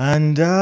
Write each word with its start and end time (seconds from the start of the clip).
And 0.00 0.38
I 0.38 0.54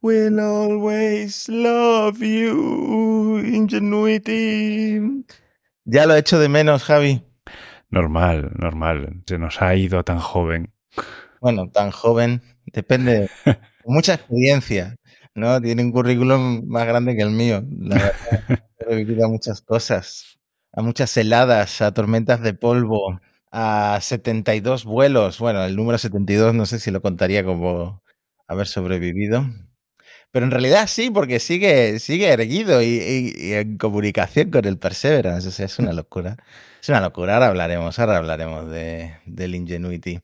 will 0.00 0.40
always 0.40 1.46
love 1.50 2.22
you, 2.22 3.36
Ingenuity. 3.36 5.26
Ya 5.84 6.06
lo 6.06 6.14
he 6.14 6.20
hecho 6.20 6.38
de 6.38 6.48
menos, 6.48 6.84
Javi. 6.84 7.22
Normal, 7.90 8.52
normal. 8.58 9.22
Se 9.26 9.36
nos 9.36 9.60
ha 9.60 9.74
ido 9.74 10.02
tan 10.04 10.20
joven. 10.20 10.72
Bueno, 11.42 11.68
tan 11.68 11.90
joven, 11.90 12.40
depende. 12.72 13.28
mucha 13.84 14.14
experiencia, 14.14 14.96
¿no? 15.34 15.60
Tiene 15.60 15.84
un 15.84 15.92
currículum 15.92 16.66
más 16.66 16.86
grande 16.86 17.14
que 17.14 17.20
el 17.20 17.30
mío. 17.30 17.62
La 17.78 17.96
verdad, 17.96 18.60
he 18.88 18.96
vivido 18.96 19.28
muchas 19.28 19.60
cosas, 19.60 20.38
a 20.72 20.80
muchas 20.80 21.14
heladas, 21.14 21.82
a 21.82 21.92
tormentas 21.92 22.40
de 22.40 22.54
polvo, 22.54 23.20
a 23.52 23.98
72 24.00 24.84
vuelos. 24.84 25.38
Bueno, 25.38 25.64
el 25.64 25.76
número 25.76 25.98
72 25.98 26.54
no 26.54 26.66
sé 26.66 26.80
si 26.80 26.90
lo 26.90 27.02
contaría 27.02 27.44
como 27.44 28.02
haber 28.48 28.66
sobrevivido. 28.66 29.44
Pero 30.32 30.46
en 30.46 30.50
realidad 30.50 30.86
sí, 30.88 31.10
porque 31.10 31.38
sigue, 31.38 31.98
sigue 31.98 32.28
erguido 32.28 32.82
y, 32.82 33.34
en 33.52 33.76
comunicación 33.76 34.50
con 34.50 34.64
el 34.64 34.78
Perseverance. 34.78 35.46
O 35.48 35.50
sea, 35.50 35.66
es 35.66 35.78
una 35.78 35.92
locura. 35.92 36.38
Es 36.80 36.88
una 36.88 37.00
locura. 37.02 37.34
Ahora 37.34 37.48
hablaremos, 37.48 37.98
ahora 37.98 38.16
hablaremos 38.16 38.70
de, 38.70 39.14
del 39.26 39.54
Ingenuity. 39.54 40.20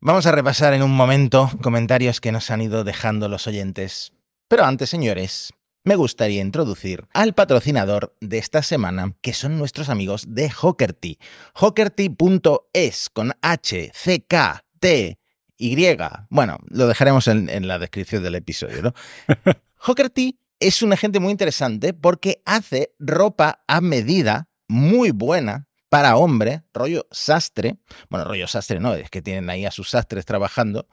Vamos 0.00 0.26
a 0.26 0.32
repasar 0.32 0.72
en 0.74 0.82
un 0.82 0.94
momento 0.94 1.50
comentarios 1.62 2.20
que 2.20 2.32
nos 2.32 2.50
han 2.50 2.62
ido 2.62 2.84
dejando 2.84 3.28
los 3.28 3.46
oyentes. 3.48 4.12
Pero 4.48 4.64
antes, 4.64 4.88
señores, 4.88 5.52
me 5.84 5.96
gustaría 5.96 6.40
introducir 6.40 7.06
al 7.12 7.34
patrocinador 7.34 8.14
de 8.20 8.38
esta 8.38 8.62
semana, 8.62 9.14
que 9.20 9.32
son 9.32 9.58
nuestros 9.58 9.88
amigos 9.88 10.26
de 10.28 10.50
Hockerty. 10.50 11.18
Hockerty.es 11.54 13.10
con 13.10 13.32
H, 13.42 13.90
C, 13.94 14.24
K, 14.26 14.64
T, 14.78 15.18
Y. 15.58 15.96
Bueno, 16.30 16.58
lo 16.68 16.86
dejaremos 16.86 17.28
en, 17.28 17.66
la 17.66 17.78
descripción 17.78 18.22
del 18.22 18.36
episodio, 18.36 18.82
¿no? 18.82 18.94
Hockerty 19.78 20.38
es 20.60 20.82
un 20.82 20.92
agente 20.92 21.18
muy 21.18 21.32
interesante 21.32 21.92
porque 21.92 22.42
hace 22.44 22.94
ropa 23.00 23.64
a 23.66 23.80
medida 23.80 24.48
muy 24.68 25.10
buena 25.10 25.66
para 25.88 26.16
hombre, 26.16 26.62
rollo 26.72 27.06
sastre. 27.10 27.76
Bueno, 28.08 28.24
rollo 28.26 28.46
sastre 28.46 28.78
no, 28.80 28.94
es 28.94 29.10
que 29.10 29.20
tienen 29.20 29.50
ahí 29.50 29.66
a 29.66 29.70
sus 29.70 29.90
sastres 29.90 30.24
trabajando. 30.24 30.86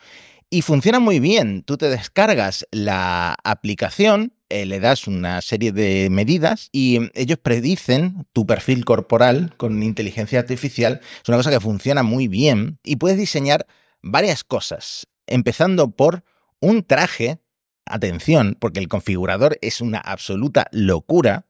Y 0.50 0.64
funciona 0.64 1.00
muy 1.00 1.20
bien. 1.20 1.64
Tú 1.64 1.78
te 1.78 1.90
descargas 1.90 2.68
la 2.72 3.36
aplicación, 3.44 4.34
eh, 4.50 4.66
le 4.66 4.80
das 4.80 5.08
una 5.08 5.42
serie 5.42 5.72
de 5.72 6.10
medidas 6.10 6.70
y 6.72 7.12
ellos 7.14 7.38
predicen 7.38 8.26
tu 8.34 8.48
perfil 8.48 8.84
corporal 8.84 9.54
con 9.58 9.84
inteligencia 9.84 10.40
artificial. 10.40 11.02
Es 11.22 11.30
una 11.30 11.38
cosa 11.38 11.52
que 11.52 11.60
funciona 11.60 12.02
muy 12.02 12.28
bien 12.28 12.80
y 12.84 12.96
puedes 12.96 13.18
diseñar 13.18 13.68
varias 14.02 14.44
cosas, 14.44 15.08
empezando 15.28 15.92
por 15.92 16.24
un 16.60 16.84
traje. 16.84 17.40
Atención, 17.86 18.56
porque 18.60 18.80
el 18.80 18.88
configurador 18.88 19.58
es 19.62 19.82
una 19.82 19.98
absoluta 19.98 20.68
locura. 20.72 21.48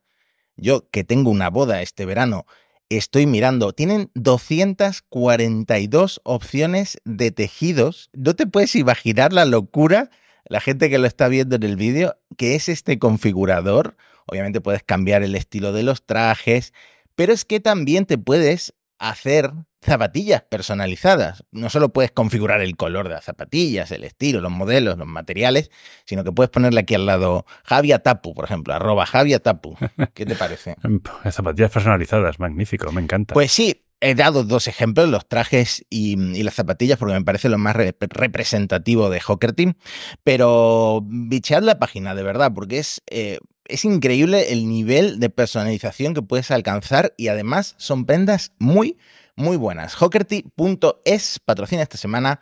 Yo 0.56 0.90
que 0.90 1.04
tengo 1.04 1.32
una 1.32 1.50
boda 1.50 1.82
este 1.82 2.06
verano, 2.06 2.46
estoy 2.90 3.26
mirando, 3.26 3.74
tienen 3.74 4.10
242 4.16 6.22
opciones 6.24 6.98
de 7.06 7.32
tejidos. 7.32 8.10
No 8.14 8.36
te 8.36 8.48
puedes 8.48 8.76
imaginar 8.76 9.34
la 9.34 9.46
locura, 9.46 10.10
la 10.50 10.60
gente 10.60 10.90
que 10.90 10.98
lo 10.98 11.08
está 11.08 11.30
viendo 11.30 11.56
en 11.56 11.64
el 11.64 11.78
vídeo, 11.78 12.18
que 12.36 12.56
es 12.56 12.68
este 12.68 13.00
configurador. 13.00 13.96
Obviamente 14.26 14.60
puedes 14.60 14.84
cambiar 14.84 15.24
el 15.24 15.36
estilo 15.36 15.72
de 15.72 15.84
los 15.84 16.06
trajes, 16.06 16.74
pero 17.16 17.32
es 17.32 17.46
que 17.46 17.60
también 17.60 18.06
te 18.06 18.18
puedes 18.18 18.74
hacer 18.98 19.54
zapatillas 19.82 20.42
personalizadas. 20.42 21.46
No 21.52 21.70
solo 21.70 21.90
puedes 21.90 22.12
configurar 22.12 22.62
el 22.62 22.76
color 22.76 23.08
de 23.08 23.14
las 23.14 23.26
zapatillas, 23.26 23.92
el 23.92 24.04
estilo, 24.04 24.42
los 24.42 24.52
modelos, 24.52 24.98
los 24.98 25.08
materiales, 25.08 25.72
sino 26.06 26.24
que 26.24 26.32
puedes 26.32 26.50
ponerle 26.50 26.82
aquí 26.82 26.96
al 26.96 27.06
lado 27.06 27.46
Javia 27.64 28.00
Tapu, 28.00 28.34
por 28.34 28.46
ejemplo, 28.46 28.74
arroba 28.74 29.06
Javia 29.06 29.40
Tapu. 29.40 29.78
¿Qué 30.14 30.26
te 30.26 30.36
parece? 30.36 30.76
zapatillas 31.32 31.72
personalizadas, 31.72 32.40
magnífico, 32.40 32.92
me 32.92 33.02
encanta. 33.02 33.34
Pues 33.34 33.52
sí, 33.52 33.86
he 34.02 34.16
dado 34.16 34.44
dos 34.44 34.68
ejemplos, 34.68 35.10
los 35.10 35.28
trajes 35.28 35.86
y, 35.90 36.16
las 36.44 36.54
zapatillas, 36.54 36.98
porque 36.98 37.14
me 37.14 37.24
parece 37.24 37.50
lo 37.50 37.58
más 37.58 37.76
representativo 37.76 39.10
de 39.10 39.20
Hocker 39.20 39.54
Team. 39.54 39.76
Pero 40.24 41.02
bichead 41.06 41.64
la 41.64 41.80
página, 41.80 42.16
de 42.16 42.24
verdad, 42.24 42.52
porque 42.54 42.80
es, 42.80 43.02
eh, 43.10 43.40
es 43.66 43.86
increíble 43.86 44.52
el 44.52 44.68
nivel 44.68 45.20
de 45.20 45.30
personalización 45.30 46.14
que 46.14 46.22
puedes 46.22 46.52
alcanzar 46.52 47.14
y 47.18 47.28
además 47.28 47.76
son 47.78 48.06
prendas 48.06 48.54
muy, 48.60 48.98
muy 49.36 49.58
buenas. 49.58 49.96
Hockerty.es 49.96 51.40
patrocina 51.40 51.84
esta 51.84 51.98
semana 51.98 52.42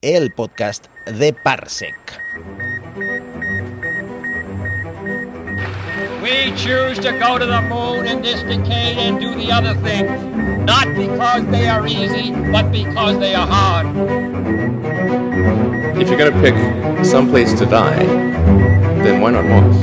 el 0.00 0.32
podcast 0.32 0.86
de 1.06 1.32
Parsec. 1.32 1.96
We 6.28 6.52
choose 6.56 6.98
to 6.98 7.12
go 7.18 7.38
to 7.38 7.46
the 7.46 7.62
moon 7.62 8.06
in 8.06 8.20
this 8.20 8.42
decade 8.42 8.98
and 8.98 9.18
do 9.18 9.34
the 9.34 9.50
other 9.50 9.72
things, 9.80 10.12
not 10.66 10.84
because 10.94 11.46
they 11.50 11.66
are 11.68 11.86
easy, 11.86 12.32
but 12.52 12.70
because 12.70 13.18
they 13.18 13.34
are 13.34 13.46
hard. 13.46 13.86
If 15.96 16.10
you're 16.10 16.18
going 16.18 16.30
to 16.30 16.40
pick 16.42 16.54
some 17.02 17.30
place 17.30 17.54
to 17.54 17.64
die, 17.64 18.04
then 19.02 19.22
why 19.22 19.30
not 19.30 19.46
Mars? 19.46 19.76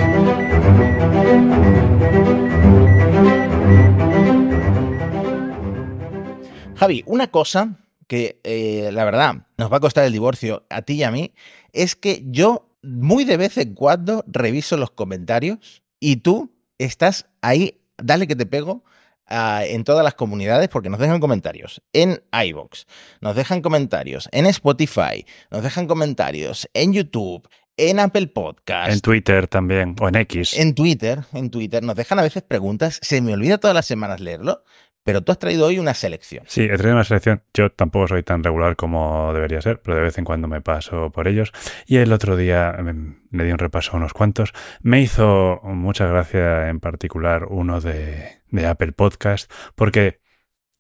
Javi, 6.76 7.04
una 7.08 7.32
cosa 7.32 7.80
que 8.06 8.40
eh, 8.44 8.92
la 8.94 9.04
verdad 9.04 9.48
nos 9.58 9.74
va 9.74 9.78
a 9.78 9.80
costar 9.80 10.06
el 10.06 10.14
divorcio 10.14 10.64
a 10.70 10.84
ti 10.84 10.94
y 10.94 11.04
a 11.04 11.10
mí 11.10 11.34
es 11.74 11.96
que 11.96 12.22
yo 12.28 12.70
muy 12.84 13.24
de 13.24 13.38
vez 13.38 13.58
en 13.58 13.74
cuando 13.74 14.24
reviso 14.28 14.78
los 14.78 14.92
comentarios 14.92 15.82
y 16.06 16.18
tú 16.18 16.52
estás 16.78 17.26
ahí, 17.42 17.82
dale 17.98 18.28
que 18.28 18.36
te 18.36 18.46
pego, 18.46 18.84
ah, 19.26 19.64
en 19.66 19.84
todas 19.84 20.04
las 20.04 20.14
comunidades 20.14 20.70
porque 20.70 20.92
nos 20.92 21.00
dejan 21.00 21.20
comentarios 21.20 21.82
en 21.94 22.22
iVoox, 22.32 22.86
nos 23.22 23.36
dejan 23.36 23.64
comentarios 23.64 24.30
en 24.32 24.46
Spotify, 24.46 25.26
nos 25.50 25.64
dejan 25.64 25.88
comentarios 25.88 26.70
en 26.76 26.94
YouTube, 26.94 27.50
en 27.76 28.00
Apple 28.00 28.28
Podcast. 28.28 28.94
En 28.94 29.02
Twitter 29.02 29.48
también, 29.48 29.96
o 30.00 30.08
en 30.08 30.16
X. 30.18 30.54
En 30.54 30.76
Twitter, 30.76 31.24
en 31.34 31.50
Twitter. 31.50 31.82
Nos 31.82 31.96
dejan 31.96 32.20
a 32.20 32.22
veces 32.22 32.44
preguntas, 32.44 33.00
se 33.02 33.20
me 33.22 33.34
olvida 33.34 33.58
todas 33.58 33.74
las 33.74 33.88
semanas 33.88 34.20
leerlo, 34.20 34.64
pero 35.06 35.22
tú 35.22 35.32
has 35.32 35.38
traído 35.38 35.68
hoy 35.68 35.78
una 35.78 35.94
selección. 35.94 36.46
Sí, 36.48 36.64
he 36.64 36.78
traído 36.78 36.96
una 36.96 37.04
selección. 37.04 37.44
Yo 37.54 37.70
tampoco 37.72 38.08
soy 38.08 38.24
tan 38.24 38.44
regular 38.44 38.76
como 38.76 39.32
debería 39.36 39.62
ser, 39.62 39.80
pero 39.80 39.98
de 39.98 40.02
vez 40.02 40.18
en 40.18 40.26
cuando 40.26 40.48
me 40.48 40.62
paso 40.62 41.12
por 41.12 41.28
ellos. 41.28 41.54
Y 41.86 41.98
el 41.98 42.12
otro 42.12 42.36
día 42.36 42.76
em, 42.76 43.20
me, 43.30 43.44
di 43.44 43.52
un 43.52 43.60
repaso 43.60 43.92
a 43.94 43.98
unos 43.98 44.14
cuantos. 44.14 44.52
Me 44.82 45.02
hizo 45.02 45.62
mucha 45.64 46.08
gracia 46.08 46.70
en 46.70 46.80
particular 46.80 47.46
uno 47.48 47.82
de, 47.82 48.42
de 48.50 48.66
Apple 48.66 48.94
Podcast, 48.94 49.52
porque 49.76 50.22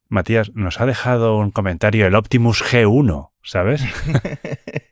Matías 0.09 0.51
nos 0.55 0.81
ha 0.81 0.87
dejado 0.87 1.37
un 1.37 1.51
comentario 1.51 2.07
el 2.07 2.15
Optimus 2.15 2.63
G1, 2.63 3.29
¿sabes? 3.43 3.83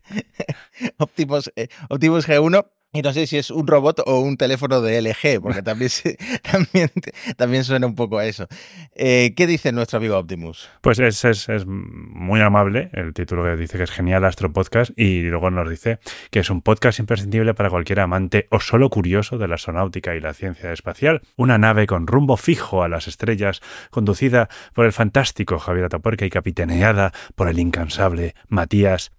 Optimus, 0.99 1.51
eh, 1.55 1.69
Optimus 1.89 2.29
G1 2.29 2.67
y 2.93 3.01
no 3.01 3.11
sé 3.11 3.25
si 3.25 3.37
es 3.37 3.49
un 3.49 3.65
robot 3.65 4.01
o 4.05 4.19
un 4.19 4.37
teléfono 4.37 4.79
de 4.81 5.01
LG, 5.01 5.41
porque 5.41 5.61
también, 5.63 5.89
también, 6.51 6.91
también 7.35 7.63
suena 7.63 7.87
un 7.87 7.95
poco 7.95 8.19
a 8.19 8.25
eso. 8.25 8.47
Eh, 8.95 9.33
¿Qué 9.35 9.47
dice 9.47 9.71
nuestro 9.71 9.97
amigo 9.97 10.17
Optimus? 10.17 10.69
Pues 10.81 10.99
es, 10.99 11.25
es, 11.25 11.49
es, 11.49 11.65
muy 11.65 12.39
amable, 12.41 12.91
el 12.93 13.13
título 13.13 13.43
que 13.43 13.55
dice 13.55 13.77
que 13.77 13.83
es 13.83 13.91
genial 13.91 14.23
Astro 14.23 14.53
Podcast, 14.53 14.91
y 14.95 15.23
luego 15.23 15.49
nos 15.49 15.69
dice 15.69 15.99
que 16.29 16.39
es 16.39 16.49
un 16.49 16.61
podcast 16.61 16.99
imprescindible 16.99 17.55
para 17.55 17.71
cualquier 17.71 17.99
amante 17.99 18.47
o 18.51 18.59
solo 18.59 18.89
curioso 18.89 19.37
de 19.37 19.47
la 19.47 19.55
astronáutica 19.55 20.15
y 20.15 20.19
la 20.19 20.33
ciencia 20.33 20.71
espacial. 20.71 21.21
Una 21.35 21.57
nave 21.57 21.87
con 21.87 22.05
rumbo 22.05 22.37
fijo 22.37 22.83
a 22.83 22.89
las 22.89 23.07
estrellas, 23.07 23.61
conducida 23.89 24.49
por 24.73 24.85
el 24.85 24.93
fantástico 24.93 25.57
Javier 25.57 25.85
Atapuerca 25.85 26.25
y 26.25 26.29
capitaneada 26.29 27.11
por 27.35 27.47
el 27.47 27.57
incansable 27.57 28.35
Matías 28.47 29.11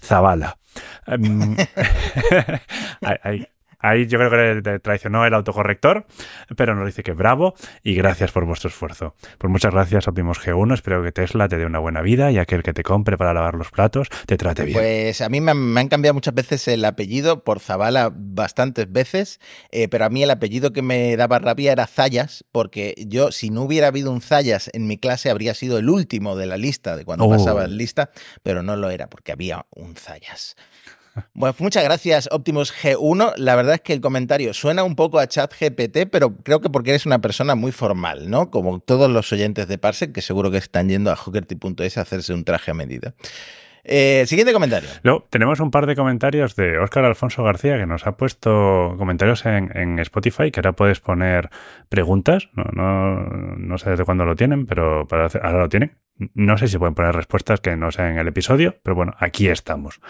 Zavala. 0.00 0.58
Um, 1.06 1.56
I, 1.76 3.18
I, 3.24 3.46
ahí 3.78 4.06
yo 4.06 4.18
creo 4.18 4.62
que 4.62 4.78
traicionó 4.80 5.24
el 5.26 5.34
autocorrector, 5.34 6.06
pero 6.56 6.74
nos 6.74 6.86
dice 6.86 7.02
que 7.02 7.12
bravo 7.12 7.54
y 7.82 7.94
gracias 7.94 8.32
por 8.32 8.44
vuestro 8.44 8.68
esfuerzo. 8.68 9.14
Pues 9.38 9.50
muchas 9.50 9.72
gracias, 9.72 10.08
Optimus 10.08 10.38
G1. 10.40 10.74
Espero 10.74 11.02
que 11.02 11.12
Tesla 11.12 11.48
te 11.48 11.56
dé 11.56 11.66
una 11.66 11.78
buena 11.78 12.02
vida 12.02 12.30
y 12.30 12.38
aquel 12.38 12.62
que 12.62 12.72
te 12.72 12.82
compre 12.82 13.16
para 13.16 13.34
lavar 13.34 13.54
los 13.54 13.70
platos 13.70 14.08
te 14.26 14.36
trate 14.36 14.64
bien. 14.64 14.78
Pues 14.78 15.20
a 15.20 15.28
mí 15.28 15.40
me 15.40 15.52
han, 15.80 15.88
cambiado 15.88 16.14
muchas 16.14 16.34
veces 16.34 16.66
el 16.68 16.84
apellido 16.84 17.44
por 17.44 17.60
Zavala 17.60 18.12
bastantes 18.14 18.90
veces, 18.90 19.40
eh, 19.70 19.88
pero 19.88 20.04
a 20.04 20.08
mí 20.08 20.22
el 20.22 20.30
apellido 20.30 20.72
que 20.72 20.82
me 20.82 21.16
daba 21.16 21.38
rabia 21.38 21.72
era 21.72 21.86
Zayas, 21.86 22.44
porque 22.52 22.94
yo, 23.06 23.32
si 23.32 23.50
no 23.50 23.62
hubiera 23.62 23.88
habido 23.88 24.10
un 24.10 24.20
Zayas 24.20 24.70
en 24.72 24.86
mi 24.86 24.98
clase, 24.98 25.30
habría 25.30 25.54
sido 25.54 25.78
el 25.78 25.88
último 25.88 26.36
de 26.36 26.46
la 26.46 26.56
lista 26.56 26.96
de 26.96 27.04
cuando 27.04 27.26
oh. 27.26 27.30
pasaba 27.30 27.62
la 27.62 27.68
lista, 27.68 28.10
pero 28.42 28.62
no 28.62 28.76
lo 28.76 28.90
era 28.90 29.08
porque 29.08 29.32
había 29.32 29.66
un 29.70 29.96
Zayas. 29.96 30.56
Bueno, 31.34 31.54
pues 31.54 31.60
muchas 31.60 31.84
gracias, 31.84 32.28
Optimus 32.30 32.72
G1. 32.72 33.34
La 33.36 33.56
verdad 33.56 33.74
es 33.74 33.80
que 33.80 33.92
el 33.92 34.00
comentario 34.00 34.52
suena 34.54 34.84
un 34.84 34.96
poco 34.96 35.18
a 35.18 35.26
chat 35.26 35.52
GPT, 35.58 36.08
pero 36.10 36.36
creo 36.36 36.60
que 36.60 36.70
porque 36.70 36.90
eres 36.90 37.06
una 37.06 37.20
persona 37.20 37.54
muy 37.54 37.72
formal, 37.72 38.30
¿no? 38.30 38.50
Como 38.50 38.80
todos 38.80 39.10
los 39.10 39.32
oyentes 39.32 39.68
de 39.68 39.78
Parsec, 39.78 40.12
que 40.12 40.22
seguro 40.22 40.50
que 40.50 40.58
están 40.58 40.88
yendo 40.88 41.10
a 41.10 41.16
hookerty.es 41.16 41.98
a 41.98 42.02
hacerse 42.02 42.34
un 42.34 42.44
traje 42.44 42.70
a 42.70 42.74
medida. 42.74 43.14
Eh, 43.88 44.24
siguiente 44.26 44.52
comentario. 44.52 44.88
Luego, 45.02 45.26
tenemos 45.30 45.60
un 45.60 45.70
par 45.70 45.86
de 45.86 45.94
comentarios 45.94 46.56
de 46.56 46.78
Óscar 46.78 47.04
Alfonso 47.04 47.44
García 47.44 47.78
que 47.78 47.86
nos 47.86 48.06
ha 48.06 48.16
puesto 48.16 48.96
comentarios 48.98 49.46
en, 49.46 49.70
en 49.76 50.00
Spotify, 50.00 50.50
que 50.50 50.58
ahora 50.58 50.72
puedes 50.72 50.98
poner 50.98 51.50
preguntas. 51.88 52.48
No, 52.54 52.64
no, 52.72 53.20
no 53.56 53.78
sé 53.78 53.90
desde 53.90 54.04
cuándo 54.04 54.24
lo 54.24 54.34
tienen, 54.34 54.66
pero 54.66 55.06
ahora 55.10 55.58
lo 55.60 55.68
tienen. 55.68 55.98
No 56.34 56.56
sé 56.56 56.66
si 56.66 56.78
pueden 56.78 56.94
poner 56.94 57.14
respuestas 57.14 57.60
que 57.60 57.76
no 57.76 57.92
sean 57.92 58.12
en 58.12 58.18
el 58.18 58.28
episodio, 58.28 58.76
pero 58.82 58.94
bueno, 58.94 59.14
aquí 59.18 59.48
estamos 59.48 60.00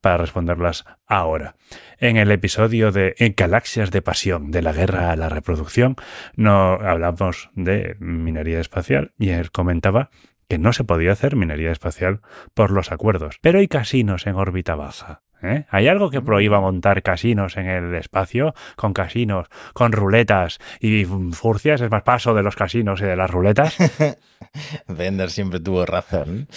para 0.00 0.18
responderlas 0.18 0.84
ahora. 1.06 1.56
En 1.98 2.18
el 2.18 2.30
episodio 2.30 2.92
de 2.92 3.14
Galaxias 3.36 3.90
de 3.90 4.02
Pasión, 4.02 4.50
de 4.50 4.60
la 4.60 4.72
guerra 4.72 5.10
a 5.10 5.16
la 5.16 5.30
reproducción, 5.30 5.96
no 6.36 6.74
hablamos 6.74 7.50
de 7.54 7.96
minería 7.98 8.60
espacial 8.60 9.12
y 9.18 9.30
él 9.30 9.50
comentaba 9.50 10.10
que 10.48 10.58
no 10.58 10.72
se 10.72 10.84
podía 10.84 11.12
hacer 11.12 11.36
minería 11.36 11.72
espacial 11.72 12.20
por 12.54 12.70
los 12.70 12.92
acuerdos. 12.92 13.38
Pero 13.40 13.58
hay 13.58 13.68
casinos 13.68 14.26
en 14.26 14.36
órbita 14.36 14.74
baja. 14.74 15.22
¿eh? 15.42 15.66
¿Hay 15.70 15.88
algo 15.88 16.10
que 16.10 16.20
prohíba 16.20 16.60
montar 16.60 17.02
casinos 17.02 17.56
en 17.56 17.66
el 17.66 17.94
espacio? 17.94 18.54
Con 18.76 18.92
casinos, 18.92 19.48
con 19.72 19.92
ruletas 19.92 20.58
y 20.80 21.04
furcias. 21.04 21.80
Es 21.80 21.90
más 21.90 22.02
paso 22.02 22.34
de 22.34 22.42
los 22.42 22.56
casinos 22.56 23.00
y 23.00 23.04
de 23.04 23.16
las 23.16 23.30
ruletas. 23.30 23.76
Bender 24.88 25.30
siempre 25.30 25.60
tuvo 25.60 25.86
razón. 25.86 26.48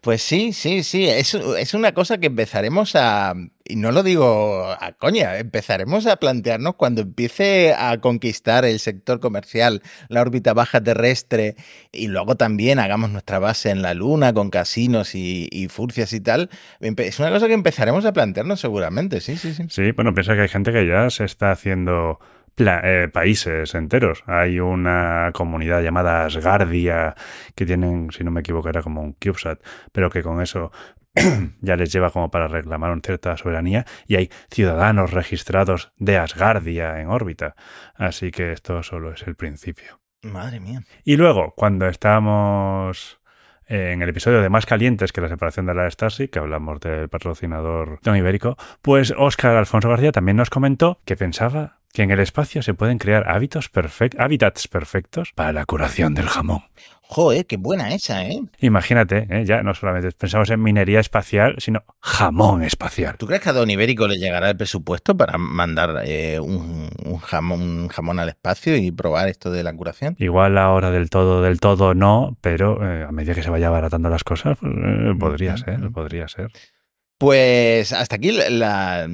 Pues 0.00 0.22
sí, 0.22 0.52
sí, 0.52 0.82
sí. 0.82 1.06
Es, 1.06 1.34
es 1.34 1.74
una 1.74 1.92
cosa 1.92 2.18
que 2.18 2.28
empezaremos 2.28 2.96
a. 2.96 3.34
Y 3.64 3.76
no 3.76 3.92
lo 3.92 4.02
digo 4.02 4.66
a 4.68 4.92
coña, 4.98 5.38
empezaremos 5.38 6.06
a 6.06 6.16
plantearnos 6.16 6.74
cuando 6.74 7.02
empiece 7.02 7.72
a 7.72 8.00
conquistar 8.00 8.64
el 8.64 8.80
sector 8.80 9.20
comercial, 9.20 9.80
la 10.08 10.22
órbita 10.22 10.54
baja 10.54 10.82
terrestre, 10.82 11.54
y 11.92 12.08
luego 12.08 12.36
también 12.36 12.80
hagamos 12.80 13.10
nuestra 13.10 13.38
base 13.38 13.70
en 13.70 13.82
la 13.82 13.94
Luna 13.94 14.32
con 14.32 14.50
casinos 14.50 15.14
y, 15.14 15.48
y 15.52 15.68
furcias 15.68 16.12
y 16.12 16.20
tal. 16.20 16.50
Es 16.80 17.20
una 17.20 17.30
cosa 17.30 17.46
que 17.46 17.54
empezaremos 17.54 18.04
a 18.06 18.12
plantearnos 18.12 18.58
seguramente, 18.58 19.20
sí, 19.20 19.36
sí, 19.36 19.54
sí. 19.54 19.62
Sí, 19.68 19.92
bueno, 19.92 20.14
piensa 20.14 20.34
que 20.34 20.40
hay 20.40 20.48
gente 20.48 20.72
que 20.72 20.84
ya 20.84 21.08
se 21.10 21.24
está 21.24 21.52
haciendo 21.52 22.18
eh, 22.56 23.08
países 23.12 23.74
enteros. 23.74 24.22
Hay 24.26 24.60
una 24.60 25.30
comunidad 25.32 25.82
llamada 25.82 26.24
Asgardia 26.24 27.14
que 27.54 27.66
tienen, 27.66 28.10
si 28.10 28.24
no 28.24 28.30
me 28.30 28.40
equivoco, 28.40 28.68
era 28.68 28.82
como 28.82 29.02
un 29.02 29.12
CubeSat, 29.14 29.60
pero 29.92 30.10
que 30.10 30.22
con 30.22 30.40
eso 30.40 30.70
ya 31.60 31.76
les 31.76 31.92
lleva 31.92 32.10
como 32.10 32.30
para 32.30 32.48
reclamar 32.48 32.90
una 32.90 33.00
cierta 33.04 33.36
soberanía 33.36 33.84
y 34.06 34.16
hay 34.16 34.30
ciudadanos 34.50 35.12
registrados 35.12 35.92
de 35.96 36.18
Asgardia 36.18 37.00
en 37.00 37.08
órbita. 37.08 37.56
Así 37.94 38.30
que 38.30 38.52
esto 38.52 38.82
solo 38.82 39.12
es 39.12 39.22
el 39.26 39.36
principio. 39.36 40.00
Madre 40.22 40.60
mía. 40.60 40.82
Y 41.04 41.16
luego, 41.16 41.54
cuando 41.56 41.86
estábamos 41.86 43.20
eh, 43.66 43.92
en 43.92 44.02
el 44.02 44.08
episodio 44.08 44.42
de 44.42 44.50
Más 44.50 44.66
Calientes 44.66 45.12
que 45.12 45.20
la 45.20 45.28
separación 45.28 45.66
de 45.66 45.74
la 45.74 45.90
Starship, 45.90 46.28
que 46.28 46.38
hablamos 46.38 46.80
del 46.80 47.08
patrocinador 47.08 48.00
Don 48.02 48.16
Ibérico, 48.16 48.56
pues 48.82 49.14
Óscar 49.16 49.56
Alfonso 49.56 49.88
García 49.88 50.12
también 50.12 50.36
nos 50.36 50.50
comentó 50.50 51.00
que 51.04 51.16
pensaba 51.16 51.78
que 51.92 52.02
en 52.02 52.10
el 52.10 52.20
espacio 52.20 52.62
se 52.62 52.74
pueden 52.74 52.98
crear 52.98 53.28
hábitos 53.28 53.72
perfect- 53.72 54.18
hábitats 54.18 54.68
perfectos 54.68 55.32
para 55.34 55.52
la 55.52 55.64
curación 55.66 56.14
del 56.14 56.28
jamón. 56.28 56.62
Joder, 57.02 57.44
qué 57.44 57.56
buena 57.56 57.92
esa, 57.92 58.24
¿eh? 58.24 58.40
Imagínate, 58.60 59.26
¿eh? 59.30 59.44
ya 59.44 59.64
no 59.64 59.74
solamente 59.74 60.12
pensamos 60.12 60.48
en 60.50 60.62
minería 60.62 61.00
espacial, 61.00 61.56
sino 61.58 61.82
jamón 61.98 62.62
espacial. 62.62 63.16
¿Tú 63.18 63.26
crees 63.26 63.42
que 63.42 63.48
a 63.48 63.52
Don 63.52 63.68
Ibérico 63.68 64.06
le 64.06 64.16
llegará 64.16 64.50
el 64.50 64.56
presupuesto 64.56 65.16
para 65.16 65.36
mandar 65.36 66.02
eh, 66.04 66.38
un, 66.38 66.88
un 67.04 67.18
jamón, 67.18 67.60
un 67.62 67.88
jamón 67.88 68.20
al 68.20 68.28
espacio 68.28 68.76
y 68.76 68.92
probar 68.92 69.28
esto 69.28 69.50
de 69.50 69.64
la 69.64 69.72
curación? 69.72 70.14
Igual 70.20 70.56
ahora 70.56 70.92
del 70.92 71.10
todo, 71.10 71.42
del 71.42 71.58
todo 71.58 71.94
no, 71.94 72.38
pero 72.40 72.78
eh, 72.88 73.02
a 73.02 73.10
medida 73.10 73.34
que 73.34 73.42
se 73.42 73.50
vaya 73.50 73.66
abaratando 73.66 74.08
las 74.08 74.22
cosas, 74.22 74.56
pues, 74.60 74.72
eh, 74.72 75.12
podría 75.18 75.56
ser, 75.56 75.90
podría 75.90 76.28
ser. 76.28 76.52
Pues 77.18 77.92
hasta 77.92 78.14
aquí 78.14 78.30
la 78.30 79.08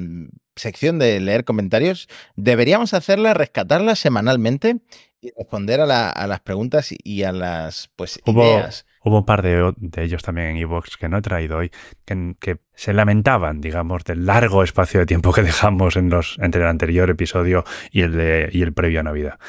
sección 0.57 0.99
de 0.99 1.19
leer 1.19 1.43
comentarios. 1.43 2.07
Deberíamos 2.35 2.93
hacerla, 2.93 3.33
rescatarla 3.33 3.95
semanalmente 3.95 4.77
y 5.21 5.31
responder 5.37 5.81
a, 5.81 5.85
la- 5.85 6.09
a 6.09 6.27
las 6.27 6.39
preguntas 6.41 6.93
y 7.03 7.23
a 7.23 7.31
las 7.31 7.89
pues 7.95 8.19
Hubo, 8.25 8.43
ideas. 8.43 8.85
hubo 9.03 9.17
un 9.19 9.25
par 9.25 9.41
de, 9.41 9.73
de 9.77 10.03
ellos 10.03 10.21
también 10.21 10.49
en 10.49 10.57
Evox 10.57 10.95
que 10.97 11.09
no 11.09 11.17
he 11.17 11.21
traído 11.21 11.57
hoy, 11.57 11.71
que, 12.05 12.35
que 12.39 12.59
se 12.75 12.93
lamentaban, 12.93 13.59
digamos, 13.59 14.03
del 14.03 14.25
largo 14.27 14.63
espacio 14.63 14.99
de 14.99 15.05
tiempo 15.07 15.33
que 15.33 15.41
dejamos 15.43 15.95
en 15.95 16.09
los, 16.09 16.37
entre 16.39 16.61
el 16.61 16.67
anterior 16.67 17.09
episodio 17.09 17.63
y 17.91 18.01
el, 18.01 18.11
de, 18.13 18.49
y 18.51 18.61
el 18.61 18.73
previo 18.73 18.99
a 18.99 19.03
Navidad. 19.03 19.39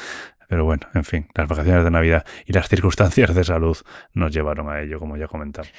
Pero 0.47 0.65
bueno, 0.65 0.87
en 0.95 1.03
fin, 1.03 1.27
las 1.35 1.47
vacaciones 1.47 1.83
de 1.83 1.91
Navidad 1.91 2.25
y 2.47 2.53
las 2.53 2.67
circunstancias 2.67 3.35
de 3.35 3.43
salud 3.43 3.77
nos 4.13 4.31
llevaron 4.33 4.67
a 4.69 4.81
ello, 4.81 4.97
como 4.99 5.15
ya 5.15 5.27
comentamos. 5.27 5.71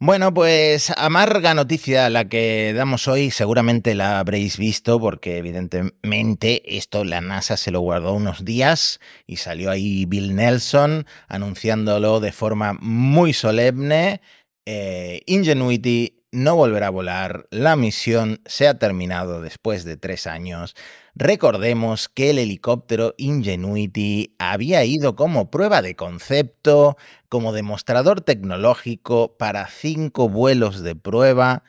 Bueno, 0.00 0.34
pues 0.34 0.92
amarga 0.96 1.54
noticia 1.54 2.10
la 2.10 2.28
que 2.28 2.72
damos 2.74 3.06
hoy, 3.06 3.30
seguramente 3.30 3.94
la 3.94 4.18
habréis 4.18 4.58
visto 4.58 4.98
porque 4.98 5.38
evidentemente 5.38 6.76
esto 6.76 7.04
la 7.04 7.20
NASA 7.20 7.56
se 7.56 7.70
lo 7.70 7.80
guardó 7.80 8.12
unos 8.12 8.44
días 8.44 8.98
y 9.26 9.36
salió 9.36 9.70
ahí 9.70 10.04
Bill 10.04 10.34
Nelson 10.34 11.06
anunciándolo 11.28 12.18
de 12.18 12.32
forma 12.32 12.76
muy 12.80 13.32
solemne. 13.32 14.20
Eh, 14.66 15.22
Ingenuity 15.26 16.23
no 16.34 16.56
volverá 16.56 16.88
a 16.88 16.90
volar, 16.90 17.46
la 17.50 17.76
misión 17.76 18.40
se 18.44 18.66
ha 18.66 18.78
terminado 18.78 19.40
después 19.40 19.84
de 19.84 19.96
tres 19.96 20.26
años. 20.26 20.74
Recordemos 21.14 22.08
que 22.08 22.30
el 22.30 22.38
helicóptero 22.38 23.14
Ingenuity 23.18 24.34
había 24.38 24.84
ido 24.84 25.14
como 25.14 25.50
prueba 25.50 25.80
de 25.80 25.94
concepto, 25.94 26.96
como 27.28 27.52
demostrador 27.52 28.20
tecnológico 28.20 29.36
para 29.38 29.68
cinco 29.68 30.28
vuelos 30.28 30.82
de 30.82 30.96
prueba 30.96 31.62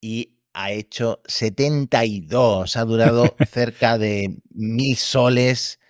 y 0.00 0.36
ha 0.52 0.70
hecho 0.70 1.20
72. 1.26 2.76
Ha 2.76 2.84
durado 2.84 3.34
cerca 3.50 3.98
de 3.98 4.36
mil 4.50 4.96
soles, 4.96 5.80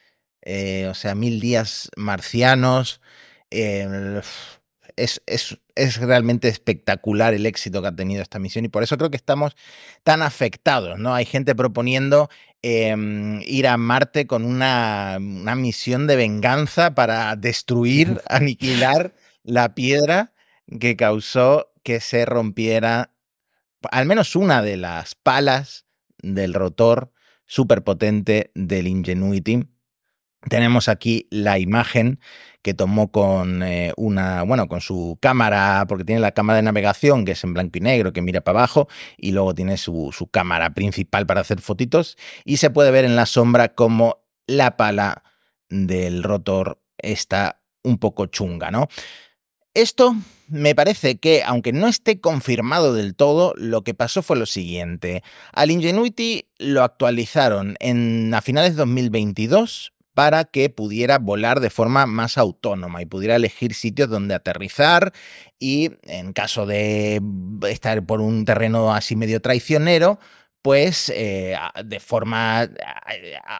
eh, 0.40 0.88
o 0.90 0.94
sea, 0.94 1.14
mil 1.14 1.40
días 1.40 1.90
marcianos. 1.96 3.02
Eh, 3.50 4.22
es, 4.96 5.22
es, 5.26 5.58
es, 5.74 5.96
realmente 5.98 6.48
espectacular 6.48 7.34
el 7.34 7.46
éxito 7.46 7.82
que 7.82 7.88
ha 7.88 7.96
tenido 7.96 8.22
esta 8.22 8.38
misión 8.38 8.64
y 8.64 8.68
por 8.68 8.82
eso 8.82 8.96
creo 8.96 9.10
que 9.10 9.16
estamos 9.16 9.56
tan 10.02 10.22
afectados, 10.22 10.98
¿no? 10.98 11.14
Hay 11.14 11.24
gente 11.24 11.54
proponiendo 11.54 12.28
eh, 12.62 12.94
ir 13.46 13.66
a 13.66 13.76
Marte 13.76 14.26
con 14.26 14.44
una, 14.44 15.16
una, 15.18 15.54
misión 15.54 16.06
de 16.06 16.16
venganza 16.16 16.94
para 16.94 17.36
destruir, 17.36 18.20
aniquilar 18.28 19.14
la 19.42 19.74
piedra 19.74 20.32
que 20.80 20.96
causó 20.96 21.72
que 21.82 22.00
se 22.00 22.24
rompiera 22.24 23.10
al 23.90 24.06
menos 24.06 24.36
una 24.36 24.62
de 24.62 24.76
las 24.76 25.14
palas 25.14 25.86
del 26.22 26.54
rotor 26.54 27.12
superpotente 27.46 28.50
del 28.54 28.86
Ingenuity. 28.86 29.68
Tenemos 30.48 30.88
aquí 30.88 31.26
la 31.30 31.58
imagen 31.58 32.20
que 32.62 32.74
tomó 32.74 33.10
con 33.12 33.62
eh, 33.62 33.92
una, 33.96 34.42
bueno, 34.42 34.68
con 34.68 34.80
su 34.80 35.18
cámara, 35.20 35.84
porque 35.86 36.04
tiene 36.04 36.20
la 36.20 36.32
cámara 36.32 36.56
de 36.56 36.62
navegación 36.62 37.24
que 37.24 37.32
es 37.32 37.44
en 37.44 37.52
blanco 37.52 37.76
y 37.78 37.80
negro, 37.82 38.12
que 38.12 38.22
mira 38.22 38.40
para 38.40 38.60
abajo, 38.60 38.88
y 39.18 39.32
luego 39.32 39.54
tiene 39.54 39.76
su, 39.76 40.10
su 40.16 40.28
cámara 40.28 40.70
principal 40.70 41.26
para 41.26 41.42
hacer 41.42 41.60
fotitos, 41.60 42.16
y 42.44 42.56
se 42.56 42.70
puede 42.70 42.90
ver 42.90 43.04
en 43.04 43.16
la 43.16 43.26
sombra 43.26 43.74
como 43.74 44.24
la 44.46 44.76
pala 44.76 45.22
del 45.68 46.22
rotor 46.22 46.80
está 46.98 47.60
un 47.82 47.98
poco 47.98 48.26
chunga, 48.26 48.70
¿no? 48.70 48.88
Esto 49.74 50.14
me 50.48 50.74
parece 50.74 51.18
que, 51.18 51.42
aunque 51.42 51.72
no 51.72 51.88
esté 51.88 52.20
confirmado 52.20 52.94
del 52.94 53.16
todo, 53.16 53.54
lo 53.56 53.82
que 53.82 53.92
pasó 53.92 54.22
fue 54.22 54.36
lo 54.36 54.46
siguiente. 54.46 55.22
Al 55.52 55.70
Ingenuity 55.70 56.46
lo 56.58 56.84
actualizaron 56.84 57.76
en, 57.80 58.32
a 58.32 58.40
finales 58.40 58.72
de 58.72 58.78
2022 58.78 59.93
para 60.14 60.44
que 60.44 60.70
pudiera 60.70 61.18
volar 61.18 61.60
de 61.60 61.70
forma 61.70 62.06
más 62.06 62.38
autónoma 62.38 63.02
y 63.02 63.06
pudiera 63.06 63.36
elegir 63.36 63.74
sitios 63.74 64.08
donde 64.08 64.34
aterrizar 64.34 65.12
y 65.58 65.90
en 66.02 66.32
caso 66.32 66.66
de 66.66 67.20
estar 67.68 68.04
por 68.06 68.20
un 68.20 68.44
terreno 68.44 68.94
así 68.94 69.16
medio 69.16 69.40
traicionero, 69.40 70.18
pues 70.62 71.10
eh, 71.14 71.56
de 71.84 72.00
forma 72.00 72.68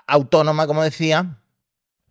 autónoma, 0.07 0.67
como 0.67 0.83
decía, 0.83 1.44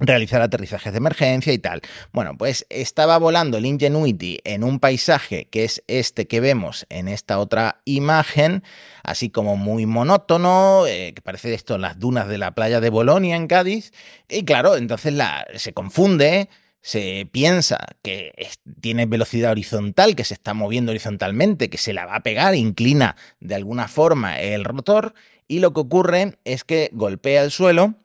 realizar 0.06 0.42
aterrizajes 0.42 0.92
de 0.92 0.98
emergencia 0.98 1.54
y 1.54 1.58
tal. 1.58 1.82
Bueno, 2.12 2.38
pues 2.38 2.66
estaba 2.70 3.18
volando 3.18 3.58
el 3.58 3.66
Ingenuity 3.66 4.40
en 4.44 4.64
un 4.64 4.80
paisaje 4.80 5.48
que 5.50 5.64
es 5.64 5.84
este 5.88 6.28
que 6.28 6.40
vemos 6.40 6.86
en 6.90 7.08
esta 7.08 7.40
otra 7.40 7.82
imagen, 7.86 8.64
así 9.04 9.30
como 9.30 9.58
muy 9.58 9.86
monótono, 9.86 10.86
eh, 10.88 11.14
que 11.16 11.22
parece 11.22 11.54
esto 11.54 11.78
las 11.78 12.00
dunas 12.00 12.28
de 12.28 12.38
la 12.38 12.52
playa 12.52 12.80
de 12.80 12.90
Bolonia 12.90 13.36
en 13.36 13.48
Cádiz, 13.48 13.92
y 14.30 14.44
claro, 14.44 14.76
entonces 14.76 15.14
la, 15.14 15.46
se 15.56 15.74
confunde, 15.74 16.50
se 16.82 17.30
piensa 17.32 17.78
que 18.02 18.34
tiene 18.82 19.06
velocidad 19.06 19.52
horizontal, 19.52 20.16
que 20.16 20.26
se 20.26 20.34
está 20.34 20.54
moviendo 20.54 20.92
horizontalmente, 20.92 21.70
que 21.70 21.78
se 21.78 21.94
la 21.94 22.06
va 22.06 22.16
a 22.16 22.24
pegar, 22.24 22.56
inclina 22.56 23.16
de 23.40 23.56
alguna 23.56 23.88
forma 23.88 24.42
el 24.42 24.66
rotor 24.66 25.14
y 25.48 25.60
lo 25.60 25.74
que 25.74 25.82
ocurre 25.82 26.38
es 26.44 26.64
que 26.64 26.90
golpea 26.94 27.44
el 27.44 27.52
suelo 27.52 27.96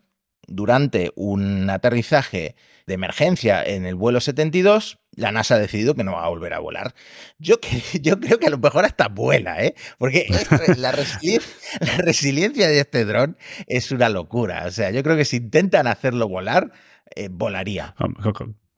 durante 0.49 1.13
un 1.15 1.71
aterrizaje 1.71 2.57
de 2.87 2.95
emergencia 2.95 3.63
en 3.63 3.87
el 3.87 3.95
vuelo 3.95 4.21
72, 4.21 4.99
la 5.13 5.31
NASA 5.31 5.57
ha 5.57 5.59
decidido 5.59 5.95
que 5.95 6.05
no 6.05 6.13
va 6.13 6.25
a 6.25 6.29
volver 6.29 6.55
a 6.55 6.59
volar. 6.59 6.95
Yo, 7.39 7.57
yo 8.01 8.19
creo 8.19 8.39
que 8.39 8.47
a 8.47 8.51
lo 8.51 8.59
mejor 8.59 8.85
hasta 8.85 9.09
vuela, 9.09 9.63
¿eh? 9.63 9.75
Porque 9.99 10.27
la, 10.79 10.93
resiliencia, 10.93 12.69
de 12.69 12.81
este 12.81 13.05
dron 13.05 13.37
es 13.67 13.93
una 13.93 14.09
locura. 14.09 14.65
O 14.67 14.71
sea, 14.71 14.91
yo 14.91 15.03
creo 15.03 15.17
que 15.17 15.25
si 15.25 15.37
intentan 15.37 15.87
hacerlo 15.87 16.29
volar, 16.29 16.73
eh, 17.15 17.29
volaría. 17.31 17.95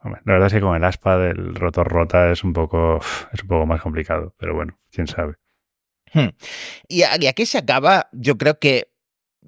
La 0.02 0.32
verdad 0.32 0.46
es 0.46 0.54
que 0.54 0.60
con 0.60 0.76
el 0.76 0.84
aspa 0.84 1.18
del 1.18 1.54
rotor 1.54 1.88
rota 1.88 2.30
es 2.30 2.42
un 2.42 2.52
poco, 2.52 3.00
es 3.32 3.42
un 3.42 3.48
poco 3.48 3.66
más 3.66 3.80
complicado, 3.80 4.34
pero 4.38 4.54
bueno, 4.54 4.78
quién 4.90 5.06
sabe. 5.06 5.34
Hmm. 6.12 6.30
Y 6.88 7.02
aquí 7.02 7.46
se 7.46 7.58
acaba, 7.58 8.08
yo 8.12 8.36
creo 8.36 8.58
que 8.58 8.92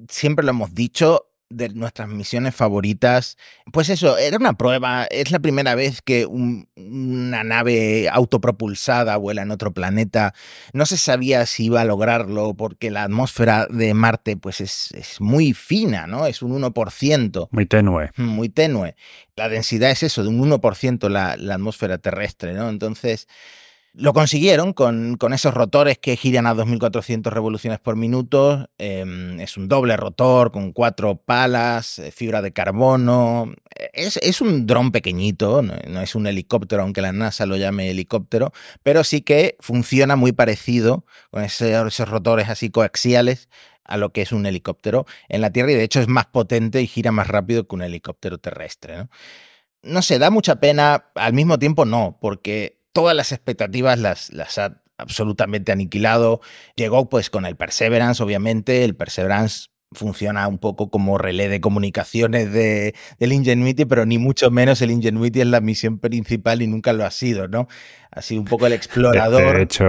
siempre 0.09 0.45
lo 0.45 0.51
hemos 0.51 0.75
dicho, 0.75 1.32
de 1.53 1.69
nuestras 1.71 2.09
misiones 2.09 2.55
favoritas. 2.55 3.37
Pues 3.73 3.89
eso, 3.89 4.19
era 4.19 4.37
una 4.37 4.55
prueba. 4.55 5.05
Es 5.05 5.31
la 5.31 5.39
primera 5.39 5.75
vez 5.75 6.03
que 6.03 6.27
una 6.27 7.45
nave 7.45 8.09
autopropulsada 8.11 9.17
vuela 9.17 9.43
en 9.43 9.51
otro 9.51 9.73
planeta. 9.73 10.35
No 10.73 10.87
se 10.87 10.97
sabía 10.97 11.47
si 11.47 11.67
iba 11.67 11.81
a 11.81 11.85
lograrlo 11.85 12.55
porque 12.55 12.91
la 12.91 13.05
atmósfera 13.05 13.67
de 13.69 13.95
Marte 13.95 14.37
pues 14.37 14.61
es, 14.61 14.93
es 14.93 15.21
muy 15.21 15.53
fina, 15.53 16.07
¿no? 16.07 16.27
Es 16.27 16.43
un 16.43 16.61
1%. 16.61 17.49
Muy 17.51 17.67
tenue. 17.67 18.11
Muy 18.17 18.49
tenue. 18.49 18.97
La 19.37 19.49
densidad 19.49 19.91
es 19.91 20.03
eso, 20.03 20.23
de 20.23 20.29
un 20.29 20.51
1% 20.51 21.09
la, 21.09 21.37
la 21.37 21.55
atmósfera 21.55 21.99
terrestre, 21.99 22.55
¿no? 22.55 22.69
Entonces... 22.69 23.29
Lo 23.95 24.15
consiguieron 24.15 24.73
con, 24.73 25.19
con, 25.19 25.35
esos 25.35 25.53
rotores 25.53 25.99
que 25.99 26.17
giran 26.17 26.47
a 26.47 26.55
2.400 26.55 27.31
revoluciones 27.31 27.79
por 27.79 27.95
minuto. 27.95 28.71
Em, 28.79 29.39
es 29.39 29.59
un 29.59 29.69
doble 29.69 29.99
rotor 29.99 30.51
con 30.51 30.73
cuatro 30.73 31.17
palas, 31.17 31.99
eh, 31.99 32.11
fibra 32.11 32.41
de 32.41 32.53
carbono. 32.53 33.53
Es, 33.93 34.17
es 34.17 34.41
un 34.41 34.67
dron 34.67 34.93
pequeñito, 34.93 35.61
no, 35.61 36.01
es 36.01 36.15
un 36.15 36.27
helicóptero, 36.27 36.83
aunque 36.83 37.03
la 37.03 37.13
NASA 37.13 37.45
lo 37.45 37.57
llame 37.57 37.91
helicóptero, 37.91 38.53
pero 38.83 39.05
sí 39.05 39.21
que 39.21 39.57
funciona 39.61 40.17
muy 40.17 40.33
parecido 40.33 41.05
con 41.31 41.45
esos 41.45 42.09
rotores 42.09 42.49
así 42.49 42.71
coaxiales 42.71 43.51
a 43.85 43.99
lo 43.99 44.11
que 44.13 44.23
es 44.23 44.33
un 44.33 44.47
helicóptero 44.47 45.05
en 45.29 45.43
la 45.43 45.51
Tierra 45.51 45.73
y 45.73 45.75
de 45.75 45.83
hecho 45.83 46.01
es 46.01 46.09
más 46.09 46.27
potente 46.27 46.81
y 46.81 46.87
gira 46.87 47.13
más 47.13 47.27
rápido 47.29 47.67
que 47.69 47.75
un 47.75 47.83
helicóptero 47.83 48.39
terrestre. 48.39 48.97
¿no? 48.97 49.11
no 49.83 50.03
sé, 50.03 50.19
da 50.19 50.31
mucha 50.31 50.57
pena, 50.57 51.07
al 51.15 51.33
mismo 51.33 51.59
tiempo 51.59 51.85
no, 51.85 52.19
porque 52.21 52.82
todas 52.93 53.17
las 53.17 53.33
expectativas 53.33 53.99
las, 53.99 54.33
las 54.33 54.59
ha 54.59 54.83
absolutamente 54.99 55.73
aniquilado. 55.73 56.41
Llegó 56.77 57.09
pues 57.09 57.29
con 57.31 57.45
el 57.45 57.57
Perseverance, 57.57 58.23
obviamente, 58.23 58.85
el 58.85 58.97
Perseverance 58.97 59.69
funciona 59.95 60.47
un 60.49 60.59
poco 60.59 60.91
como 60.91 61.19
relé 61.19 61.49
de 61.49 61.61
comunicaciones 61.61 62.53
de, 62.53 62.95
del 63.19 63.33
Ingenuity, 63.33 63.85
pero 63.85 64.07
ni 64.07 64.19
mucho 64.19 64.51
menos 64.51 64.83
el 64.83 64.91
Ingenuity 64.91 65.41
es 65.41 65.47
la 65.47 65.61
misión 65.61 65.99
principal 65.99 66.63
y 66.63 66.67
nunca 66.67 66.93
lo 66.93 67.05
ha 67.05 67.11
sido, 67.11 67.49
¿no? 67.49 67.69
Ha 68.15 68.21
sido 68.21 68.43
un 68.43 68.47
poco 68.47 68.67
el 68.67 68.75
explorador. 68.75 69.57
De, 69.57 69.63
hecho, 69.63 69.85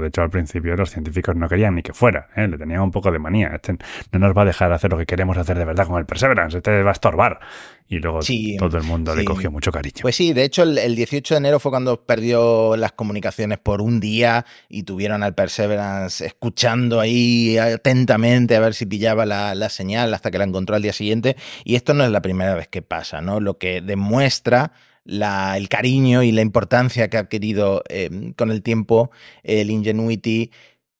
de 0.00 0.08
hecho, 0.08 0.22
al 0.22 0.30
principio 0.30 0.74
los 0.76 0.90
científicos 0.90 1.36
no 1.36 1.46
querían 1.46 1.74
ni 1.74 1.82
que 1.82 1.92
fuera, 1.92 2.28
¿eh? 2.34 2.48
le 2.48 2.56
tenían 2.56 2.80
un 2.80 2.90
poco 2.90 3.12
de 3.12 3.18
manía. 3.18 3.48
Este 3.54 3.76
no 4.12 4.18
nos 4.18 4.34
va 4.34 4.42
a 4.42 4.44
dejar 4.46 4.72
hacer 4.72 4.90
lo 4.90 4.96
que 4.96 5.04
queremos 5.04 5.36
hacer 5.36 5.58
de 5.58 5.66
verdad 5.66 5.86
con 5.86 5.98
el 5.98 6.06
Perseverance, 6.06 6.56
este 6.56 6.82
va 6.82 6.90
a 6.90 6.92
estorbar. 6.92 7.40
Y 7.86 7.98
luego 7.98 8.20
todo 8.58 8.78
el 8.78 8.84
mundo 8.84 9.16
le 9.16 9.24
cogió 9.24 9.50
mucho 9.50 9.72
cariño. 9.72 9.96
Pues 10.02 10.14
sí, 10.14 10.32
de 10.32 10.44
hecho, 10.44 10.62
el, 10.62 10.78
el, 10.78 10.94
18 10.94 11.34
de 11.34 11.38
enero 11.38 11.58
fue 11.58 11.72
cuando 11.72 12.00
perdió 12.06 12.76
las 12.76 12.92
comunicaciones 12.92 13.58
por 13.58 13.82
un 13.82 13.98
día 13.98 14.46
y 14.68 14.84
tuvieron 14.84 15.24
al 15.24 15.34
Perseverance 15.34 16.24
escuchando 16.24 17.00
ahí 17.00 17.58
atentamente 17.58 18.54
a 18.54 18.60
ver 18.60 18.74
si 18.74 18.86
pillaba 18.86 19.26
la, 19.30 19.54
la 19.54 19.70
señal 19.70 20.12
hasta 20.12 20.30
que 20.30 20.36
la 20.36 20.44
encontró 20.44 20.76
al 20.76 20.82
día 20.82 20.92
siguiente. 20.92 21.36
Y 21.64 21.76
esto 21.76 21.94
no 21.94 22.04
es 22.04 22.10
la 22.10 22.20
primera 22.20 22.54
vez 22.54 22.68
que 22.68 22.82
pasa, 22.82 23.22
¿no? 23.22 23.40
Lo 23.40 23.56
que 23.56 23.80
demuestra 23.80 24.72
la, 25.04 25.56
el 25.56 25.68
cariño 25.68 26.22
y 26.22 26.32
la 26.32 26.42
importancia 26.42 27.08
que 27.08 27.16
ha 27.16 27.20
adquirido 27.20 27.82
eh, 27.88 28.32
con 28.36 28.50
el 28.50 28.62
tiempo 28.62 29.10
el 29.42 29.70
Ingenuity. 29.70 30.50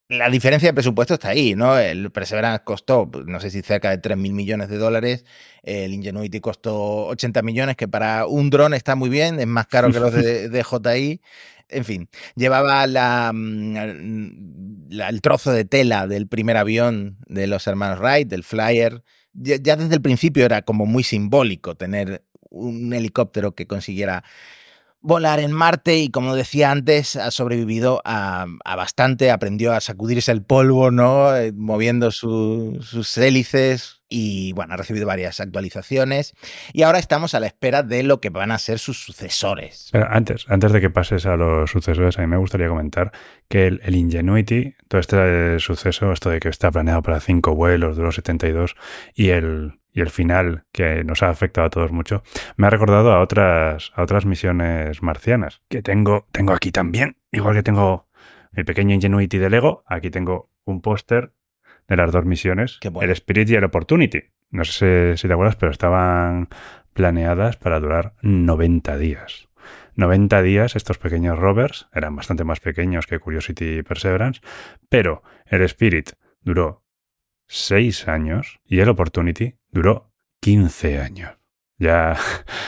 La 0.09 0.29
diferencia 0.29 0.69
de 0.69 0.75
presupuesto 0.75 1.15
está 1.15 1.29
ahí, 1.29 1.55
¿no? 1.55 1.79
El 1.79 2.11
Perseverance 2.11 2.65
costó, 2.65 3.09
no 3.27 3.39
sé 3.39 3.51
si 3.51 3.63
cerca 3.63 3.91
de 3.91 3.99
3 3.99 4.17
mil 4.17 4.33
millones 4.33 4.69
de 4.69 4.77
dólares, 4.77 5.25
el 5.63 5.95
Ingenuity 5.95 6.41
costó 6.41 7.07
80 7.07 7.43
millones, 7.43 7.77
que 7.77 7.87
para 7.87 8.27
un 8.27 8.51
dron 8.51 8.75
está 8.75 8.97
muy 8.97 9.09
bien, 9.09 9.39
es 9.39 9.47
más 9.47 9.69
caro 9.69 9.93
que 9.93 10.01
los 10.01 10.13
de, 10.13 10.49
de 10.51 10.65
JI. 10.65 11.21
En 11.71 11.85
fin, 11.85 12.09
llevaba 12.37 12.87
la, 12.87 13.33
mm, 13.33 14.89
la, 14.91 15.09
el 15.09 15.21
trozo 15.21 15.53
de 15.53 15.65
tela 15.65 16.07
del 16.07 16.27
primer 16.29 16.57
avión 16.57 17.19
de 17.27 17.47
los 17.47 17.67
hermanos 17.67 17.99
Wright, 18.01 18.29
del 18.29 18.45
Flyer. 18.45 19.03
Ya, 19.33 19.77
desde 19.77 19.95
el 19.95 20.03
principio 20.03 20.45
era 20.45 20.63
como 20.63 20.87
muy 20.87 21.05
simbólico 21.05 21.77
tener 21.77 22.25
un 22.51 22.93
helicóptero 22.93 23.55
que 23.55 23.67
consiguiera 23.67 24.25
volar 25.01 25.41
en 25.41 25.53
Marte 25.53 25.99
y 25.99 26.11
como 26.11 26.35
decía 26.35 26.73
antes, 26.73 27.17
ha 27.17 27.31
sobrevivido 27.31 28.03
a, 28.05 28.47
bastante, 28.65 29.31
aprendió 29.31 29.73
a 29.73 29.81
sacudirse 29.81 30.33
el 30.33 30.43
polvo, 30.43 30.91
¿no? 30.91 31.35
Eh, 31.37 31.53
moviendo 31.53 32.11
su, 32.11 32.79
sus 32.83 33.17
hélices 33.17 34.00
y 34.11 34.53
bueno, 34.53 34.75
ha 34.75 34.77
recibido 34.77 35.07
varias 35.07 35.41
actualizaciones 35.41 36.35
y 36.73 36.83
ahora 36.83 36.99
estamos 36.99 37.35
a 37.35 37.41
la 37.41 37.47
espera 37.47 37.83
de 37.83 38.03
lo 38.03 38.21
que 38.21 38.29
van 38.29 38.51
a 38.51 38.59
ser 38.59 38.79
sus 38.79 39.03
sucesores. 39.03 39.91
Antes, 39.95 40.45
antes 40.49 40.73
de 40.73 40.81
que 40.81 40.91
pases 40.91 41.25
a 41.25 41.37
los 41.37 41.71
sucesores, 41.71 42.19
a 42.19 42.23
mí 42.23 42.27
me 42.27 42.37
gustaría 42.37 42.69
comentar 42.69 43.13
que 43.49 43.69
el, 43.69 43.81
el 43.85 43.95
Ingenuity, 43.95 44.75
todo 44.89 45.01
este 45.01 45.61
suceso, 45.61 46.13
esto 46.13 46.29
de 46.29 46.41
que 46.41 46.49
está 46.49 46.71
planeado 46.71 47.03
para 47.03 47.21
cinco 47.21 47.55
vuelos, 47.55 47.97
de 47.97 48.03
los 48.03 48.17
72 48.17 48.75
y 49.15 49.31
el 49.31 49.81
y 49.93 50.01
el 50.01 50.11
final, 50.11 50.67
que 50.73 51.05
nos 51.05 51.23
ha 51.23 51.31
afectado 51.31 51.67
a 51.67 51.71
todos 51.71 51.91
mucho, 51.91 52.23
me 52.57 52.67
ha 52.67 52.71
recordado 52.71 53.13
a 53.13 53.21
otras, 53.21 53.93
a 53.95 54.03
otras 54.03 54.25
misiones 54.25 55.03
marcianas 55.03 55.63
que 55.69 55.83
tengo, 55.83 56.27
tengo 56.33 56.53
aquí 56.53 56.71
también. 56.71 57.17
Igual 57.33 57.55
que 57.55 57.63
tengo 57.63 58.07
el 58.53 58.65
pequeño 58.65 58.95
Ingenuity 58.95 59.39
de 59.39 59.51
Lego, 59.51 59.83
aquí 59.87 60.11
tengo 60.11 60.51
un 60.65 60.81
póster 60.81 61.33
de 61.91 61.97
las 61.97 62.13
dos 62.13 62.25
misiones, 62.25 62.79
el 62.83 63.11
Spirit 63.11 63.51
y 63.51 63.57
el 63.57 63.65
Opportunity. 63.65 64.23
No 64.51 64.65
sé 64.65 65.17
si 65.17 65.27
te 65.27 65.35
acuerdas, 65.35 65.57
pero 65.57 65.73
estaban 65.73 66.49
planeadas 66.93 67.57
para 67.57 67.81
durar 67.81 68.15
90 68.23 68.97
días. 68.97 69.49
90 69.97 70.41
días 70.43 70.77
estos 70.77 70.99
pequeños 70.99 71.37
rovers, 71.37 71.89
eran 71.93 72.15
bastante 72.15 72.45
más 72.45 72.61
pequeños 72.61 73.07
que 73.07 73.19
Curiosity 73.19 73.79
y 73.79 73.83
Perseverance, 73.83 74.41
pero 74.89 75.25
el 75.47 75.63
Spirit 75.63 76.11
duró 76.43 76.85
6 77.49 78.07
años 78.07 78.61
y 78.65 78.79
el 78.79 78.89
Opportunity 78.89 79.57
duró 79.73 80.13
15 80.41 81.01
años. 81.01 81.41
Ya 81.77 82.17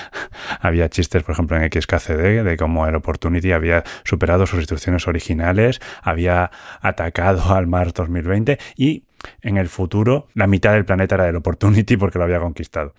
había 0.61 0.88
chistes, 0.88 1.23
por 1.23 1.35
ejemplo, 1.35 1.57
en 1.57 1.71
XKCD 1.71 2.43
de 2.43 2.57
cómo 2.59 2.88
el 2.88 2.97
Opportunity 2.97 3.52
había 3.52 3.85
superado 4.05 4.47
sus 4.47 4.59
instrucciones 4.59 5.07
originales, 5.07 5.81
había 6.02 6.50
atacado 6.81 7.55
al 7.55 7.67
Mars 7.67 7.93
2020 7.95 8.59
y 8.75 9.05
en 9.41 9.57
el 9.57 9.69
futuro 9.69 10.29
la 10.35 10.47
mitad 10.47 10.73
del 10.73 10.85
planeta 10.85 11.14
era 11.17 11.29
el 11.29 11.37
Opportunity 11.37 11.97
porque 11.99 12.19
lo 12.19 12.25
había 12.25 12.41
conquistado. 12.41 12.95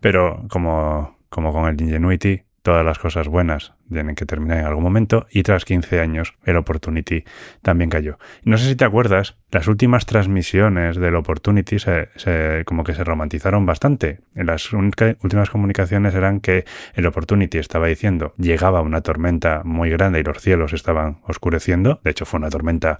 Pero 0.00 0.44
como, 0.48 1.18
como 1.28 1.52
con 1.52 1.68
el 1.68 1.80
Ingenuity, 1.80 2.42
todas 2.62 2.84
las 2.84 2.98
cosas 2.98 3.28
buenas 3.28 3.72
tienen 3.90 4.14
que 4.14 4.26
terminar 4.26 4.58
en 4.58 4.66
algún 4.66 4.84
momento 4.84 5.26
y 5.30 5.42
tras 5.42 5.64
15 5.64 6.00
años 6.00 6.34
el 6.44 6.56
Opportunity 6.58 7.24
también 7.62 7.88
cayó. 7.88 8.18
No 8.42 8.58
sé 8.58 8.68
si 8.68 8.76
te 8.76 8.84
acuerdas, 8.84 9.36
las 9.50 9.68
últimas 9.68 10.04
transmisiones 10.04 10.96
del 10.96 11.14
Opportunity 11.14 11.78
se, 11.78 12.10
se, 12.16 12.64
como 12.66 12.84
que 12.84 12.94
se 12.94 13.04
romantizaron 13.04 13.64
bastante. 13.64 14.20
Las 14.34 14.70
últimas 14.74 15.48
comunicaciones 15.48 16.14
eran 16.14 16.40
que 16.40 16.66
el 16.92 17.06
Opportunity 17.06 17.56
estaba 17.56 17.86
diciendo 17.86 18.34
llegaba 18.36 18.82
una 18.82 19.00
tormenta 19.00 19.62
muy 19.64 19.88
grande 19.88 20.20
y 20.20 20.24
los 20.24 20.38
cielos 20.38 20.74
estaban 20.74 21.20
oscureciendo. 21.22 22.00
De 22.04 22.10
hecho 22.10 22.26
fue 22.26 22.38
una 22.38 22.50
tormenta 22.50 22.98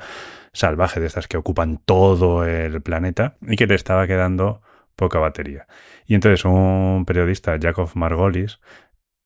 salvaje 0.53 1.01
de 1.01 1.07
estas 1.07 1.29
que 1.29 1.37
ocupan 1.37 1.79
todo 1.85 2.45
el 2.45 2.81
planeta 2.83 3.37
y 3.43 3.57
que 3.57 3.67
le 3.67 3.75
estaba 3.75 4.07
quedando 4.07 4.63
poca 4.97 5.19
batería. 5.19 5.67
Y 6.07 6.15
entonces 6.15 6.45
un 6.45 7.05
periodista, 7.07 7.57
Jacob 7.61 7.91
Margolis, 7.95 8.61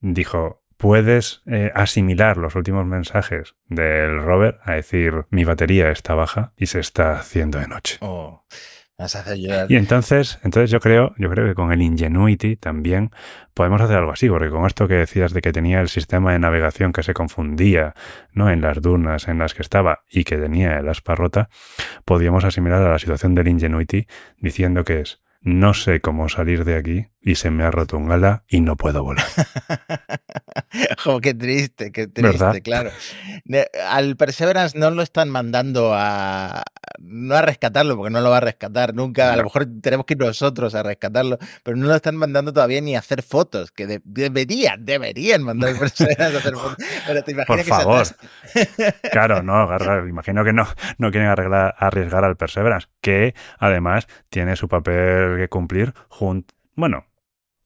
dijo, 0.01 0.63
puedes 0.77 1.43
eh, 1.47 1.71
asimilar 1.75 2.37
los 2.37 2.57
últimos 2.57 2.85
mensajes 2.87 3.55
del 3.69 4.21
rover 4.21 4.59
a 4.65 4.73
decir, 4.73 5.27
mi 5.31 5.45
batería 5.45 5.91
está 5.91 6.15
baja 6.15 6.53
y 6.57 6.67
se 6.67 6.81
está 6.81 7.13
haciendo 7.13 7.59
de 7.59 7.69
noche. 7.69 7.99
Oh, 8.01 8.45
y 9.69 9.77
entonces, 9.77 10.39
entonces 10.43 10.71
yo 10.71 10.81
creo, 10.81 11.15
yo 11.17 11.31
creo 11.31 11.47
que 11.47 11.55
con 11.55 11.73
el 11.73 11.83
Ingenuity 11.83 12.57
también 12.57 13.11
podemos 13.55 13.81
hacer 13.81 13.97
algo 13.97 14.13
así, 14.13 14.29
porque 14.29 14.51
con 14.51 14.67
esto 14.67 14.89
que 14.89 14.95
decías 14.95 15.33
de 15.33 15.41
que 15.41 15.53
tenía 15.53 15.81
el 15.81 15.89
sistema 15.89 16.33
de 16.33 16.39
navegación 16.39 16.93
que 16.93 17.03
se 17.03 17.15
confundía, 17.15 17.95
¿no? 18.33 18.51
En 18.51 18.61
las 18.61 18.81
dunas 18.81 19.29
en 19.29 19.39
las 19.39 19.55
que 19.55 19.63
estaba 19.63 20.01
y 20.11 20.25
que 20.25 20.37
tenía 20.37 20.79
el 20.79 20.89
aspa 20.89 21.15
rota, 21.15 21.49
podíamos 22.05 22.45
asimilar 22.45 22.83
a 22.83 22.91
la 22.91 22.99
situación 22.99 23.35
del 23.35 23.49
Ingenuity 23.49 24.07
diciendo 24.39 24.85
que 24.85 25.01
es 25.01 25.22
no 25.43 25.75
sé 25.75 26.01
cómo 26.01 26.29
salir 26.29 26.65
de 26.65 26.77
aquí 26.77 27.07
y 27.21 27.37
se 27.37 27.51
me 27.51 27.65
ha 27.65 27.71
roto 27.71 27.97
un 27.97 28.11
ala 28.11 28.45
y 28.49 28.61
no 28.61 28.77
puedo 28.77 29.03
volar. 29.03 29.25
jo, 31.05 31.21
qué 31.21 31.35
triste, 31.35 31.93
qué 31.93 32.09
triste, 32.09 32.63
claro. 32.63 32.91
Al 33.89 34.17
Perseverance 34.17 34.77
no 34.77 34.91
lo 34.91 35.03
están 35.03 35.31
mandando 35.31 35.93
a, 35.95 36.65
no 36.99 37.35
a 37.35 37.43
rescatarlo, 37.43 37.97
porque 37.97 38.11
no 38.11 38.21
lo 38.21 38.31
va 38.31 38.39
a 38.39 38.41
rescatar 38.41 38.95
nunca. 38.95 39.33
A 39.33 39.37
lo 39.37 39.45
mejor 39.45 39.67
tenemos 39.81 40.05
que 40.07 40.15
ir 40.15 40.21
nosotros 40.21 40.75
a 40.75 40.83
rescatarlo, 40.83 41.39
pero 41.63 41.77
no 41.77 41.87
lo 41.87 41.95
están 41.95 42.17
mandando 42.17 42.53
todavía 42.53 42.81
ni 42.81 42.97
a 42.97 42.99
hacer 42.99 43.23
fotos, 43.23 43.71
que 43.71 44.01
deberían, 44.05 44.85
deberían 44.85 45.43
mandar 45.43 45.71
al 45.71 45.79
Perseverance 45.79 46.37
a 46.37 46.39
hacer 46.39 46.55
fotos. 46.55 46.77
Pero 47.07 47.23
te 47.23 47.35
Por 47.35 47.63
favor. 47.63 48.07
claro, 49.13 49.43
no, 49.43 49.69
imagino 50.09 50.45
que 50.45 50.53
no, 50.53 50.67
no 50.99 51.11
quieren 51.13 51.29
arriesgar 51.29 52.25
al 52.25 52.37
Perseverance, 52.37 52.89
que 53.01 53.35
además 53.59 54.09
tiene 54.29 54.57
su 54.57 54.67
papel 54.67 55.32
que 55.37 55.49
cumplir 55.49 55.95
junto. 56.09 56.55
Bueno, 56.75 57.07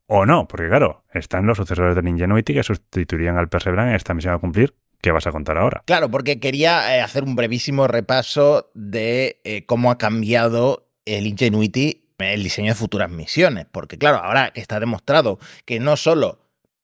o 0.07 0.27
no, 0.27 0.47
porque 0.49 0.69
claro, 0.69 1.05
están 1.13 1.47
los 1.47 1.57
sucesores 1.57 1.95
del 1.95 2.09
Ingenuity 2.09 2.55
que 2.55 2.63
sustituirían 2.63 3.37
al 3.37 3.49
Perseverance 3.49 3.91
en 3.91 3.97
esta 3.97 4.15
misión 4.15 4.35
a 4.35 4.39
cumplir, 4.39 4.75
¿Qué 5.01 5.13
vas 5.13 5.27
a 5.27 5.31
contar 5.31 5.59
ahora? 5.59 5.85
Claro, 5.87 6.11
porque 6.11 6.41
quería 6.41 6.97
eh, 6.97 7.01
hacer 7.01 7.23
un 7.23 7.37
brevísimo 7.37 7.87
repaso 7.87 8.73
de 8.75 9.41
eh, 9.45 9.65
cómo 9.67 9.91
ha 9.91 9.99
cambiado 9.99 10.89
el 11.05 11.27
Ingenuity 11.29 12.07
el 12.19 12.43
diseño 12.43 12.73
de 12.73 12.75
futuras 12.75 13.11
misiones. 13.11 13.67
Porque 13.71 13.99
claro, 13.99 14.17
ahora 14.17 14.51
está 14.55 14.81
demostrado 14.81 15.39
que 15.65 15.81
no 15.81 15.97
solo 15.97 16.41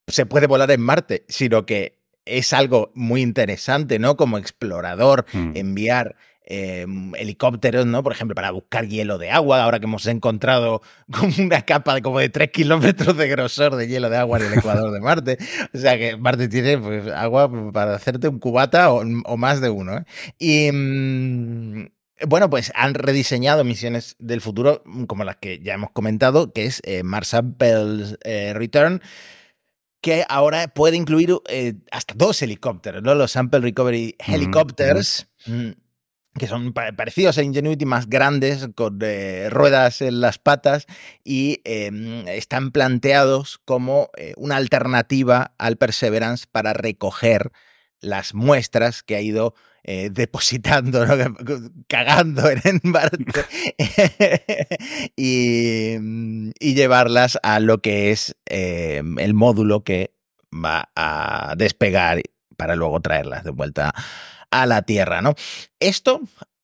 se 0.06 0.26
puede 0.26 0.46
volar 0.46 0.70
en 0.70 0.80
Marte, 0.82 1.24
sino 1.28 1.64
que 1.64 1.98
es 2.24 2.52
algo 2.52 2.92
muy 2.94 3.22
interesante, 3.22 3.98
¿no? 3.98 4.16
Como 4.16 4.38
explorador, 4.38 5.26
hmm. 5.32 5.52
enviar 5.56 6.16
Em, 6.44 7.14
helicópteros, 7.14 7.86
¿no? 7.86 8.02
Por 8.02 8.12
ejemplo, 8.12 8.34
para 8.34 8.50
buscar 8.50 8.88
hielo 8.88 9.16
de 9.16 9.30
agua, 9.30 9.62
ahora 9.62 9.78
que 9.78 9.86
hemos 9.86 10.06
encontrado 10.06 10.82
como 11.12 11.32
una 11.38 11.62
capa 11.62 11.94
de 11.94 12.02
como 12.02 12.18
de 12.18 12.30
3 12.30 12.50
kilómetros 12.50 13.16
de 13.16 13.28
grosor 13.28 13.76
de 13.76 13.86
hielo 13.86 14.10
de 14.10 14.16
agua 14.16 14.38
en 14.38 14.46
el 14.46 14.58
ecuador 14.58 14.90
de 14.90 15.00
Marte. 15.00 15.38
O 15.72 15.78
sea 15.78 15.96
que 15.96 16.16
Marte 16.16 16.48
tiene 16.48 16.78
pues, 16.78 17.06
agua 17.08 17.50
para 17.72 17.94
hacerte 17.94 18.26
un 18.26 18.40
cubata 18.40 18.92
o, 18.92 19.04
más 19.36 19.60
de 19.60 19.70
uno. 19.70 19.98
¿eh? 19.98 20.04
Y. 20.38 20.72
Mm, 20.72 21.86
bueno, 22.26 22.48
pues 22.50 22.72
han 22.74 22.94
rediseñado 22.94 23.64
misiones 23.64 24.14
del 24.18 24.40
futuro, 24.40 24.84
como 25.08 25.24
las 25.24 25.36
que 25.36 25.58
ya 25.58 25.74
hemos 25.74 25.90
comentado, 25.90 26.52
que 26.52 26.66
es 26.66 26.80
eh, 26.84 27.02
Mars 27.02 27.28
Sample 27.28 28.16
eh, 28.22 28.52
Return, 28.54 29.02
que 30.00 30.24
ahora 30.28 30.68
puede 30.68 30.96
incluir 30.96 31.34
eh, 31.48 31.74
hasta 31.90 32.14
dos 32.16 32.40
helicópteros, 32.42 33.02
¿no? 33.02 33.14
Los 33.14 33.32
Sample 33.32 33.60
Recovery 33.60 34.16
Helicopters. 34.18 35.28
Mm, 35.46 35.70
que 36.38 36.46
son 36.46 36.72
parecidos 36.72 37.36
a 37.36 37.42
Ingenuity, 37.42 37.84
más 37.84 38.08
grandes, 38.08 38.68
con 38.74 38.98
eh, 39.02 39.48
ruedas 39.50 40.00
en 40.00 40.20
las 40.20 40.38
patas 40.38 40.86
y 41.24 41.60
em, 41.64 42.26
están 42.26 42.70
planteados 42.70 43.60
como 43.64 44.10
eh, 44.16 44.32
una 44.36 44.56
alternativa 44.56 45.54
al 45.58 45.76
Perseverance 45.76 46.46
para 46.50 46.72
recoger 46.72 47.52
las 48.00 48.34
muestras 48.34 49.02
que 49.02 49.16
ha 49.16 49.20
ido 49.20 49.54
eh, 49.84 50.08
depositando, 50.12 51.04
cagando 51.86 52.48
en 52.48 52.80
Marte 52.82 53.26
y, 55.16 55.96
y, 56.58 56.74
llevarlas 56.74 57.38
a 57.42 57.60
lo 57.60 57.82
que 57.82 58.10
es 58.10 58.36
em, 58.46 59.18
el 59.18 59.34
módulo 59.34 59.84
que 59.84 60.14
va 60.52 60.90
a 60.96 61.54
despegar 61.56 62.22
para 62.56 62.76
luego 62.76 63.00
traerlas 63.00 63.44
de 63.44 63.50
vuelta 63.50 63.92
a 64.52 64.66
la 64.66 64.82
Tierra, 64.82 65.20
¿no? 65.20 65.34
Esto 65.80 66.20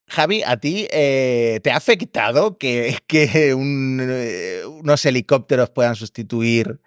Javi, 0.08 0.42
¿a 0.42 0.56
ti 0.56 0.88
eh, 0.90 1.60
te 1.62 1.70
ha 1.70 1.76
afectado 1.76 2.56
que, 2.56 2.96
eh, 3.12 3.54
unos 3.54 5.04
helicópteros 5.04 5.70
puedan 5.70 5.96
sustituir 5.96 6.80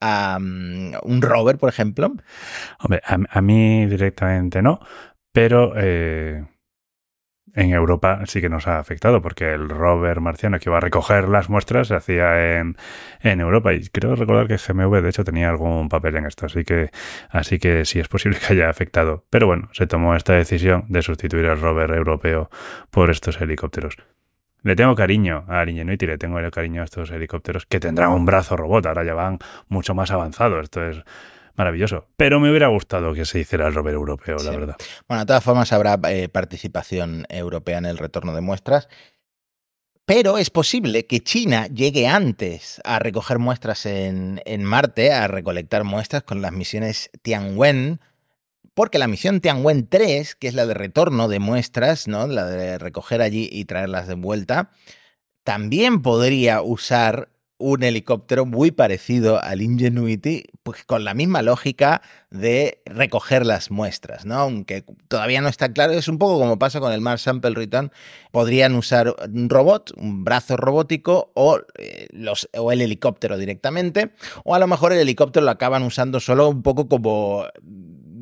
a 0.00 0.38
mm, 0.38 0.92
un 1.02 1.22
rover, 1.22 1.56
por 1.56 1.70
ejemplo? 1.70 2.14
Hombre, 2.80 3.00
a, 3.04 3.40
mí 3.40 3.86
directamente 3.86 4.60
no, 4.60 4.80
pero 5.32 5.72
eh, 5.76 6.44
en 7.56 7.72
Europa 7.72 8.20
sí 8.26 8.40
que 8.40 8.50
nos 8.50 8.68
ha 8.68 8.78
afectado, 8.78 9.22
porque 9.22 9.52
el 9.52 9.68
rover 9.68 10.20
marciano 10.20 10.58
que 10.58 10.68
iba 10.68 10.76
a 10.76 10.80
recoger 10.80 11.26
las 11.28 11.48
muestras 11.48 11.88
se 11.88 11.94
hacía 11.94 12.58
en, 12.58 12.76
en, 13.20 13.40
Europa. 13.40 13.72
Y 13.72 13.88
creo 13.88 14.14
recordar 14.14 14.46
que 14.46 14.58
GMV, 14.58 15.02
de 15.02 15.08
hecho, 15.08 15.24
tenía 15.24 15.48
algún 15.48 15.88
papel 15.88 16.16
en 16.16 16.26
esto. 16.26 16.46
Así 16.46 16.64
que, 16.64 16.90
así 17.30 17.58
que 17.58 17.86
sí 17.86 17.98
es 17.98 18.08
posible 18.08 18.38
que 18.38 18.52
haya 18.52 18.68
afectado. 18.68 19.24
Pero 19.30 19.46
bueno, 19.46 19.70
se 19.72 19.86
tomó 19.86 20.14
esta 20.14 20.34
decisión 20.34 20.84
de 20.88 21.00
sustituir 21.00 21.46
al 21.46 21.60
rover 21.60 21.92
europeo 21.92 22.50
por 22.90 23.10
estos 23.10 23.40
helicópteros. 23.40 23.96
Le 24.62 24.76
tengo 24.76 24.94
cariño 24.94 25.44
al 25.48 25.70
Ingenuity, 25.70 26.06
le 26.06 26.18
tengo 26.18 26.38
el 26.38 26.50
cariño 26.50 26.82
a 26.82 26.84
estos 26.84 27.10
helicópteros 27.10 27.64
que 27.64 27.80
tendrán 27.80 28.10
un 28.10 28.26
brazo 28.26 28.56
robot, 28.56 28.84
ahora 28.86 29.04
ya 29.04 29.14
van 29.14 29.38
mucho 29.68 29.94
más 29.94 30.10
avanzados. 30.10 30.64
Esto 30.64 30.84
es 30.84 31.04
maravilloso. 31.56 32.06
Pero 32.16 32.40
me 32.40 32.50
hubiera 32.50 32.68
gustado 32.68 33.14
que 33.14 33.24
se 33.24 33.40
hiciera 33.40 33.66
el 33.66 33.74
rover 33.74 33.94
europeo, 33.94 34.38
la 34.38 34.50
verdad. 34.50 34.76
Bueno, 35.08 35.22
de 35.22 35.26
todas 35.26 35.44
formas 35.44 35.72
habrá 35.72 35.98
eh, 36.08 36.28
participación 36.28 37.26
europea 37.28 37.78
en 37.78 37.86
el 37.86 37.98
retorno 37.98 38.34
de 38.34 38.40
muestras. 38.40 38.88
Pero 40.04 40.38
es 40.38 40.50
posible 40.50 41.06
que 41.06 41.20
China 41.20 41.66
llegue 41.66 42.06
antes 42.06 42.80
a 42.84 43.00
recoger 43.00 43.40
muestras 43.40 43.86
en, 43.86 44.40
en 44.44 44.62
Marte, 44.62 45.12
a 45.12 45.26
recolectar 45.26 45.82
muestras 45.82 46.22
con 46.22 46.42
las 46.42 46.52
misiones 46.52 47.10
Tianwen, 47.22 48.00
porque 48.76 48.98
la 48.98 49.08
misión 49.08 49.40
Tianwen 49.40 49.88
3, 49.88 50.34
que 50.34 50.48
es 50.48 50.54
la 50.54 50.66
de 50.66 50.74
retorno 50.74 51.28
de 51.28 51.38
muestras, 51.38 52.08
¿no? 52.08 52.26
la 52.26 52.44
de 52.44 52.76
recoger 52.76 53.22
allí 53.22 53.48
y 53.50 53.64
traerlas 53.64 54.06
de 54.06 54.14
vuelta, 54.14 54.70
también 55.44 56.02
podría 56.02 56.60
usar 56.60 57.30
un 57.58 57.82
helicóptero 57.82 58.44
muy 58.44 58.70
parecido 58.70 59.42
al 59.42 59.62
Ingenuity, 59.62 60.44
pues 60.62 60.84
con 60.84 61.04
la 61.04 61.14
misma 61.14 61.42
lógica 61.42 62.02
de 62.30 62.82
recoger 62.84 63.46
las 63.46 63.70
muestras, 63.70 64.26
¿no? 64.26 64.34
Aunque 64.34 64.84
todavía 65.08 65.40
no 65.40 65.48
está 65.48 65.72
claro, 65.72 65.92
es 65.92 66.08
un 66.08 66.18
poco 66.18 66.38
como 66.38 66.58
pasa 66.58 66.80
con 66.80 66.92
el 66.92 67.00
Mars 67.00 67.22
Sample 67.22 67.54
Return, 67.54 67.90
podrían 68.30 68.74
usar 68.74 69.14
un 69.32 69.48
robot, 69.48 69.92
un 69.96 70.24
brazo 70.24 70.56
robótico 70.56 71.30
o, 71.34 71.60
eh, 71.78 72.08
los, 72.10 72.48
o 72.56 72.72
el 72.72 72.82
helicóptero 72.82 73.38
directamente, 73.38 74.10
o 74.44 74.54
a 74.54 74.58
lo 74.58 74.66
mejor 74.66 74.92
el 74.92 74.98
helicóptero 74.98 75.44
lo 75.44 75.52
acaban 75.52 75.82
usando 75.82 76.20
solo 76.20 76.48
un 76.48 76.62
poco 76.62 76.88
como 76.88 77.44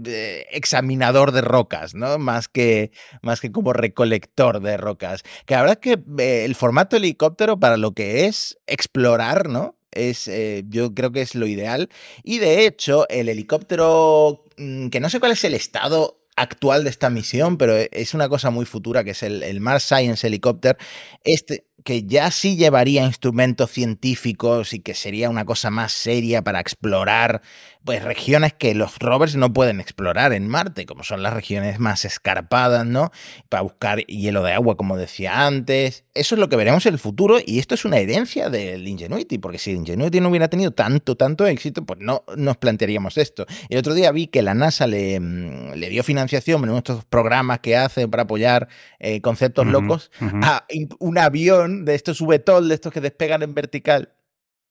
examinador 0.06 1.32
de 1.32 1.40
rocas, 1.40 1.94
¿no? 1.94 2.18
Más 2.18 2.48
que, 2.48 2.92
más 3.22 3.40
que 3.40 3.52
como 3.52 3.72
recolector 3.72 4.60
de 4.60 4.76
rocas. 4.76 5.22
Que 5.46 5.54
la 5.54 5.62
verdad 5.62 5.78
es 5.82 5.96
que 5.96 6.22
eh, 6.22 6.44
el 6.44 6.54
formato 6.54 6.96
helicóptero 6.96 7.58
para 7.58 7.76
lo 7.76 7.92
que 7.92 8.26
es 8.26 8.58
explorar, 8.66 9.48
¿no? 9.48 9.76
Es, 9.90 10.26
eh, 10.28 10.64
yo 10.68 10.94
creo 10.94 11.12
que 11.12 11.22
es 11.22 11.34
lo 11.34 11.46
ideal. 11.46 11.88
Y 12.22 12.38
de 12.38 12.66
hecho, 12.66 13.06
el 13.08 13.28
helicóptero, 13.28 14.44
mm, 14.56 14.88
que 14.88 15.00
no 15.00 15.08
sé 15.08 15.20
cuál 15.20 15.32
es 15.32 15.44
el 15.44 15.54
estado 15.54 16.20
actual 16.36 16.84
de 16.84 16.90
esta 16.90 17.10
misión, 17.10 17.58
pero 17.58 17.76
es 17.76 18.14
una 18.14 18.28
cosa 18.28 18.50
muy 18.50 18.64
futura, 18.64 19.04
que 19.04 19.10
es 19.10 19.22
el, 19.22 19.42
el 19.42 19.60
Mars 19.60 19.84
Science 19.84 20.26
Helicopter, 20.26 20.76
este, 21.22 21.66
que 21.84 22.04
ya 22.04 22.30
sí 22.30 22.56
llevaría 22.56 23.04
instrumentos 23.04 23.70
científicos 23.70 24.72
y 24.72 24.80
que 24.80 24.94
sería 24.94 25.28
una 25.28 25.44
cosa 25.44 25.70
más 25.70 25.92
seria 25.92 26.42
para 26.42 26.60
explorar 26.60 27.42
pues 27.84 28.02
regiones 28.02 28.54
que 28.54 28.74
los 28.74 28.98
rovers 28.98 29.36
no 29.36 29.52
pueden 29.52 29.78
explorar 29.78 30.32
en 30.32 30.48
Marte, 30.48 30.86
como 30.86 31.04
son 31.04 31.22
las 31.22 31.34
regiones 31.34 31.78
más 31.78 32.04
escarpadas, 32.04 32.86
¿no? 32.86 33.10
Para 33.50 33.62
buscar 33.62 34.00
hielo 34.06 34.42
de 34.42 34.52
agua, 34.52 34.76
como 34.76 34.96
decía 34.96 35.46
antes. 35.46 36.04
Eso 36.14 36.34
es 36.34 36.38
lo 36.38 36.48
que 36.48 36.56
veremos 36.56 36.86
en 36.86 36.94
el 36.94 36.98
futuro 36.98 37.38
y 37.44 37.58
esto 37.58 37.74
es 37.74 37.84
una 37.84 37.98
herencia 37.98 38.48
del 38.48 38.88
Ingenuity, 38.88 39.38
porque 39.38 39.58
si 39.58 39.70
el 39.70 39.76
Ingenuity 39.78 40.20
no 40.20 40.30
hubiera 40.30 40.48
tenido 40.48 40.70
tanto, 40.70 41.16
tanto 41.16 41.46
éxito, 41.46 41.84
pues 41.84 42.00
no 42.00 42.24
nos 42.36 42.56
plantearíamos 42.56 43.18
esto. 43.18 43.44
El 43.68 43.78
otro 43.78 43.92
día 43.92 44.10
vi 44.12 44.28
que 44.28 44.40
la 44.40 44.54
NASA 44.54 44.86
le, 44.86 45.20
mm, 45.20 45.74
le 45.74 45.90
dio 45.90 46.02
financiación 46.02 46.64
en 46.64 46.76
estos 46.76 47.04
programas 47.04 47.60
que 47.60 47.76
hace 47.76 48.08
para 48.08 48.22
apoyar 48.22 48.68
eh, 48.98 49.20
conceptos 49.20 49.66
locos 49.66 50.10
a 50.42 50.64
un 51.00 51.18
avión 51.18 51.84
de 51.84 51.94
estos 51.94 52.20
VTOL, 52.20 52.68
de 52.68 52.74
estos 52.74 52.92
que 52.92 53.00
despegan 53.00 53.42
en 53.42 53.54
vertical 53.54 54.14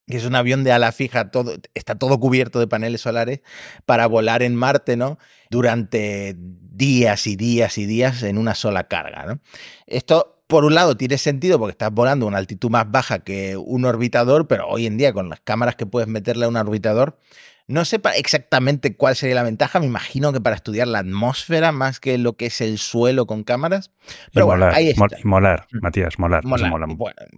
que 0.07 0.17
es 0.17 0.25
un 0.25 0.35
avión 0.35 0.63
de 0.63 0.71
ala 0.71 0.91
fija, 0.91 1.31
todo, 1.31 1.55
está 1.73 1.95
todo 1.95 2.19
cubierto 2.19 2.59
de 2.59 2.67
paneles 2.67 3.01
solares 3.01 3.41
para 3.85 4.07
volar 4.07 4.43
en 4.43 4.55
Marte, 4.55 4.97
¿no? 4.97 5.17
Durante 5.49 6.35
días 6.37 7.27
y 7.27 7.35
días 7.35 7.77
y 7.77 7.85
días 7.85 8.23
en 8.23 8.37
una 8.37 8.55
sola 8.55 8.87
carga, 8.87 9.25
¿no? 9.25 9.39
Esto, 9.87 10.43
por 10.47 10.65
un 10.65 10.75
lado, 10.75 10.97
tiene 10.97 11.17
sentido 11.17 11.57
porque 11.57 11.71
estás 11.71 11.91
volando 11.91 12.25
a 12.25 12.29
una 12.29 12.37
altitud 12.37 12.69
más 12.69 12.89
baja 12.91 13.19
que 13.19 13.55
un 13.55 13.85
orbitador, 13.85 14.47
pero 14.47 14.67
hoy 14.67 14.87
en 14.87 14.97
día 14.97 15.13
con 15.13 15.29
las 15.29 15.39
cámaras 15.39 15.75
que 15.75 15.85
puedes 15.85 16.09
meterle 16.09 16.45
a 16.45 16.49
un 16.49 16.57
orbitador, 16.57 17.17
no 17.67 17.85
sé 17.85 18.01
exactamente 18.15 18.95
cuál 18.95 19.15
sería 19.15 19.35
la 19.35 19.43
ventaja, 19.43 19.79
me 19.79 19.85
imagino 19.85 20.33
que 20.33 20.41
para 20.41 20.55
estudiar 20.55 20.87
la 20.87 20.99
atmósfera 20.99 21.71
más 21.71 21.99
que 21.99 22.17
lo 22.17 22.33
que 22.33 22.47
es 22.47 22.61
el 22.61 22.77
suelo 22.77 23.25
con 23.25 23.43
cámaras. 23.43 23.91
Pero 24.33 24.45
bueno, 24.45 24.65
ahí 24.65 24.89
está. 24.89 25.05
molar, 25.23 25.67
mm. 25.71 25.79
Matías, 25.81 26.19
molar. 26.19 26.43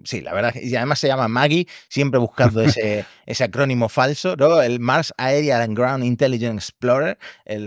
sí, 0.04 0.22
la 0.22 0.34
verdad, 0.34 0.54
y 0.56 0.76
además 0.76 1.00
se 1.00 1.08
llama 1.08 1.28
Maggie, 1.28 1.68
siempre 1.90 2.20
buscando 2.20 2.62
ese, 2.62 3.06
ese 3.26 3.44
acrónimo 3.44 3.88
falso, 3.90 4.36
¿no? 4.36 4.62
El 4.62 4.80
Mars 4.80 5.14
Aerial 5.18 5.62
and 5.62 5.78
Ground 5.78 6.04
Intelligence 6.04 6.70
Explorer. 6.70 7.18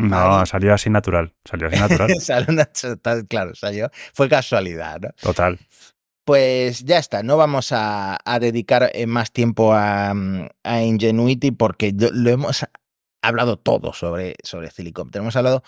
no, 0.00 0.44
salió 0.46 0.74
así 0.74 0.90
natural, 0.90 1.34
salió 1.44 1.68
así 1.68 1.76
natural. 1.78 2.08
claro, 3.28 3.54
salió, 3.54 3.90
fue 4.12 4.28
casualidad, 4.28 5.00
¿no? 5.00 5.10
Total. 5.20 5.58
Pues 6.28 6.84
ya 6.84 6.98
está, 6.98 7.22
no 7.22 7.38
vamos 7.38 7.70
a, 7.72 8.18
dedicar 8.38 8.90
eh, 8.92 9.06
más 9.06 9.32
tiempo 9.32 9.72
a, 9.72 10.12
mm, 10.12 10.48
Ingenuity 10.62 11.52
porque 11.52 11.94
lo, 11.96 12.28
hemos 12.28 12.66
hablado 13.22 13.58
todo 13.58 13.94
sobre, 13.94 14.34
sobre 14.44 14.68
helicóptero. 14.76 15.22
Hemos 15.22 15.36
hablado 15.36 15.62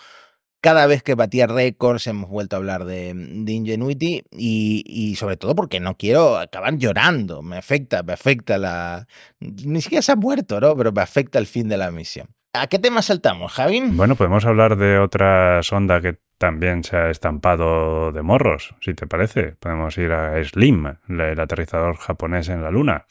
cada 0.61 0.85
vez 0.85 1.01
que 1.01 1.15
batía 1.15 1.47
récords, 1.47 2.05
hemos 2.05 2.29
vuelto 2.29 2.55
a 2.55 2.59
hablar 2.59 2.85
de, 2.85 3.11
de 3.15 3.51
Ingenuity 3.51 4.21
y, 4.29 5.15
sobre 5.15 5.35
todo 5.35 5.55
porque 5.55 5.79
no 5.79 5.97
quiero 5.97 6.37
acabar 6.37 6.77
llorando. 6.77 7.41
Me 7.41 7.57
afecta, 7.57 8.03
me 8.03 8.13
afecta 8.13 8.59
la. 8.59 9.07
Ni 9.39 9.81
siquiera 9.81 10.03
se 10.03 10.11
ha 10.11 10.15
muerto, 10.15 10.61
¿no? 10.61 10.77
Pero 10.77 10.91
me 10.91 11.01
afecta 11.01 11.39
el 11.39 11.47
fin 11.47 11.69
de 11.69 11.77
la 11.77 11.89
misión. 11.89 12.27
¿A 12.53 12.67
qué 12.67 12.77
tema 12.77 13.01
saltamos, 13.01 13.51
Javi? 13.51 13.81
Bueno, 13.83 14.15
podemos 14.15 14.45
hablar 14.45 14.77
de 14.77 14.99
otra 14.99 15.63
sonda 15.63 16.01
que 16.01 16.19
también 16.41 16.83
se 16.83 16.97
ha 16.97 17.11
estampado 17.11 18.11
de 18.11 18.23
morros, 18.23 18.73
si 18.81 18.95
te 18.95 19.05
parece. 19.05 19.57
Podemos 19.59 19.95
ir 19.99 20.11
a 20.11 20.43
Slim, 20.43 20.87
el 21.07 21.39
aterrizador 21.39 21.97
japonés 21.97 22.49
en 22.49 22.63
la 22.63 22.71
Luna, 22.71 23.05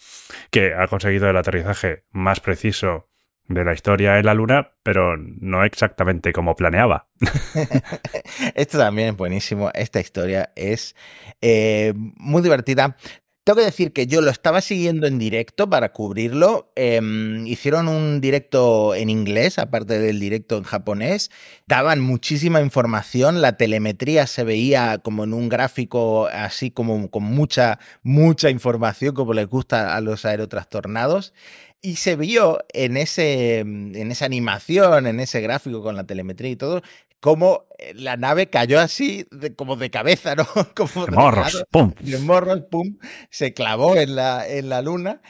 que 0.50 0.74
ha 0.74 0.88
conseguido 0.88 1.30
el 1.30 1.36
aterrizaje 1.36 2.06
más 2.10 2.40
preciso 2.40 3.08
de 3.46 3.64
la 3.64 3.72
historia 3.72 4.18
en 4.18 4.26
la 4.26 4.34
Luna, 4.34 4.72
pero 4.82 5.16
no 5.16 5.62
exactamente 5.62 6.32
como 6.32 6.56
planeaba. 6.56 7.08
Esto 8.56 8.78
también 8.78 9.10
es 9.10 9.16
buenísimo. 9.16 9.70
Esta 9.74 10.00
historia 10.00 10.50
es 10.56 10.96
eh, 11.40 11.92
muy 11.94 12.42
divertida. 12.42 12.96
Tengo 13.42 13.56
que 13.56 13.64
decir 13.64 13.92
que 13.94 14.06
yo 14.06 14.20
lo 14.20 14.30
estaba 14.30 14.60
siguiendo 14.60 15.06
en 15.06 15.18
directo 15.18 15.68
para 15.68 15.92
cubrirlo. 15.92 16.70
Eh, 16.76 17.00
hicieron 17.46 17.88
un 17.88 18.20
directo 18.20 18.94
en 18.94 19.08
inglés, 19.08 19.58
aparte 19.58 19.98
del 19.98 20.20
directo 20.20 20.58
en 20.58 20.64
japonés. 20.64 21.30
Daban 21.66 22.00
muchísima 22.00 22.60
información. 22.60 23.40
La 23.40 23.56
telemetría 23.56 24.26
se 24.26 24.44
veía 24.44 24.98
como 24.98 25.24
en 25.24 25.32
un 25.32 25.48
gráfico 25.48 26.26
así 26.26 26.70
como 26.70 27.10
con 27.10 27.22
mucha, 27.22 27.78
mucha 28.02 28.50
información, 28.50 29.14
como 29.14 29.32
les 29.32 29.46
gusta 29.48 29.96
a 29.96 30.00
los 30.02 30.26
aerotrastornados. 30.26 31.32
Y 31.80 31.96
se 31.96 32.16
vio 32.16 32.58
en, 32.74 32.98
ese, 32.98 33.60
en 33.60 34.12
esa 34.12 34.26
animación, 34.26 35.06
en 35.06 35.18
ese 35.18 35.40
gráfico 35.40 35.82
con 35.82 35.96
la 35.96 36.04
telemetría 36.04 36.50
y 36.50 36.56
todo, 36.56 36.82
cómo 37.20 37.66
la 37.94 38.16
nave 38.16 38.48
cayó 38.48 38.80
así, 38.80 39.26
de, 39.30 39.54
como 39.54 39.76
de 39.76 39.90
cabeza, 39.90 40.34
¿no? 40.34 40.46
Como 40.74 41.06
de 41.06 41.12
morros, 41.12 41.54
lado, 41.54 41.66
pum. 41.70 41.94
De 42.00 42.18
morros, 42.18 42.62
pum, 42.70 42.98
se 43.30 43.54
clavó 43.54 43.96
en 43.96 44.16
la, 44.16 44.46
en 44.48 44.68
la 44.68 44.82
luna. 44.82 45.22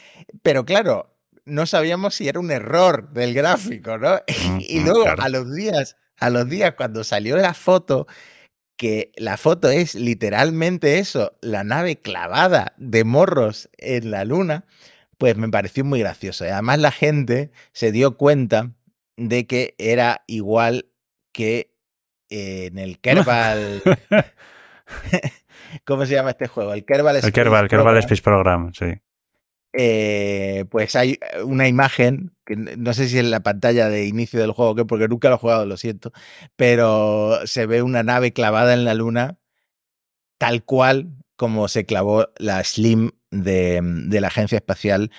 Pero 0.42 0.64
claro, 0.64 1.16
no 1.44 1.66
sabíamos 1.66 2.14
si 2.14 2.28
era 2.28 2.40
un 2.40 2.50
error 2.50 3.12
del 3.12 3.34
gráfico, 3.34 3.98
¿no? 3.98 4.20
Mm, 4.50 4.58
y 4.60 4.80
mm, 4.80 4.84
luego 4.84 5.02
claro. 5.02 5.22
a 5.22 5.28
los 5.28 5.54
días, 5.54 5.96
a 6.18 6.30
los 6.30 6.48
días 6.48 6.74
cuando 6.76 7.04
salió 7.04 7.36
la 7.36 7.54
foto, 7.54 8.06
que 8.76 9.12
la 9.16 9.36
foto 9.36 9.68
es 9.68 9.94
literalmente 9.94 10.98
eso, 10.98 11.36
la 11.42 11.64
nave 11.64 12.00
clavada 12.00 12.72
de 12.78 13.04
morros 13.04 13.68
en 13.76 14.10
la 14.10 14.24
luna, 14.24 14.64
pues 15.18 15.36
me 15.36 15.50
pareció 15.50 15.84
muy 15.84 16.00
gracioso. 16.00 16.46
Y 16.46 16.48
además 16.48 16.78
la 16.78 16.90
gente 16.90 17.50
se 17.72 17.92
dio 17.92 18.16
cuenta 18.16 18.72
de 19.16 19.46
que 19.46 19.74
era 19.76 20.24
igual 20.26 20.86
que 21.32 21.58
eh, 21.60 21.69
en 22.30 22.78
el 22.78 22.98
Kerbal. 23.00 23.82
¿Cómo 25.84 26.06
se 26.06 26.14
llama 26.14 26.30
este 26.30 26.48
juego? 26.48 26.72
El 26.72 26.84
Kerbal 26.84 27.16
El 27.16 27.32
Kerbal, 27.32 27.68
Kerbal 27.68 27.98
Space 27.98 28.22
Program, 28.22 28.72
sí. 28.72 28.86
Eh, 29.72 30.64
pues 30.68 30.96
hay 30.96 31.18
una 31.44 31.68
imagen, 31.68 32.34
que 32.44 32.56
no 32.56 32.92
sé 32.92 33.08
si 33.08 33.18
es 33.18 33.24
la 33.24 33.40
pantalla 33.40 33.88
de 33.88 34.06
inicio 34.06 34.40
del 34.40 34.50
juego, 34.50 34.74
que 34.74 34.84
porque 34.84 35.06
nunca 35.06 35.28
lo 35.28 35.36
he 35.36 35.38
jugado, 35.38 35.66
lo 35.66 35.76
siento, 35.76 36.12
pero 36.56 37.40
se 37.44 37.66
ve 37.66 37.82
una 37.82 38.02
nave 38.02 38.32
clavada 38.32 38.74
en 38.74 38.84
la 38.84 38.94
luna, 38.94 39.38
tal 40.38 40.64
cual 40.64 41.12
como 41.36 41.68
se 41.68 41.86
clavó 41.86 42.28
la 42.36 42.62
Slim 42.64 43.12
de, 43.30 43.80
de 43.82 44.20
la 44.20 44.28
agencia 44.28 44.56
espacial 44.56 45.10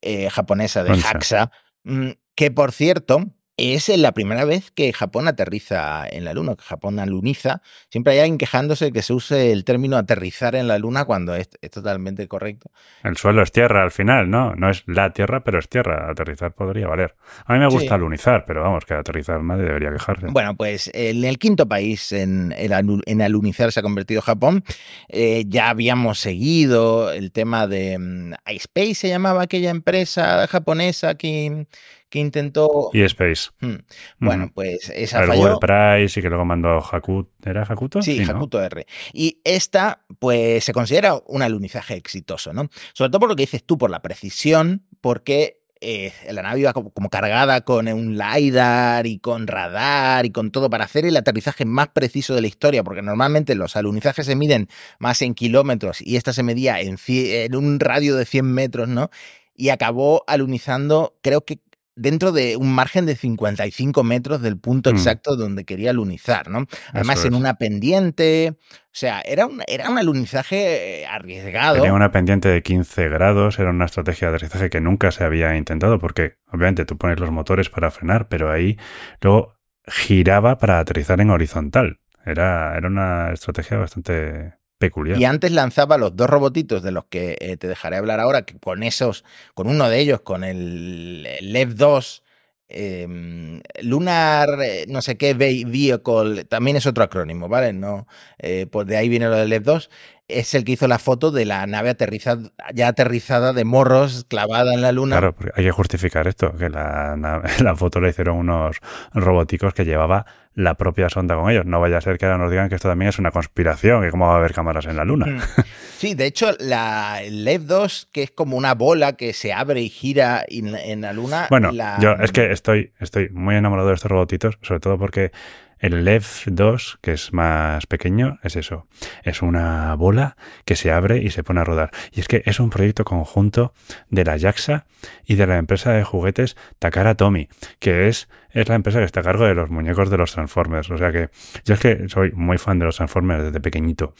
eh, 0.00 0.30
japonesa 0.30 0.84
de 0.84 0.92
Onsa. 0.92 1.08
JAXA, 1.08 1.50
mm, 1.84 2.10
que 2.36 2.50
por 2.50 2.72
cierto 2.72 3.34
es 3.58 3.88
la 3.88 4.12
primera 4.12 4.44
vez 4.44 4.70
que 4.70 4.92
Japón 4.92 5.26
aterriza 5.28 6.06
en 6.08 6.24
la 6.24 6.32
Luna, 6.32 6.54
que 6.54 6.62
Japón 6.62 6.98
aluniza. 7.00 7.60
Siempre 7.90 8.12
hay 8.14 8.20
alguien 8.20 8.38
quejándose 8.38 8.86
de 8.86 8.92
que 8.92 9.02
se 9.02 9.12
use 9.12 9.50
el 9.52 9.64
término 9.64 9.96
aterrizar 9.96 10.54
en 10.54 10.68
la 10.68 10.78
Luna 10.78 11.04
cuando 11.04 11.34
es, 11.34 11.48
es 11.60 11.70
totalmente 11.70 12.28
correcto. 12.28 12.70
El 13.02 13.16
suelo 13.16 13.42
es 13.42 13.50
tierra 13.52 13.82
al 13.82 13.90
final, 13.90 14.30
¿no? 14.30 14.54
No 14.54 14.70
es 14.70 14.84
la 14.86 15.12
tierra, 15.12 15.42
pero 15.42 15.58
es 15.58 15.68
tierra. 15.68 16.08
Aterrizar 16.10 16.52
podría 16.54 16.86
valer. 16.86 17.16
A 17.46 17.52
mí 17.54 17.58
me 17.58 17.66
gusta 17.66 17.88
Sí. 17.88 17.94
alunizar, 17.94 18.44
pero 18.46 18.62
vamos, 18.62 18.84
que 18.84 18.94
aterrizar 18.94 19.42
nadie 19.42 19.64
debería 19.64 19.90
quejarse. 19.90 20.26
Bueno, 20.30 20.56
pues 20.56 20.90
en 20.94 21.24
el 21.24 21.38
quinto 21.38 21.66
país 21.68 22.12
en, 22.12 22.54
en 22.56 22.70
alu- 22.72 23.02
en 23.06 23.22
alunizar 23.22 23.72
se 23.72 23.80
ha 23.80 23.82
convertido 23.82 24.22
Japón. 24.22 24.62
Eh, 25.08 25.44
ya 25.48 25.70
habíamos 25.70 26.20
seguido 26.20 27.10
el 27.12 27.32
tema 27.32 27.66
de 27.66 27.98
mm, 27.98 28.34
iSpace, 28.52 28.94
se 28.94 29.08
llamaba 29.08 29.42
aquella 29.42 29.70
empresa 29.70 30.46
japonesa 30.46 31.14
que, 31.16 31.66
que 32.08 32.18
intentó... 32.18 32.90
Y 32.92 33.02
Space. 33.02 33.50
Hmm. 33.60 33.76
Bueno, 34.18 34.50
pues 34.54 34.90
esa 34.90 35.20
El 35.20 35.28
falló. 35.28 35.58
Price 35.58 36.18
y 36.18 36.22
que 36.22 36.28
luego 36.28 36.44
mandó 36.44 36.78
Hakuto. 36.78 37.30
¿Era 37.44 37.62
Hakuto? 37.62 38.02
Sí. 38.02 38.22
Hakuto 38.22 38.62
R. 38.62 38.86
Y 39.12 39.40
esta, 39.44 40.04
pues, 40.18 40.64
se 40.64 40.72
considera 40.72 41.20
un 41.26 41.42
alunizaje 41.42 41.94
exitoso, 41.94 42.52
¿no? 42.52 42.68
Sobre 42.92 43.10
todo 43.10 43.20
por 43.20 43.28
lo 43.28 43.36
que 43.36 43.42
dices 43.42 43.64
tú, 43.64 43.78
por 43.78 43.90
la 43.90 44.02
precisión, 44.02 44.86
porque 45.00 45.58
eh, 45.80 46.12
la 46.30 46.42
nave 46.42 46.60
iba 46.60 46.72
como, 46.72 46.90
como 46.90 47.08
cargada 47.08 47.60
con 47.60 47.86
un 47.88 48.18
LiDAR 48.18 49.06
y 49.06 49.18
con 49.18 49.46
radar 49.46 50.26
y 50.26 50.30
con 50.30 50.50
todo 50.50 50.68
para 50.70 50.84
hacer 50.84 51.04
el 51.04 51.16
aterrizaje 51.16 51.64
más 51.64 51.88
preciso 51.88 52.34
de 52.34 52.40
la 52.40 52.48
historia, 52.48 52.82
porque 52.82 53.02
normalmente 53.02 53.54
los 53.54 53.76
alunizajes 53.76 54.26
se 54.26 54.34
miden 54.34 54.68
más 54.98 55.22
en 55.22 55.34
kilómetros 55.34 56.00
y 56.00 56.16
esta 56.16 56.32
se 56.32 56.42
medía 56.42 56.80
en, 56.80 56.96
en 57.06 57.54
un 57.54 57.78
radio 57.78 58.16
de 58.16 58.24
100 58.24 58.44
metros, 58.52 58.88
¿no? 58.88 59.10
Y 59.54 59.68
acabó 59.70 60.24
alunizando, 60.26 61.16
creo 61.22 61.44
que 61.44 61.60
dentro 61.98 62.32
de 62.32 62.56
un 62.56 62.72
margen 62.72 63.04
de 63.06 63.16
55 63.16 64.04
metros 64.04 64.40
del 64.40 64.58
punto 64.58 64.90
Mm. 64.90 64.94
exacto 64.96 65.36
donde 65.36 65.64
quería 65.64 65.90
alunizar, 65.90 66.48
¿no? 66.48 66.66
Además, 66.92 67.24
en 67.24 67.34
una 67.34 67.54
pendiente. 67.54 68.56
O 68.86 68.98
sea, 68.98 69.20
era 69.20 69.46
un, 69.46 69.62
era 69.66 69.90
un 69.90 69.98
alunizaje 69.98 71.02
eh, 71.02 71.06
arriesgado. 71.06 71.76
Tenía 71.76 71.92
una 71.92 72.10
pendiente 72.10 72.48
de 72.48 72.62
15 72.62 73.08
grados, 73.08 73.58
era 73.58 73.70
una 73.70 73.84
estrategia 73.84 74.28
de 74.30 74.36
aterrizaje 74.36 74.70
que 74.70 74.80
nunca 74.80 75.10
se 75.12 75.24
había 75.24 75.56
intentado, 75.56 75.98
porque 75.98 76.36
obviamente 76.50 76.84
tú 76.84 76.96
pones 76.96 77.20
los 77.20 77.30
motores 77.30 77.68
para 77.70 77.90
frenar, 77.90 78.28
pero 78.28 78.50
ahí 78.50 78.76
luego 79.20 79.54
giraba 79.86 80.58
para 80.58 80.78
aterrizar 80.80 81.20
en 81.20 81.30
horizontal. 81.30 82.00
Era, 82.24 82.76
era 82.76 82.88
una 82.88 83.32
estrategia 83.32 83.78
bastante 83.78 84.57
peculiar. 84.78 85.18
Y 85.18 85.24
antes 85.24 85.52
lanzaba 85.52 85.98
los 85.98 86.16
dos 86.16 86.30
robotitos 86.30 86.82
de 86.82 86.92
los 86.92 87.04
que 87.06 87.36
eh, 87.40 87.56
te 87.56 87.68
dejaré 87.68 87.96
hablar 87.96 88.20
ahora, 88.20 88.42
que 88.42 88.58
con 88.58 88.82
esos, 88.82 89.24
con 89.54 89.68
uno 89.68 89.88
de 89.88 89.98
ellos, 89.98 90.20
con 90.20 90.44
el, 90.44 91.22
LEV 91.40 91.74
2, 91.74 92.22
eh, 92.70 93.60
Lunar, 93.82 94.48
eh, 94.62 94.84
no 94.88 95.00
sé 95.02 95.16
qué, 95.16 95.34
Ve- 95.34 95.64
Vehicle, 95.66 96.44
también 96.44 96.76
es 96.76 96.86
otro 96.86 97.02
acrónimo, 97.04 97.48
¿vale? 97.48 97.72
No, 97.72 98.06
eh, 98.38 98.66
pues 98.70 98.86
de 98.86 98.96
ahí 98.96 99.08
viene 99.08 99.26
lo 99.28 99.36
del 99.36 99.48
LEV 99.48 99.62
2. 99.62 99.90
Es 100.28 100.54
el 100.54 100.64
que 100.64 100.72
hizo 100.72 100.86
la 100.88 100.98
foto 100.98 101.30
de 101.30 101.46
la 101.46 101.66
nave 101.66 101.88
aterrizada, 101.88 102.50
ya 102.74 102.88
aterrizada 102.88 103.54
de 103.54 103.64
morros, 103.64 104.26
clavada 104.28 104.74
en 104.74 104.82
la 104.82 104.92
luna. 104.92 105.16
Claro, 105.16 105.34
porque 105.34 105.52
hay 105.56 105.64
que 105.64 105.70
justificar 105.70 106.28
esto, 106.28 106.54
que 106.54 106.68
la, 106.68 107.16
la 107.62 107.76
foto 107.76 107.98
la 108.00 108.10
hicieron 108.10 108.36
unos 108.36 108.76
robóticos 109.14 109.72
que 109.72 109.86
llevaba 109.86 110.26
la 110.58 110.74
propia 110.74 111.08
sonda 111.08 111.36
con 111.36 111.50
ellos. 111.50 111.64
No 111.66 111.80
vaya 111.80 111.98
a 111.98 112.00
ser 112.00 112.18
que 112.18 112.26
ahora 112.26 112.36
nos 112.38 112.50
digan 112.50 112.68
que 112.68 112.74
esto 112.74 112.88
también 112.88 113.08
es 113.10 113.18
una 113.18 113.30
conspiración, 113.30 114.02
que 114.02 114.10
cómo 114.10 114.26
va 114.26 114.34
a 114.34 114.38
haber 114.38 114.52
cámaras 114.52 114.86
en 114.86 114.96
la 114.96 115.04
luna. 115.04 115.26
Mm. 115.26 115.38
Sí, 115.98 116.14
de 116.14 116.26
hecho, 116.26 116.52
la 116.60 117.20
el 117.24 117.44
LEV 117.44 117.62
2, 117.66 118.08
que 118.12 118.22
es 118.22 118.30
como 118.30 118.56
una 118.56 118.74
bola 118.74 119.14
que 119.14 119.32
se 119.32 119.52
abre 119.52 119.80
y 119.80 119.88
gira 119.88 120.44
en, 120.46 120.72
en 120.76 121.00
la 121.00 121.12
luna. 121.12 121.48
Bueno, 121.50 121.72
la- 121.72 121.98
yo 122.00 122.12
es 122.12 122.30
que 122.30 122.52
estoy, 122.52 122.92
estoy 123.00 123.30
muy 123.30 123.56
enamorado 123.56 123.88
de 123.88 123.94
estos 123.96 124.08
robotitos, 124.08 124.58
sobre 124.62 124.78
todo 124.78 124.96
porque 124.96 125.32
el 125.78 126.04
LEV 126.04 126.24
2, 126.46 126.98
que 127.00 127.12
es 127.12 127.32
más 127.32 127.86
pequeño, 127.86 128.38
es 128.42 128.56
eso. 128.56 128.86
Es 129.22 129.42
una 129.42 129.94
bola 129.94 130.36
que 130.64 130.76
se 130.76 130.92
abre 130.92 131.18
y 131.18 131.30
se 131.30 131.42
pone 131.42 131.60
a 131.60 131.64
rodar. 131.64 131.90
Y 132.12 132.20
es 132.20 132.28
que 132.28 132.42
es 132.46 132.60
un 132.60 132.70
proyecto 132.70 133.04
conjunto 133.04 133.72
de 134.10 134.24
la 134.24 134.38
JAXA 134.38 134.86
y 135.24 135.36
de 135.36 135.46
la 135.46 135.58
empresa 135.58 135.92
de 135.92 136.04
juguetes 136.04 136.56
Takara 136.78 137.14
Tomy, 137.14 137.48
que 137.78 138.08
es, 138.08 138.28
es 138.50 138.68
la 138.68 138.74
empresa 138.74 138.98
que 138.98 139.04
está 139.04 139.20
a 139.20 139.24
cargo 139.24 139.44
de 139.44 139.54
los 139.54 139.70
muñecos 139.70 140.10
de 140.10 140.18
los 140.18 140.32
Transformers. 140.32 140.90
O 140.90 140.98
sea 140.98 141.12
que 141.12 141.30
yo 141.64 141.74
es 141.74 141.80
que 141.80 142.08
soy 142.08 142.32
muy 142.32 142.58
fan 142.58 142.78
de 142.78 142.86
los 142.86 142.96
Transformers 142.96 143.44
desde 143.44 143.60
pequeñito. 143.60 144.14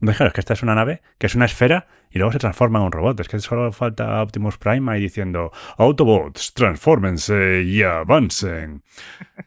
Claro, 0.00 0.28
es 0.28 0.32
que 0.32 0.40
esta 0.40 0.54
es 0.54 0.62
una 0.62 0.74
nave 0.74 1.02
que 1.18 1.26
es 1.26 1.34
una 1.34 1.44
esfera 1.44 1.86
y 2.10 2.18
luego 2.18 2.32
se 2.32 2.38
transforma 2.38 2.78
en 2.78 2.86
un 2.86 2.92
robot. 2.92 3.20
Es 3.20 3.28
que 3.28 3.38
solo 3.38 3.70
falta 3.70 4.22
Optimus 4.22 4.56
Prime 4.56 4.90
ahí 4.90 5.02
diciendo 5.02 5.52
Autobots, 5.76 6.54
transfórmense 6.54 7.62
y 7.62 7.82
avancen. 7.82 8.82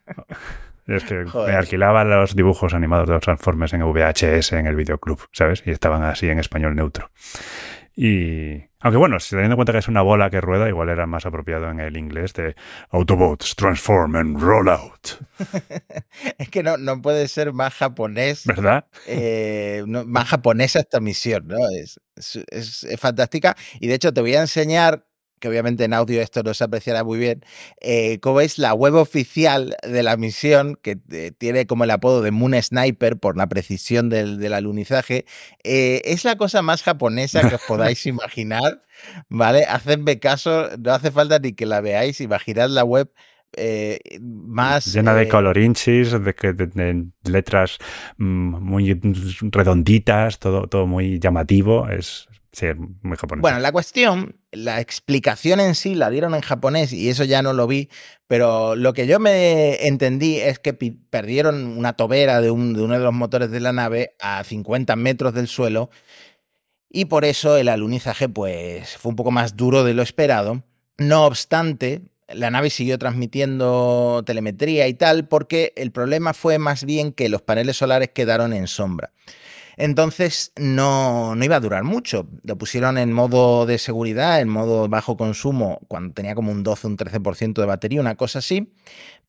Es 0.88 1.04
que 1.06 1.26
me 1.34 1.54
alquilaba 1.54 2.04
los 2.04 2.36
dibujos 2.36 2.74
animados 2.74 3.08
de 3.08 3.14
los 3.14 3.24
Transformers 3.24 3.74
en 3.74 3.84
VHS 3.84 4.54
en 4.54 4.68
el 4.68 4.76
videoclub, 4.76 5.28
¿sabes? 5.32 5.64
Y 5.66 5.72
estaban 5.72 6.04
así 6.04 6.28
en 6.28 6.40
español 6.40 6.76
neutro. 6.76 7.10
Y 7.96 8.64
aunque 8.80 8.98
bueno, 8.98 9.20
si 9.20 9.30
teniendo 9.30 9.54
en 9.54 9.58
cuenta 9.58 9.72
que 9.72 9.78
es 9.78 9.88
una 9.88 10.02
bola 10.02 10.30
que 10.30 10.42
rueda, 10.42 10.68
igual 10.68 10.90
era 10.90 11.06
más 11.06 11.26
apropiado 11.26 11.70
en 11.70 11.80
el 11.80 11.96
inglés 11.96 12.34
de 12.34 12.56
Autobots 12.90 13.56
transform 13.56 14.16
and 14.16 14.42
roll 14.42 14.68
out. 14.68 15.22
es 16.38 16.50
que 16.50 16.64
no, 16.64 16.78
no 16.78 17.02
puede 17.02 17.28
ser 17.28 17.54
más 17.54 17.74
japonés. 17.74 18.46
¿Verdad? 18.46 18.88
Eh, 19.08 19.84
más 19.88 20.28
japonesa 20.28 20.80
esta 20.80 21.00
misión, 21.00 21.48
¿no? 21.48 21.58
es, 21.70 22.00
es, 22.50 22.88
fantástica. 23.00 23.56
Y 23.80 23.88
de 23.88 23.94
hecho 23.94 24.12
te 24.12 24.22
voy 24.22 24.36
a 24.36 24.42
enseñar 24.42 25.06
que 25.44 25.50
obviamente 25.50 25.84
en 25.84 25.94
audio 25.94 26.22
esto 26.22 26.42
no 26.42 26.54
se 26.54 26.64
apreciará 26.64 27.04
muy 27.04 27.20
bien, 27.20 27.44
eh, 27.82 28.18
como 28.22 28.40
es 28.40 28.58
la 28.58 28.74
web 28.74 28.94
oficial 28.94 29.76
de 29.84 30.02
la 30.02 30.16
misión, 30.16 30.80
que 30.82 31.00
eh, 31.12 31.32
tiene 31.38 31.68
como 31.68 31.84
el 31.84 31.92
apodo 31.92 32.22
de 32.22 32.32
Moon 32.32 32.54
Sniper 32.62 33.18
por 33.18 33.36
la 33.36 33.50
precisión 33.50 34.08
del, 34.08 34.40
del 34.40 34.54
alunizaje, 34.54 35.26
eh, 35.66 36.02
es 36.06 36.24
la 36.24 36.38
cosa 36.38 36.62
más 36.62 36.82
japonesa 36.82 37.50
que 37.50 37.56
os 37.56 37.62
podáis 37.68 38.06
imaginar, 38.06 38.84
¿vale? 39.28 39.66
Hacedme 39.66 40.18
caso, 40.18 40.70
no 40.80 40.94
hace 40.94 41.12
falta 41.12 41.40
ni 41.40 41.52
que 41.52 41.66
la 41.66 41.82
veáis, 41.82 42.22
imaginad 42.22 42.70
la 42.70 42.86
web 42.86 43.12
más... 44.22 44.94
Llena 44.94 45.14
de 45.14 45.28
colorinchis, 45.28 46.12
de, 46.12 46.54
de, 46.54 47.06
letras 47.30 47.80
mm, 48.16 48.64
muy 48.64 48.98
redonditas, 49.42 50.40
todo, 50.40 50.68
todo 50.68 50.88
muy 50.88 51.20
llamativo. 51.20 51.90
Es, 51.90 52.30
Sí, 52.54 52.68
muy 53.02 53.18
japonés. 53.18 53.42
Bueno, 53.42 53.60
la 53.60 53.72
cuestión, 53.72 54.36
la 54.54 54.80
explicación 54.80 55.60
en 55.60 55.76
sí 55.76 55.96
la 55.96 56.10
dieron 56.10 56.36
en 56.36 56.42
japonés 56.42 56.94
y 56.94 57.10
eso 57.10 57.24
ya 57.24 57.42
no 57.42 57.54
lo 57.54 57.68
vi, 57.68 57.90
pero 58.28 58.76
lo 58.76 58.94
que 58.94 59.08
yo 59.08 59.20
me 59.20 59.88
entendí 59.88 60.38
es 60.38 60.60
que 60.60 60.74
perdieron 60.74 61.78
una 61.78 61.94
tobera 61.94 62.42
de, 62.42 62.52
un, 62.52 62.74
de 62.74 62.82
uno 62.82 62.94
de 62.94 63.04
los 63.04 63.14
motores 63.14 63.52
de 63.52 63.60
la 63.60 63.74
nave 63.74 64.16
a 64.20 64.44
50 64.44 64.96
metros 64.96 65.34
del 65.34 65.48
suelo 65.48 65.90
y 66.90 67.06
por 67.06 67.26
eso 67.26 67.58
el 67.58 67.70
alunizaje 67.70 68.30
pues 68.30 68.98
fue 68.98 69.10
un 69.10 69.16
poco 69.16 69.32
más 69.32 69.58
duro 69.58 69.84
de 69.84 69.96
lo 69.96 70.04
esperado. 70.04 70.64
No 71.00 71.26
obstante, 71.26 72.04
la 72.28 72.52
nave 72.52 72.70
siguió 72.70 73.00
transmitiendo 73.00 74.22
telemetría 74.26 74.88
y 74.88 74.94
tal 74.94 75.28
porque 75.28 75.74
el 75.76 75.92
problema 75.92 76.36
fue 76.36 76.60
más 76.60 76.86
bien 76.86 77.12
que 77.12 77.30
los 77.30 77.42
paneles 77.42 77.78
solares 77.78 78.10
quedaron 78.10 78.54
en 78.54 78.68
sombra. 78.68 79.12
Entonces 79.78 80.52
no, 80.56 81.36
no 81.36 81.46
iba 81.46 81.56
a 81.56 81.60
durar 81.60 81.84
mucho. 81.84 82.28
Lo 82.44 82.58
pusieron 82.58 82.98
en 82.98 83.12
modo 83.12 83.66
de 83.66 83.78
seguridad, 83.78 84.42
en 84.42 84.50
modo 84.50 84.88
bajo 84.88 85.18
consumo, 85.18 85.80
cuando 85.88 86.14
tenía 86.14 86.36
como 86.36 86.52
un 86.52 86.64
12, 86.64 86.88
un 86.88 86.98
13% 86.98 87.54
de 87.54 87.66
batería, 87.66 88.02
una 88.02 88.16
cosa 88.16 88.40
así. 88.40 88.74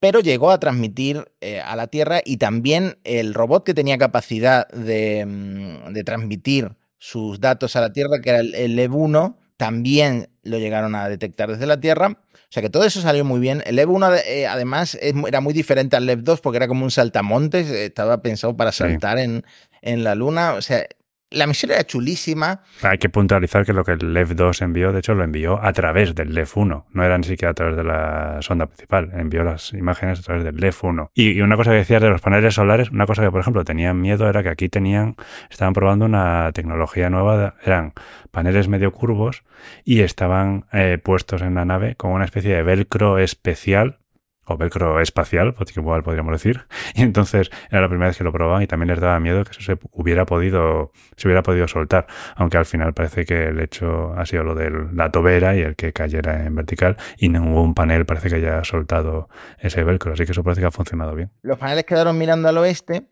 Pero 0.00 0.20
llegó 0.20 0.50
a 0.50 0.60
transmitir 0.60 1.24
eh, 1.40 1.60
a 1.60 1.76
la 1.76 1.86
Tierra 1.86 2.20
y 2.24 2.36
también 2.36 2.98
el 3.04 3.34
robot 3.34 3.64
que 3.64 3.74
tenía 3.74 3.96
capacidad 3.98 4.68
de, 4.68 5.24
mm, 5.26 5.92
de 5.92 6.04
transmitir 6.04 6.76
sus 6.98 7.40
datos 7.40 7.76
a 7.76 7.80
la 7.80 7.92
Tierra, 7.92 8.20
que 8.22 8.30
era 8.30 8.40
el, 8.40 8.54
el 8.54 8.78
EV1, 8.78 9.36
también 9.56 10.28
lo 10.42 10.58
llegaron 10.58 10.94
a 10.94 11.08
detectar 11.08 11.50
desde 11.50 11.66
la 11.66 11.80
Tierra. 11.80 12.18
O 12.32 12.54
sea 12.54 12.62
que 12.62 12.70
todo 12.70 12.84
eso 12.84 13.00
salió 13.00 13.24
muy 13.24 13.40
bien. 13.40 13.62
El 13.66 13.78
EV1 13.78 14.22
eh, 14.26 14.46
además 14.46 14.96
era 15.00 15.40
muy 15.40 15.52
diferente 15.52 15.96
al 15.96 16.08
EV2 16.08 16.40
porque 16.40 16.58
era 16.58 16.68
como 16.68 16.84
un 16.84 16.90
saltamontes, 16.90 17.68
estaba 17.68 18.22
pensado 18.22 18.56
para 18.56 18.70
saltar 18.70 19.18
en, 19.18 19.44
en 19.84 20.02
la 20.02 20.14
Luna. 20.14 20.54
O 20.54 20.62
sea, 20.62 20.84
la 21.30 21.46
misión 21.46 21.72
era 21.72 21.84
chulísima. 21.84 22.62
Hay 22.82 22.98
que 22.98 23.08
puntualizar 23.08 23.64
que 23.66 23.72
lo 23.72 23.84
que 23.84 23.92
el 23.92 24.14
LEV 24.14 24.34
2 24.34 24.62
envió, 24.62 24.92
de 24.92 25.00
hecho, 25.00 25.14
lo 25.14 25.24
envió 25.24 25.62
a 25.62 25.72
través 25.72 26.14
del 26.14 26.32
LEV 26.32 26.48
1. 26.54 26.86
No 26.92 27.04
era 27.04 27.18
ni 27.18 27.24
siquiera 27.24 27.50
a 27.50 27.54
través 27.54 27.76
de 27.76 27.84
la 27.84 28.38
sonda 28.40 28.66
principal. 28.66 29.10
Envió 29.14 29.42
las 29.42 29.72
imágenes 29.72 30.20
a 30.20 30.22
través 30.22 30.44
del 30.44 30.56
LEV 30.56 30.74
1. 30.82 31.10
Y, 31.14 31.40
una 31.40 31.56
cosa 31.56 31.72
que 31.72 31.78
decías 31.78 32.00
de 32.00 32.08
los 32.08 32.20
paneles 32.20 32.54
solares, 32.54 32.90
una 32.90 33.06
cosa 33.06 33.22
que, 33.22 33.30
por 33.30 33.40
ejemplo, 33.40 33.64
tenían 33.64 34.00
miedo 34.00 34.28
era 34.28 34.42
que 34.42 34.48
aquí 34.48 34.68
tenían, 34.68 35.16
estaban 35.50 35.74
probando 35.74 36.04
una 36.06 36.50
tecnología 36.52 37.10
nueva. 37.10 37.56
eran 37.64 37.92
paneles 38.30 38.68
medio 38.68 38.92
curvos 38.92 39.42
y 39.84 40.00
estaban 40.00 40.66
eh, 40.72 40.98
puestos 41.02 41.42
en 41.42 41.54
la 41.54 41.64
nave 41.64 41.96
con 41.96 42.12
una 42.12 42.24
especie 42.24 42.54
de 42.54 42.62
velcro 42.62 43.18
especial 43.18 43.98
o 44.46 44.56
velcro 44.56 45.00
espacial, 45.00 45.54
pues 45.54 45.76
igual 45.76 46.02
podríamos 46.02 46.32
decir. 46.32 46.66
Y 46.94 47.02
entonces 47.02 47.50
era 47.70 47.80
la 47.80 47.88
primera 47.88 48.08
vez 48.08 48.18
que 48.18 48.24
lo 48.24 48.32
probaban 48.32 48.62
y 48.62 48.66
también 48.66 48.88
les 48.88 49.00
daba 49.00 49.18
miedo 49.18 49.42
que 49.44 49.50
eso 49.50 49.60
se 49.62 49.78
hubiera 49.92 50.26
podido, 50.26 50.92
se 51.16 51.26
hubiera 51.26 51.42
podido 51.42 51.66
soltar. 51.66 52.06
Aunque 52.36 52.56
al 52.56 52.66
final 52.66 52.94
parece 52.94 53.24
que 53.24 53.48
el 53.48 53.60
hecho 53.60 54.14
ha 54.16 54.24
sido 54.26 54.44
lo 54.44 54.54
de 54.54 54.70
la 54.92 55.10
tobera 55.10 55.56
y 55.56 55.60
el 55.60 55.74
que 55.74 55.92
cayera 55.92 56.44
en 56.44 56.54
vertical 56.54 56.96
y 57.18 57.28
ningún 57.28 57.74
panel 57.74 58.06
parece 58.06 58.28
que 58.28 58.36
haya 58.36 58.62
soltado 58.64 59.28
ese 59.58 59.82
velcro. 59.82 60.12
Así 60.12 60.24
que 60.24 60.32
eso 60.32 60.44
parece 60.44 60.60
que 60.60 60.66
ha 60.68 60.70
funcionado 60.70 61.14
bien. 61.14 61.30
Los 61.42 61.58
paneles 61.58 61.84
quedaron 61.84 62.16
mirando 62.16 62.48
al 62.48 62.58
oeste 62.58 63.08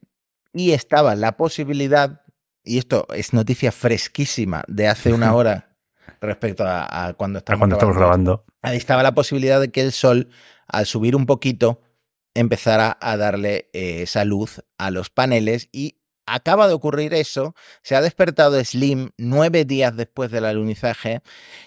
y 0.52 0.72
estaba 0.72 1.14
la 1.14 1.36
posibilidad, 1.36 2.22
y 2.62 2.78
esto 2.78 3.06
es 3.14 3.32
noticia 3.32 3.72
fresquísima 3.72 4.62
de 4.68 4.88
hace 4.88 5.12
una 5.12 5.34
hora 5.34 5.76
respecto 6.20 6.64
a, 6.66 7.14
cuando 7.16 7.38
estamos, 7.38 7.58
cuando 7.58 7.76
estamos 7.76 7.96
grabando. 7.96 8.44
Ahí 8.62 8.76
estaba 8.76 9.02
la 9.02 9.14
posibilidad 9.14 9.60
de 9.60 9.70
que 9.70 9.82
el 9.82 9.92
sol 9.92 10.28
al 10.72 10.86
subir 10.86 11.14
un 11.14 11.26
poquito, 11.26 11.80
empezara 12.34 12.96
a 13.00 13.16
darle 13.16 13.68
eh, 13.74 14.02
esa 14.02 14.24
luz 14.24 14.62
a 14.78 14.90
los 14.90 15.10
paneles 15.10 15.68
y 15.70 15.98
acaba 16.26 16.66
de 16.66 16.72
ocurrir 16.72 17.12
eso. 17.12 17.54
Se 17.82 17.94
ha 17.94 18.00
despertado 18.00 18.62
Slim 18.64 19.10
nueve 19.18 19.66
días 19.66 19.94
después 19.96 20.30
del 20.30 20.46
alunizaje 20.46 21.20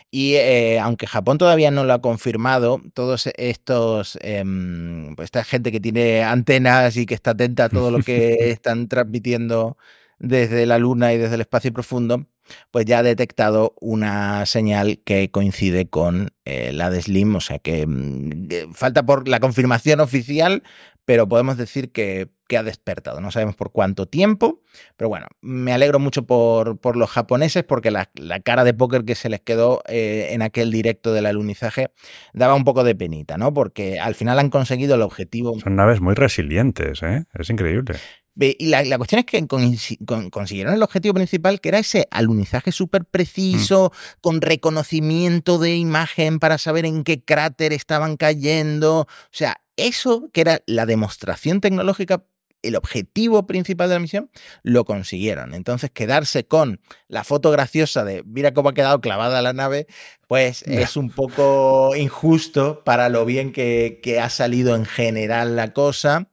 y 0.10 0.36
eh, 0.36 0.79
aunque 0.79 1.08
Japón 1.08 1.38
todavía 1.38 1.69
no 1.69 1.84
lo 1.84 1.93
ha 1.93 2.01
confirmado, 2.01 2.81
todos 2.95 3.29
estos, 3.38 4.17
em, 4.21 5.15
pues 5.15 5.27
esta 5.27 5.43
gente 5.43 5.71
que 5.71 5.79
tiene 5.79 6.23
antenas 6.23 6.97
y 6.97 7.05
que 7.05 7.13
está 7.13 7.31
atenta 7.31 7.65
a 7.65 7.69
todo 7.69 7.91
lo 7.91 7.99
que 7.99 8.49
están 8.51 8.88
transmitiendo 8.88 9.77
desde 10.19 10.65
la 10.65 10.78
Luna 10.78 11.13
y 11.13 11.17
desde 11.17 11.36
el 11.36 11.41
espacio 11.41 11.73
profundo, 11.73 12.28
pues 12.71 12.86
ya 12.86 12.99
ha 12.99 13.04
detectado 13.04 13.75
una 13.80 14.45
señal 14.45 14.99
que 15.04 15.32
coincide 15.32 15.88
con 15.89 16.30
eh, 16.45 16.71
la 16.73 16.89
de 16.89 17.01
Slim, 17.01 17.36
o 17.36 17.41
sea 17.41 17.60
que 17.60 17.86
mm, 17.88 18.47
eh, 18.49 18.67
falta 18.73 19.06
por 19.06 19.28
la 19.28 19.39
confirmación 19.39 19.99
oficial, 19.99 20.63
pero 21.06 21.28
podemos 21.28 21.58
decir 21.58 21.91
que, 21.91 22.30
ha 22.56 22.63
despertado. 22.63 23.21
No 23.21 23.32
sabemos 23.32 23.56
por 23.56 23.71
cuánto 23.71 24.06
tiempo, 24.06 24.62
pero 24.97 25.10
bueno, 25.10 25.25
me 25.41 25.73
alegro 25.73 25.99
mucho 25.99 26.25
por, 26.25 26.80
por 26.80 26.95
los 26.95 27.10
japoneses 27.10 27.63
porque 27.63 27.89
la, 27.89 28.08
cara 28.43 28.63
de 28.63 28.73
póker 28.73 29.04
que 29.04 29.15
se 29.15 29.30
les 29.30 29.41
quedó 29.41 29.82
eh, 29.88 30.30
en 30.32 30.43
aquel 30.43 30.71
directo 30.71 31.12
del 31.12 31.25
alunizaje 31.25 31.89
daba 32.34 32.54
un 32.54 32.63
poco 32.63 32.84
de 32.84 32.95
penita, 32.95 33.38
¿no? 33.38 33.51
Porque 33.54 33.99
al 33.99 34.13
final 34.13 34.38
han 34.38 34.51
conseguido 34.51 34.95
el 34.95 35.01
objetivo. 35.01 35.60
Son 35.60 35.75
naves 35.75 36.01
muy 36.01 36.13
resilientes, 36.13 37.01
¿eh? 37.01 37.25
Es 37.34 37.49
increíble. 37.49 37.95
Y 38.38 38.67
la, 38.67 38.98
cuestión 38.98 39.19
es 39.19 39.26
que 39.26 39.48
consiguieron 39.48 40.74
el 40.74 40.84
objetivo 40.84 41.13
principal, 41.13 41.62
que 41.62 41.69
era 41.69 41.80
ese 41.80 42.08
alunizaje 42.12 42.71
súper 42.71 43.06
preciso, 43.06 43.91
mm. 43.93 44.19
con 44.21 44.41
reconocimiento 44.41 45.58
de 45.58 45.78
imagen 45.78 46.39
para 46.39 46.58
saber 46.58 46.86
en 46.86 47.04
qué 47.04 47.24
cráter 47.24 47.71
estaban 47.71 48.17
cayendo. 48.17 49.02
O 49.02 49.08
sea, 49.32 49.62
eso 49.78 50.30
que 50.34 50.41
era 50.41 50.62
la 50.65 50.86
demostración 50.86 51.62
tecnológica, 51.62 52.26
el 52.62 52.76
objetivo 52.76 53.45
principal 53.48 53.88
de 53.88 53.95
la 53.95 54.00
misión, 54.00 54.30
lo 54.63 54.84
consiguieron. 54.84 55.54
Entonces, 55.54 55.91
quedarse 55.91 56.45
con 56.45 56.82
la 57.08 57.24
foto 57.24 57.52
graciosa 57.52 58.04
de 58.04 58.24
mira 58.26 58.54
cómo 58.54 58.69
ha 58.69 58.74
quedado 58.74 59.00
clavada 59.00 59.41
la 59.41 59.54
nave, 59.54 59.88
pues 60.28 60.63
es 60.63 60.98
un 60.98 61.10
poco 61.10 61.95
injusto 61.95 62.84
para 62.84 63.08
lo 63.08 63.24
bien 63.24 63.54
que, 63.54 64.00
que 64.04 64.19
ha 64.19 64.30
salido 64.30 64.76
en 64.76 64.86
general 64.86 65.56
la 65.56 65.71
cosa. 65.74 66.32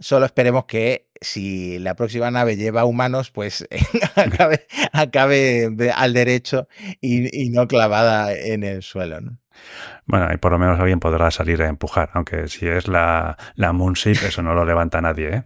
Solo 0.00 0.26
esperemos 0.26 0.64
que 0.64 1.06
si 1.20 1.78
la 1.78 1.94
próxima 1.94 2.30
nave 2.30 2.56
lleva 2.56 2.84
humanos, 2.84 3.30
pues 3.30 3.68
acabe, 4.92 5.68
al 5.94 6.12
derecho 6.14 6.68
y, 7.00 7.50
no 7.50 7.68
clavada 7.68 8.32
en 8.34 8.64
el 8.64 8.82
suelo. 8.82 9.20
¿no? 9.20 9.38
Bueno, 10.06 10.28
y 10.32 10.38
por 10.38 10.52
lo 10.52 10.58
menos 10.58 10.80
alguien 10.80 11.00
podrá 11.00 11.30
salir 11.30 11.62
a 11.62 11.68
empujar, 11.68 12.10
aunque 12.14 12.48
si 12.48 12.66
es 12.66 12.88
la, 12.88 13.36
la 13.54 13.72
Moonship, 13.72 14.16
eso 14.26 14.42
no 14.42 14.54
lo 14.54 14.64
levanta 14.64 15.00
nadie. 15.00 15.28
¿eh? 15.28 15.42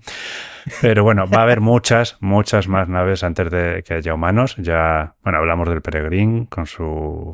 Pero 0.81 1.03
bueno, 1.03 1.27
va 1.29 1.41
a 1.41 1.43
haber 1.43 1.61
muchas, 1.61 2.17
muchas 2.21 2.69
más 2.69 2.89
naves 2.89 3.25
antes 3.25 3.51
de 3.51 3.83
que 3.85 3.95
haya 3.95 4.15
humanos. 4.15 4.57
Ya, 4.59 5.17
bueno, 5.23 5.39
hablamos 5.39 5.69
del 5.69 5.83
Peregrine 5.83 6.47
con 6.49 6.67
su 6.67 7.33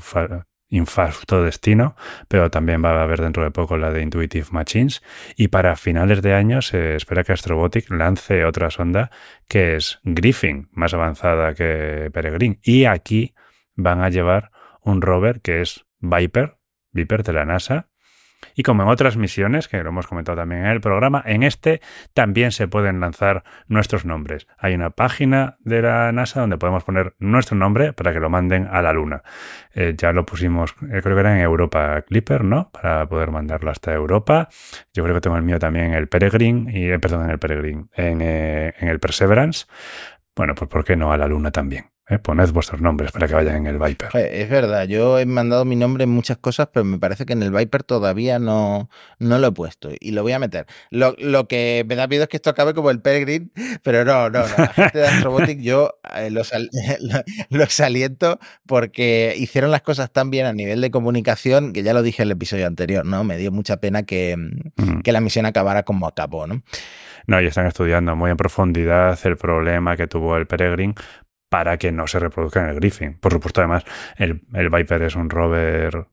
infausto 0.70 1.42
destino, 1.42 1.96
pero 2.28 2.50
también 2.50 2.83
va 2.83 2.98
a 2.98 3.02
haber 3.02 3.20
dentro 3.20 3.42
de 3.42 3.50
poco 3.50 3.76
la 3.76 3.90
de 3.90 4.02
Intuitive 4.02 4.46
Machines. 4.52 5.02
Y 5.37 5.48
para 5.48 5.76
finales 5.76 6.22
de 6.22 6.35
año 6.35 6.62
se 6.62 6.96
espera 6.96 7.24
que 7.24 7.33
Astrobotic 7.33 7.90
lance 7.90 8.44
otra 8.44 8.70
sonda 8.70 9.11
que 9.48 9.76
es 9.76 10.00
Griffin, 10.04 10.68
más 10.72 10.94
avanzada 10.94 11.54
que 11.54 12.11
Peregrine. 12.12 12.61
Y 12.62 12.85
aquí 12.87 13.35
van 13.74 14.02
a 14.02 14.09
llevar 14.09 14.50
un 14.83 15.02
rover 15.02 15.40
que 15.40 15.61
es 15.61 15.85
Viper, 15.98 16.56
Viper 16.92 17.22
de 17.22 17.33
la 17.33 17.44
NASA, 17.44 17.89
y 18.55 18.62
como 18.62 18.83
en 18.83 18.88
otras 18.88 19.16
misiones, 19.16 19.68
que 19.68 19.83
lo 19.83 19.90
hemos 19.90 20.07
comentado 20.07 20.38
también 20.38 20.62
en 20.62 20.70
el 20.70 20.81
programa, 20.81 21.22
en 21.26 21.42
este 21.42 21.81
también 22.14 22.53
se 22.53 22.68
pueden 22.68 23.00
lanzar 23.00 23.44
nuestros 23.68 24.05
nombres. 24.05 24.46
Hay 24.59 24.74
una 24.74 24.90
página 24.90 25.57
de 25.61 25.83
la 25.83 26.12
NASA 26.12 26.40
donde 26.40 26.59
podemos 26.59 26.85
poner 26.85 27.14
nuestro 27.18 27.57
nombre 27.57 27.92
para 27.92 28.12
que 28.12 28.20
lo 28.20 28.31
manden 28.31 28.68
a 28.70 28.83
la 28.83 28.92
Luna. 28.92 29.22
Eh, 29.74 29.94
ya 29.96 30.12
lo 30.12 30.26
pusimos, 30.26 30.74
eh, 30.90 31.00
creo 31.03 31.14
que 31.14 31.20
era 31.20 31.35
en 31.37 31.40
Europa 31.40 32.03
Clipper, 32.03 32.44
¿no? 32.44 32.70
Para 32.70 33.07
poder 33.07 33.31
mandarlo 33.31 33.70
hasta 33.70 33.92
Europa. 33.92 34.48
Yo 34.92 35.03
creo 35.05 35.14
que 35.14 35.20
tengo 35.20 35.37
el 35.37 35.42
mío 35.42 35.59
también 35.59 35.87
en 35.87 35.94
el 35.94 36.09
Peregrine, 36.09 36.70
y, 36.72 36.90
eh, 36.90 36.98
perdón, 36.98 37.24
en 37.24 37.31
el 37.31 37.38
Peregrine, 37.38 37.87
en, 37.94 38.22
en 38.22 38.88
el 38.88 38.98
Perseverance. 38.98 39.66
Bueno, 40.35 40.55
pues 40.55 40.68
¿por 40.70 40.85
qué 40.85 40.96
no 40.96 41.12
a 41.12 41.18
la 41.18 41.26
Luna 41.26 41.50
también? 41.50 41.89
Eh, 42.11 42.18
poned 42.18 42.51
vuestros 42.51 42.81
nombres 42.81 43.12
para 43.12 43.29
que 43.29 43.35
vayan 43.35 43.55
en 43.55 43.66
el 43.68 43.79
Viper. 43.79 44.09
Es 44.14 44.51
verdad, 44.51 44.88
yo 44.88 45.20
he 45.20 45.27
mandado 45.27 45.64
mi 45.64 45.77
nombre 45.77 46.03
en 46.03 46.11
muchas 46.11 46.38
cosas, 46.38 46.68
pero 46.73 46.85
me 46.85 46.99
parece 46.99 47.25
que 47.25 47.35
en 47.35 47.42
el 47.44 47.53
Viper 47.53 47.85
todavía 47.85 48.40
no, 48.40 48.90
no 49.20 49.38
lo 49.38 49.46
he 49.46 49.53
puesto 49.53 49.90
y 49.99 50.11
lo 50.11 50.23
voy 50.23 50.33
a 50.33 50.40
meter. 50.40 50.66
Lo, 50.90 51.14
que 51.46 51.85
me 51.87 51.94
da 51.94 52.09
miedo 52.09 52.25
es 52.25 52.29
que 52.29 52.37
esto 52.37 52.51
acabe 52.51 52.75
como 52.75 52.90
el 52.90 53.01
Peregrine, 53.01 53.51
pero 53.85 54.05
no, 54.05 54.29
no, 54.29 54.40
no. 54.40 54.57
La 54.59 54.66
gente 54.66 54.99
de 54.99 55.07
Astrobotic 55.07 55.61
yo 55.61 56.01
eh, 56.16 56.31
los, 56.31 56.53
los 57.51 57.81
aliento 57.81 58.40
porque 58.66 59.33
hicieron 59.37 59.70
las 59.70 59.83
cosas 59.83 60.11
tan 60.12 60.31
bien 60.31 60.46
a 60.46 60.53
nivel 60.53 60.81
de 60.81 60.90
comunicación 60.90 61.73
que 61.73 61.85
ya 61.85 61.94
lo 61.94 62.03
dije 62.03 62.23
en 62.23 62.29
el 62.29 62.33
episodio 62.33 62.66
anterior, 62.66 63.07
¿no? 63.07 63.23
Me 63.23 63.37
dio 63.37 63.53
mucha 63.53 63.77
pena 63.77 64.03
que, 64.03 64.37
que 65.05 65.12
la 65.12 65.20
misión 65.20 65.46
acabara 65.46 65.85
como 65.85 66.09
acabó, 66.09 66.49
¿no? 66.49 66.61
No, 67.29 67.40
y 67.40 67.46
están 67.46 67.66
estudiando 67.66 68.16
muy 68.16 68.33
en 68.33 68.37
profundidad 68.37 69.16
el 69.23 69.37
problema 69.37 69.96
que 69.96 70.09
tuvo 70.09 70.37
el 70.37 70.49
Peregrine 70.49 70.94
para 71.51 71.77
que 71.77 71.93
no 71.93 72.07
se 72.07 72.19
reproduzca 72.19 72.61
en 72.61 72.71
el 72.71 72.77
Griffin. 72.77 73.19
Por 73.19 73.33
supuesto, 73.33 73.61
además, 73.61 73.85
el, 74.17 74.41
Viper 74.71 75.03
es 75.03 75.17
un 75.17 75.29
rover 75.29 76.07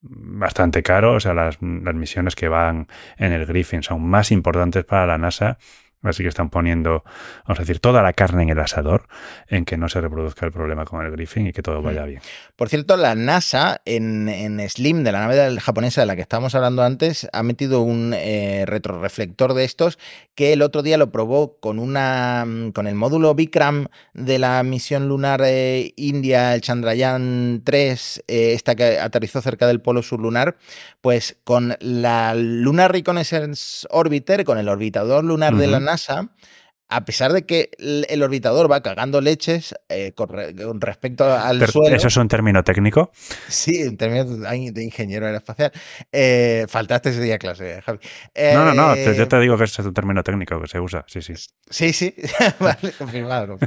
bastante 0.00 0.82
caro, 0.82 1.14
o 1.14 1.20
sea, 1.20 1.32
las, 1.32 1.58
las, 1.60 1.94
misiones 1.94 2.36
que 2.36 2.48
van 2.48 2.86
en 3.16 3.32
el 3.32 3.46
Griffin 3.46 3.82
son 3.82 4.06
más 4.06 4.30
importantes 4.30 4.84
para 4.84 5.06
la 5.06 5.16
NASA 5.16 5.58
Así 6.04 6.22
que 6.22 6.28
están 6.28 6.50
poniendo, 6.50 7.02
vamos 7.46 7.58
a 7.58 7.62
decir, 7.62 7.80
toda 7.80 8.02
la 8.02 8.12
carne 8.12 8.42
en 8.42 8.50
el 8.50 8.60
asador 8.60 9.08
en 9.48 9.64
que 9.64 9.76
no 9.76 9.88
se 9.88 10.00
reproduzca 10.00 10.46
el 10.46 10.52
problema 10.52 10.84
con 10.84 11.04
el 11.04 11.10
Griffin 11.10 11.46
y 11.46 11.52
que 11.52 11.62
todo 11.62 11.82
vaya 11.82 12.04
mm. 12.04 12.06
bien. 12.06 12.20
Por 12.56 12.68
cierto, 12.68 12.96
la 12.96 13.14
NASA 13.14 13.80
en, 13.84 14.28
Slim, 14.68 15.02
de 15.02 15.12
la 15.12 15.20
nave 15.20 15.60
japonesa 15.60 16.02
de 16.02 16.06
la 16.06 16.16
que 16.16 16.22
estábamos 16.22 16.54
hablando 16.54 16.82
antes, 16.82 17.28
ha 17.32 17.42
metido 17.42 17.80
un 17.82 18.12
eh, 18.14 18.64
retroreflector 18.66 19.54
de 19.54 19.64
estos 19.64 19.98
que 20.34 20.52
el 20.52 20.62
otro 20.62 20.82
día 20.82 20.98
lo 20.98 21.10
probó 21.10 21.58
con, 21.58 21.78
una, 21.78 22.44
con 22.74 22.86
el 22.86 22.94
módulo 22.94 23.34
Vikram 23.34 23.86
de 24.12 24.38
la 24.38 24.62
misión 24.62 25.08
lunar 25.08 25.42
eh, 25.44 25.92
India, 25.96 26.54
el 26.54 26.60
Chandrayaan 26.60 27.62
3, 27.64 28.24
eh, 28.26 28.52
esta 28.52 28.74
que 28.74 28.98
aterrizó 28.98 29.40
cerca 29.40 29.66
del 29.66 29.80
polo 29.80 30.02
sur 30.02 30.20
lunar, 30.20 30.56
pues 31.00 31.36
con 31.44 31.76
la 31.80 32.34
Lunar 32.34 32.92
Reconnaissance 32.92 33.86
Orbiter, 33.90 34.44
con 34.44 34.58
el 34.58 34.68
orbitador 34.68 35.24
lunar 35.24 35.54
de 35.54 35.66
la 35.66 35.80
NASA, 35.80 35.93
a 36.88 37.04
pesar 37.04 37.32
de 37.32 37.44
que 37.44 37.70
el 37.78 38.22
orbitador 38.22 38.70
va 38.70 38.82
cagando 38.82 39.20
leches 39.20 39.74
eh, 39.88 40.12
con, 40.12 40.28
respecto 40.80 41.24
al 41.24 41.66
suelo. 41.66 41.96
¿Eso 41.96 42.08
es 42.08 42.16
un 42.16 42.28
término 42.28 42.62
técnico? 42.62 43.10
Sí, 43.48 43.82
un 43.84 43.96
término 43.96 44.24
de 44.24 44.84
ingeniero 44.84 45.26
aeroespacial. 45.26 45.72
Eh, 46.12 46.66
faltaste 46.68 47.10
ese 47.10 47.20
día 47.20 47.38
clase, 47.38 47.80
Javi. 47.82 47.98
no, 48.54 48.64
no, 48.66 48.74
no, 48.74 48.96
yo 48.96 49.28
te 49.28 49.36
eh, 49.36 49.40
digo 49.40 49.56
que 49.56 49.64
es 49.64 49.78
un 49.78 49.94
término 49.94 50.22
técnico 50.22 50.60
que 50.60 50.68
se 50.68 50.78
usa, 50.78 51.04
sí, 51.08 51.22
sí. 51.22 51.34
Sí, 51.68 51.92
sí, 51.92 52.14
vale, 52.60 52.92
confirmado. 52.98 53.58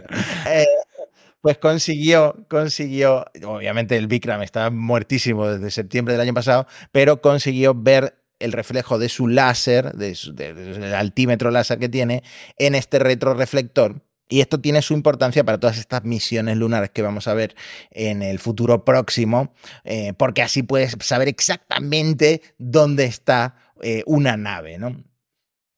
pues 1.41 1.57
consiguió, 1.57 2.45
consiguió, 2.47 3.25
obviamente 3.45 3.97
el 3.97 4.07
Bikram 4.07 4.43
está 4.43 4.69
muertísimo 4.69 5.47
desde 5.47 5.71
septiembre 5.71 6.13
del 6.13 6.21
año 6.21 6.33
pasado, 6.33 6.67
pero 6.91 7.19
consiguió 7.19 7.73
ver 7.73 8.15
el 8.39 8.51
reflejo 8.51 8.99
de 8.99 9.09
su 9.09 9.27
láser, 9.27 9.93
del 9.93 10.93
altímetro 10.93 11.51
láser 11.51 11.79
que 11.79 11.89
tiene, 11.89 12.23
en 12.57 12.75
este 12.75 12.99
retroreflector. 12.99 14.01
Y 14.29 14.41
esto 14.41 14.59
tiene 14.59 14.81
su 14.81 14.93
importancia 14.93 15.43
para 15.45 15.57
todas 15.57 15.77
estas 15.77 16.03
misiones 16.03 16.57
lunares 16.57 16.89
que 16.89 17.01
vamos 17.01 17.27
a 17.27 17.33
ver 17.33 17.55
en 17.91 18.21
el 18.21 18.39
futuro 18.39 18.83
próximo, 18.83 19.53
eh, 19.85 20.13
porque 20.17 20.41
así 20.41 20.63
puedes 20.63 20.97
saber 20.99 21.29
exactamente 21.29 22.41
dónde 22.57 23.05
está 23.05 23.55
eh, 23.81 24.03
una 24.05 24.35
nave, 24.35 24.77
¿no? 24.77 24.97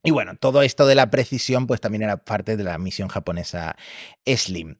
Y 0.03 0.11
bueno, 0.11 0.35
todo 0.37 0.61
esto 0.61 0.87
de 0.87 0.95
la 0.95 1.11
precisión, 1.11 1.67
pues 1.67 1.81
también 1.81 2.03
era 2.03 2.17
parte 2.17 2.55
de 2.55 2.63
la 2.63 2.77
misión 2.77 3.09
japonesa 3.09 3.75
SLIM. 4.25 4.77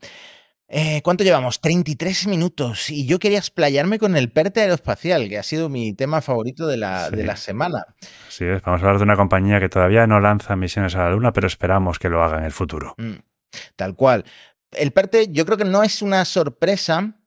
Eh, 0.71 1.01
¿Cuánto 1.03 1.23
llevamos? 1.23 1.61
33 1.61 2.27
minutos. 2.27 2.91
Y 2.91 3.07
yo 3.07 3.17
quería 3.17 3.39
explayarme 3.39 3.97
con 3.97 4.15
el 4.15 4.31
PERTE 4.31 4.61
aeroespacial, 4.61 5.27
que 5.27 5.39
ha 5.39 5.43
sido 5.43 5.67
mi 5.67 5.93
tema 5.93 6.21
favorito 6.21 6.67
de 6.67 6.77
la, 6.77 7.09
de 7.09 7.23
la 7.23 7.35
semana. 7.35 7.85
Sí, 8.29 8.45
vamos 8.45 8.81
a 8.81 8.85
hablar 8.85 8.97
de 8.99 9.03
una 9.03 9.15
compañía 9.15 9.59
que 9.59 9.67
todavía 9.67 10.05
no 10.05 10.19
lanza 10.19 10.55
misiones 10.55 10.95
a 10.95 11.05
la 11.05 11.09
Luna, 11.11 11.33
pero 11.33 11.47
esperamos 11.47 11.97
que 11.97 12.09
lo 12.09 12.23
haga 12.23 12.37
en 12.37 12.45
el 12.45 12.51
futuro. 12.51 12.93
Mm, 12.97 13.15
tal 13.75 13.95
cual. 13.95 14.25
El 14.71 14.91
PERTE 14.91 15.29
yo 15.31 15.43
creo 15.45 15.57
que 15.57 15.65
no 15.65 15.81
es 15.81 16.03
una 16.03 16.23
sorpresa 16.25 17.18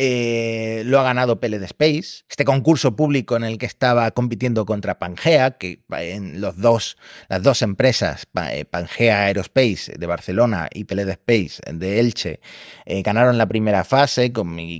eh, 0.00 0.84
lo 0.86 1.00
ha 1.00 1.02
ganado 1.02 1.40
PLD 1.40 1.64
Space, 1.64 2.22
este 2.30 2.44
concurso 2.44 2.94
público 2.94 3.34
en 3.34 3.42
el 3.42 3.58
que 3.58 3.66
estaba 3.66 4.08
compitiendo 4.12 4.64
contra 4.64 5.00
Pangea, 5.00 5.58
que 5.58 5.82
en 5.90 6.40
los 6.40 6.56
dos, 6.56 6.98
las 7.28 7.42
dos 7.42 7.62
empresas, 7.62 8.28
eh, 8.52 8.64
Pangea 8.64 9.24
Aerospace 9.24 9.98
de 9.98 10.06
Barcelona 10.06 10.68
y 10.72 10.84
PLD 10.84 11.10
Space 11.10 11.60
de 11.72 11.98
Elche, 11.98 12.38
eh, 12.86 13.02
ganaron 13.02 13.38
la 13.38 13.48
primera 13.48 13.82
fase 13.82 14.32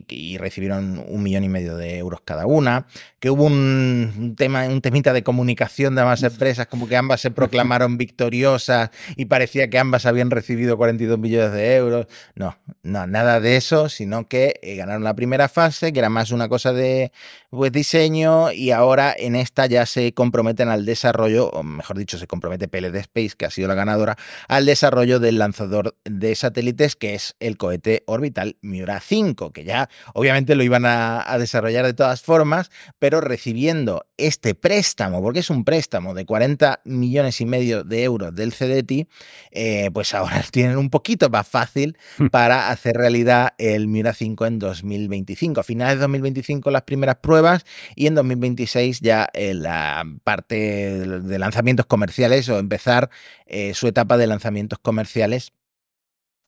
y, 0.09 0.39
recibieron 0.39 1.05
un 1.09 1.23
millón 1.25 1.43
y 1.43 1.49
medio 1.49 1.77
de 1.77 1.99
euros 1.99 2.21
cada 2.25 2.47
una, 2.47 2.87
que 3.19 3.31
hubo 3.31 3.43
un, 3.43 4.37
tema, 4.39 4.69
un 4.69 4.81
temita 4.81 5.13
de 5.13 5.25
comunicación 5.25 5.97
de 5.97 6.03
ambas 6.03 6.23
empresas, 6.23 6.69
como 6.69 6.87
que 6.87 6.97
ambas 6.97 7.21
se 7.21 7.33
proclamaron 7.33 7.99
victoriosas 7.99 8.91
y 9.17 9.25
parecía 9.25 9.69
que 9.69 9.81
ambas 9.81 10.07
habían 10.07 10.31
recibido 10.31 10.77
42 10.77 11.19
millones 11.19 11.51
de 11.51 11.75
euros. 11.75 12.07
No, 12.37 12.57
no, 12.85 13.09
nada 13.09 13.41
de 13.41 13.57
eso, 13.57 13.89
sino 13.89 14.29
que 14.29 14.61
ganaron 14.77 15.08
la 15.09 15.15
primera 15.15 15.49
fase, 15.49 15.91
que 15.93 15.99
era 16.01 16.11
más 16.11 16.33
una 16.33 16.51
cosa 16.51 16.75
de 16.75 17.13
pues, 17.49 17.73
diseño, 17.73 18.53
y 18.53 18.73
ahora 18.73 19.15
en 19.17 19.37
esta 19.37 19.65
ya 19.65 19.87
se 19.87 20.13
comprometen 20.13 20.69
al 20.69 20.85
desarrollo, 20.85 21.49
o 21.49 21.63
mejor 21.63 21.97
dicho, 21.97 22.19
se 22.19 22.27
compromete 22.27 22.69
PLD 22.69 22.97
Space, 22.97 23.31
que 23.37 23.47
ha 23.47 23.51
sido 23.51 23.69
la 23.69 23.75
ganadora, 23.75 24.17
al 24.49 24.67
desarrollo 24.67 25.19
del 25.19 25.39
lanzador 25.39 25.97
de 26.05 26.35
satélites, 26.35 26.95
que 26.95 27.15
es 27.15 27.37
el 27.41 27.57
cohete 27.57 28.05
orbital 28.07 28.59
Miura 28.61 29.01
5, 29.01 29.51
que 29.53 29.65
ya 29.65 29.89
obviamente 30.13 30.55
lo 30.55 30.63
iban 30.63 30.85
a, 30.85 31.25
desarrollar 31.39 31.87
de 31.87 31.95
todas 31.95 32.21
formas, 32.21 32.71
pero 32.99 33.23
recibiendo 33.23 34.05
este 34.19 34.55
préstamo, 34.55 35.23
porque 35.23 35.39
es 35.39 35.49
un 35.49 35.65
préstamo 35.65 36.13
de 36.13 36.27
40 36.27 36.81
millones 36.85 37.41
y 37.41 37.47
medio 37.47 37.83
de 37.83 38.03
euros 38.03 38.35
del 38.35 38.53
CDT, 38.53 39.09
eh, 39.53 39.91
pues 39.95 40.13
ahora 40.15 40.45
tienen 40.51 40.77
un 40.77 40.91
poquito 40.91 41.31
más 41.31 41.49
fácil 41.49 41.97
hmm. 42.19 42.27
para 42.27 42.69
hacer 42.69 42.97
realidad 42.97 43.55
el 43.57 43.89
Miura 43.89 44.13
5 44.13 44.45
en 44.45 44.59
2020. 44.59 44.98
2025. 44.99 45.61
A 45.61 45.65
finales 45.65 45.97
de 45.97 46.01
2025 46.01 46.71
las 46.71 46.83
primeras 46.83 47.17
pruebas 47.17 47.65
y 47.95 48.07
en 48.07 48.15
2026 48.15 49.01
ya 49.01 49.29
eh, 49.33 49.55
la 49.55 50.05
parte 50.25 50.57
de 50.57 51.39
lanzamientos 51.39 51.87
comerciales 51.87 52.49
o 52.49 52.59
empezar 52.59 53.11
eh, 53.47 53.75
su 53.75 53.87
etapa 53.87 54.17
de 54.17 54.27
lanzamientos 54.27 54.79
comerciales 54.79 55.53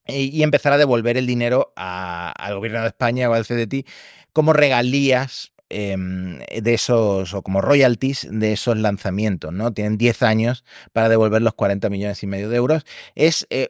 y 0.07 0.43
empezar 0.43 0.73
a 0.73 0.79
devolver 0.79 1.17
el 1.17 1.27
dinero 1.27 1.73
al 1.77 2.55
gobierno 2.55 2.81
de 2.81 2.89
España 2.89 3.31
o 3.31 3.35
al 3.35 3.47
CDT 3.47 3.87
como 4.33 4.53
regalías 4.53 5.53
em, 5.69 6.39
de 6.39 6.75
esos, 6.75 7.35
o 7.35 7.43
como 7.43 7.61
royalties 7.61 8.27
de 8.31 8.53
esos 8.53 8.77
lanzamientos, 8.77 9.53
¿no? 9.53 9.73
Tienen 9.73 9.99
10 9.99 10.23
años 10.23 10.65
para 10.93 11.09
devolver 11.09 11.43
los 11.43 11.55
40 11.55 11.89
millones 11.91 12.23
y 12.23 12.27
medio 12.27 12.49
de 12.49 12.57
euros. 12.57 12.85
Es 13.15 13.47
eh, 13.51 13.69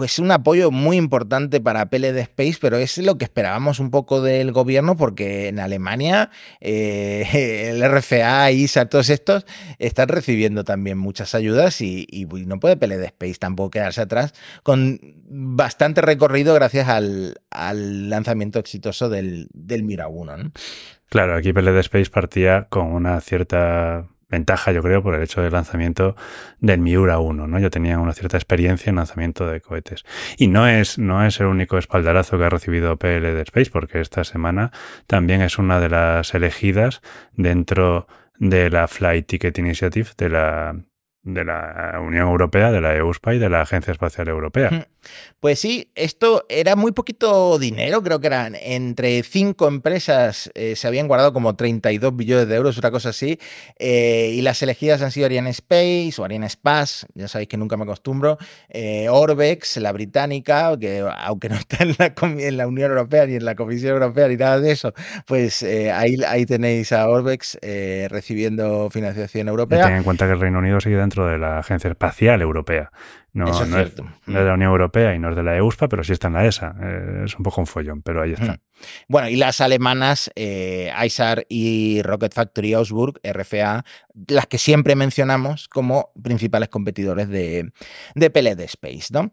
pues 0.00 0.18
un 0.18 0.30
apoyo 0.30 0.70
muy 0.70 0.96
importante 0.96 1.60
para 1.60 1.90
PLD 1.90 2.16
Space, 2.20 2.56
pero 2.58 2.78
es 2.78 2.96
lo 2.96 3.18
que 3.18 3.24
esperábamos 3.24 3.80
un 3.80 3.90
poco 3.90 4.22
del 4.22 4.50
gobierno, 4.50 4.96
porque 4.96 5.48
en 5.48 5.58
Alemania 5.58 6.30
eh, 6.60 7.68
el 7.70 7.82
RFA, 7.86 8.50
ISA, 8.50 8.86
todos 8.86 9.10
estos 9.10 9.44
están 9.78 10.08
recibiendo 10.08 10.64
también 10.64 10.96
muchas 10.96 11.34
ayudas 11.34 11.82
y, 11.82 12.06
no 12.46 12.58
puede 12.60 12.78
PLD 12.78 13.04
Space 13.04 13.34
tampoco 13.34 13.72
quedarse 13.72 14.00
atrás, 14.00 14.32
con 14.62 14.98
bastante 15.28 16.00
recorrido 16.00 16.54
gracias 16.54 16.88
al, 16.88 17.34
lanzamiento 17.50 18.58
exitoso 18.58 19.10
del, 19.10 19.48
del 19.52 19.82
Mira 19.82 20.08
1. 20.08 20.52
Claro, 21.10 21.34
aquí 21.36 21.52
PLD 21.52 21.78
Space 21.80 22.10
partía 22.10 22.68
con 22.70 22.86
una 22.86 23.20
cierta 23.20 24.06
ventaja, 24.30 24.72
yo 24.72 24.82
creo, 24.82 25.02
por 25.02 25.14
el 25.14 25.22
hecho 25.22 25.42
del 25.42 25.52
lanzamiento 25.52 26.16
del 26.60 26.80
Miura 26.80 27.18
1, 27.18 27.46
¿no? 27.46 27.58
Yo 27.58 27.70
tenía 27.70 27.98
una 27.98 28.12
cierta 28.12 28.36
experiencia 28.36 28.90
en 28.90 28.96
lanzamiento 28.96 29.46
de 29.46 29.60
cohetes. 29.60 30.04
Y 30.38 30.46
no 30.46 30.66
es, 30.68 30.98
no 30.98 31.24
es 31.24 31.40
el 31.40 31.46
único 31.46 31.78
espaldarazo 31.78 32.38
que 32.38 32.44
ha 32.44 32.50
recibido 32.50 32.96
PL 32.96 33.34
de 33.34 33.42
Space, 33.42 33.70
porque 33.70 34.00
esta 34.00 34.24
semana 34.24 34.72
también 35.06 35.42
es 35.42 35.58
una 35.58 35.80
de 35.80 35.88
las 35.88 36.34
elegidas 36.34 37.02
dentro 37.32 38.06
de 38.38 38.70
la 38.70 38.88
Flight 38.88 39.26
Ticket 39.26 39.58
Initiative 39.58 40.08
de 40.16 40.28
la 40.30 40.76
de 41.22 41.44
la 41.44 41.98
Unión 42.00 42.28
Europea, 42.28 42.70
de 42.70 42.80
la 42.80 42.96
EUSPA 42.96 43.34
y 43.34 43.38
de 43.38 43.50
la 43.50 43.60
Agencia 43.60 43.92
Espacial 43.92 44.28
Europea. 44.28 44.86
Pues 45.38 45.58
sí, 45.58 45.90
esto 45.94 46.44
era 46.48 46.76
muy 46.76 46.92
poquito 46.92 47.58
dinero, 47.58 48.02
creo 48.02 48.20
que 48.20 48.26
eran 48.26 48.54
entre 48.54 49.22
cinco 49.22 49.68
empresas, 49.68 50.50
eh, 50.54 50.76
se 50.76 50.86
habían 50.86 51.08
guardado 51.08 51.32
como 51.32 51.56
32 51.56 52.14
billones 52.14 52.48
de 52.48 52.54
euros, 52.54 52.76
una 52.76 52.90
cosa 52.90 53.10
así, 53.10 53.38
eh, 53.78 54.32
y 54.34 54.42
las 54.42 54.62
elegidas 54.62 55.00
han 55.00 55.10
sido 55.10 55.26
Ariane 55.26 55.50
Space 55.50 56.12
o 56.18 56.24
Ariane 56.24 56.46
Space, 56.46 57.06
ya 57.14 57.28
sabéis 57.28 57.48
que 57.48 57.56
nunca 57.56 57.78
me 57.78 57.84
acostumbro, 57.84 58.36
eh, 58.68 59.08
Orbex, 59.08 59.78
la 59.78 59.92
británica, 59.92 60.76
que 60.78 61.02
aunque 61.18 61.48
no 61.48 61.54
está 61.56 61.78
en 61.84 61.94
la, 61.98 62.12
en 62.22 62.56
la, 62.56 62.66
Unión 62.66 62.90
Europea 62.90 63.26
ni 63.26 63.34
en 63.34 63.44
la 63.44 63.54
Comisión 63.54 63.92
Europea 63.94 64.28
ni 64.28 64.36
nada 64.36 64.60
de 64.60 64.72
eso, 64.72 64.92
pues 65.26 65.62
ahí, 65.62 66.16
ahí 66.26 66.44
tenéis 66.44 66.92
a 66.92 67.08
Orbex 67.08 67.58
recibiendo 68.08 68.90
financiación 68.90 69.48
europea. 69.48 69.86
ten 69.86 69.96
en 69.96 70.02
cuenta 70.04 70.26
que 70.26 70.32
el 70.32 70.40
Reino 70.40 70.58
Unido 70.58 70.80
sigue 70.80 70.96
dentro 70.96 71.09
dentro 71.10 71.26
de 71.26 71.38
la 71.38 71.58
Agencia 71.58 71.90
Espacial 71.90 72.40
Europea. 72.40 72.92
No, 73.32 73.48
Eso 73.48 73.62
es 73.62 73.68
no, 73.68 73.78
es, 73.78 73.96
no 73.96 74.08
es 74.26 74.44
de 74.44 74.44
la 74.44 74.54
Unión 74.54 74.70
Europea 74.70 75.14
y 75.14 75.18
no 75.18 75.30
es 75.30 75.36
de 75.36 75.42
la 75.42 75.56
EUSPA, 75.56 75.88
pero 75.88 76.02
sí 76.02 76.12
está 76.12 76.28
en 76.28 76.34
la 76.34 76.46
ESA. 76.46 76.74
Eh, 76.82 77.22
es 77.26 77.36
un 77.36 77.44
poco 77.44 77.60
un 77.60 77.66
follón, 77.66 78.02
pero 78.02 78.22
ahí 78.22 78.32
está. 78.32 78.54
Mm. 78.54 78.58
Bueno, 79.08 79.28
y 79.28 79.36
las 79.36 79.60
alemanas, 79.60 80.30
eh, 80.34 80.92
ISAR 81.04 81.46
y 81.48 82.02
Rocket 82.02 82.34
Factory 82.34 82.74
Augsburg, 82.74 83.20
RFA, 83.22 83.84
las 84.28 84.46
que 84.46 84.58
siempre 84.58 84.96
mencionamos 84.96 85.68
como 85.68 86.10
principales 86.20 86.68
competidores 86.68 87.28
de, 87.28 87.72
de 88.14 88.30
PLD 88.30 88.60
Space, 88.62 89.08
¿no? 89.12 89.30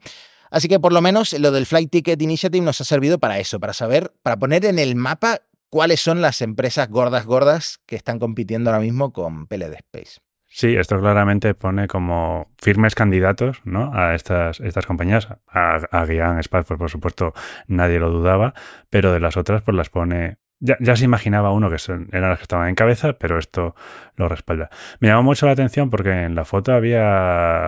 Así 0.49 0.67
que 0.67 0.79
por 0.79 0.93
lo 0.93 1.01
menos 1.01 1.33
lo 1.33 1.51
del 1.51 1.65
Flight 1.65 1.91
Ticket 1.91 2.21
Initiative 2.21 2.63
nos 2.63 2.79
ha 2.81 2.85
servido 2.85 3.19
para 3.19 3.39
eso, 3.39 3.59
para 3.59 3.73
saber, 3.73 4.13
para 4.21 4.37
poner 4.37 4.63
en 4.65 4.79
el 4.79 4.95
mapa 4.95 5.41
cuáles 5.69 5.99
son 5.99 6.21
las 6.21 6.41
empresas 6.41 6.87
gordas, 6.89 7.25
gordas 7.25 7.79
que 7.85 7.95
están 7.95 8.19
compitiendo 8.19 8.69
ahora 8.69 8.81
mismo 8.81 9.11
con 9.11 9.47
PLD 9.47 9.73
Space. 9.75 10.19
Sí, 10.49 10.75
esto 10.75 10.99
claramente 10.99 11.53
pone 11.53 11.87
como 11.87 12.51
firmes 12.57 12.95
candidatos 12.95 13.61
¿no? 13.65 13.91
a 13.93 14.15
estas, 14.15 14.59
estas 14.61 14.85
compañías. 14.85 15.27
A, 15.47 15.75
a 15.91 16.05
Guian 16.05 16.39
Space, 16.39 16.65
pues 16.65 16.79
por 16.79 16.89
supuesto, 16.89 17.33
nadie 17.67 17.99
lo 17.99 18.09
dudaba, 18.09 18.53
pero 18.89 19.11
de 19.11 19.19
las 19.19 19.37
otras, 19.37 19.61
pues 19.61 19.75
las 19.75 19.89
pone. 19.89 20.37
Ya, 20.59 20.75
ya 20.79 20.95
se 20.95 21.05
imaginaba 21.05 21.51
uno 21.51 21.69
que 21.69 21.77
son, 21.77 22.09
eran 22.11 22.29
las 22.29 22.39
que 22.39 22.43
estaban 22.43 22.67
en 22.69 22.73
cabeza, 22.73 23.13
pero 23.13 23.37
esto 23.37 23.75
lo 24.15 24.27
respalda. 24.27 24.71
Me 24.99 25.09
llamó 25.09 25.21
mucho 25.21 25.45
la 25.45 25.51
atención 25.51 25.91
porque 25.91 26.23
en 26.23 26.33
la 26.33 26.45
foto 26.45 26.73
había 26.73 27.03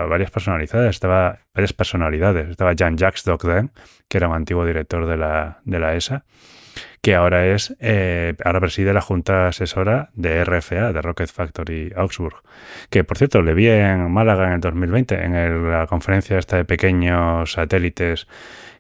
varias 0.10 0.32
personalidades, 0.32 0.90
estaba 0.90 1.38
varias 1.54 1.74
personalidades. 1.74 2.50
Estaba 2.50 2.74
Jean-Jacques 2.74 3.26
Dogden, 3.26 3.72
que 4.08 4.18
era 4.18 4.28
un 4.28 4.34
antiguo 4.34 4.66
director 4.66 5.06
de 5.06 5.18
la, 5.18 5.60
de 5.66 5.80
la 5.80 5.94
ESA, 5.96 6.26
que 7.02 7.16
ahora 7.16 7.46
es, 7.48 7.76
eh, 7.80 8.36
ahora 8.44 8.60
preside 8.60 8.94
la 8.94 9.02
junta 9.02 9.48
asesora 9.48 10.10
de 10.14 10.42
RFA, 10.44 10.92
de 10.94 11.02
Rocket 11.02 11.30
Factory 11.32 11.92
Augsburg, 11.96 12.36
que 12.90 13.04
por 13.04 13.18
cierto 13.18 13.42
le 13.42 13.54
vi 13.54 13.68
en 13.70 14.12
Málaga 14.12 14.48
en 14.48 14.54
el 14.54 14.60
2020, 14.60 15.24
en 15.24 15.36
el- 15.36 15.70
la 15.72 15.88
conferencia 15.88 16.38
esta 16.38 16.58
de 16.58 16.66
pequeños 16.66 17.54
satélites 17.54 18.28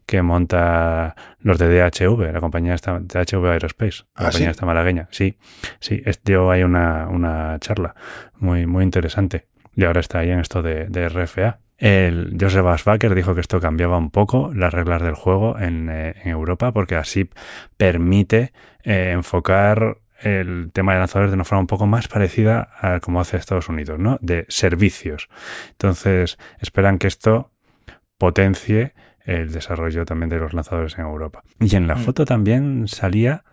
que 0.05 0.21
monta 0.23 1.15
los 1.39 1.57
de 1.59 1.67
DHV, 1.69 2.33
la 2.33 2.39
compañía 2.41 2.73
esta, 2.73 2.99
DHV 2.99 3.45
Aerospace, 3.51 4.03
la 4.03 4.09
¿Ah, 4.15 4.23
compañía 4.25 4.47
sí? 4.47 4.51
esta 4.51 4.65
malagueña. 4.65 5.07
Sí, 5.11 5.37
sí, 5.79 6.01
dio 6.25 6.49
ahí 6.49 6.63
una, 6.63 7.07
una 7.07 7.57
charla 7.59 7.93
muy, 8.39 8.65
muy 8.65 8.83
interesante. 8.83 9.45
Y 9.75 9.85
ahora 9.85 9.99
está 9.99 10.19
ahí 10.19 10.31
en 10.31 10.39
esto 10.39 10.61
de, 10.63 10.85
de 10.87 11.05
RFA. 11.09 11.59
El 11.79 12.35
Joseph 12.39 12.65
Asbacher 12.65 13.15
dijo 13.15 13.33
que 13.35 13.41
esto 13.41 13.61
cambiaba 13.61 13.97
un 13.97 14.11
poco 14.11 14.51
las 14.53 14.73
reglas 14.73 15.01
del 15.01 15.15
juego 15.15 15.57
en, 15.57 15.89
eh, 15.89 16.13
en 16.23 16.29
Europa 16.31 16.73
porque 16.73 16.95
así 16.95 17.29
permite 17.77 18.51
eh, 18.83 19.11
enfocar 19.13 19.97
el 20.21 20.71
tema 20.73 20.91
de 20.93 20.99
lanzadores 20.99 21.31
de 21.31 21.35
una 21.35 21.45
forma 21.45 21.61
un 21.61 21.67
poco 21.67 21.87
más 21.87 22.09
parecida 22.09 22.67
a 22.81 22.99
como 22.99 23.21
hace 23.21 23.37
Estados 23.37 23.69
Unidos, 23.69 23.97
¿no? 23.97 24.17
De 24.19 24.45
servicios. 24.49 25.29
Entonces, 25.71 26.37
esperan 26.59 26.97
que 26.97 27.07
esto 27.07 27.53
potencie 28.17 28.93
el 29.23 29.51
desarrollo 29.53 30.03
también 30.03 30.29
de 30.29 30.39
los 30.39 30.53
lanzadores 30.53 30.97
en 30.97 31.05
Europa. 31.05 31.43
Y 31.61 31.73
en 31.77 31.87
la 31.87 31.95
Mm. 31.95 31.99
foto 31.99 32.25
también 32.25 32.87
salía 32.89 33.45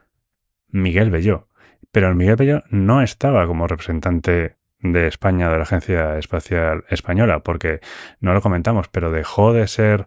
Miguel 0.68 1.10
Belló, 1.10 1.48
pero 1.92 2.08
el 2.08 2.16
Miguel 2.16 2.34
Belló 2.36 2.62
no 2.70 3.00
estaba 3.02 3.46
como 3.46 3.68
representante 3.68 4.56
de 4.80 5.06
España, 5.06 5.50
de 5.50 5.56
la 5.56 5.62
Agencia 5.62 6.18
Espacial 6.18 6.84
Española, 6.88 7.40
porque 7.40 7.80
no 8.20 8.34
lo 8.34 8.40
comentamos, 8.40 8.88
pero 8.88 9.10
dejó 9.10 9.52
de 9.52 9.66
ser 9.68 10.06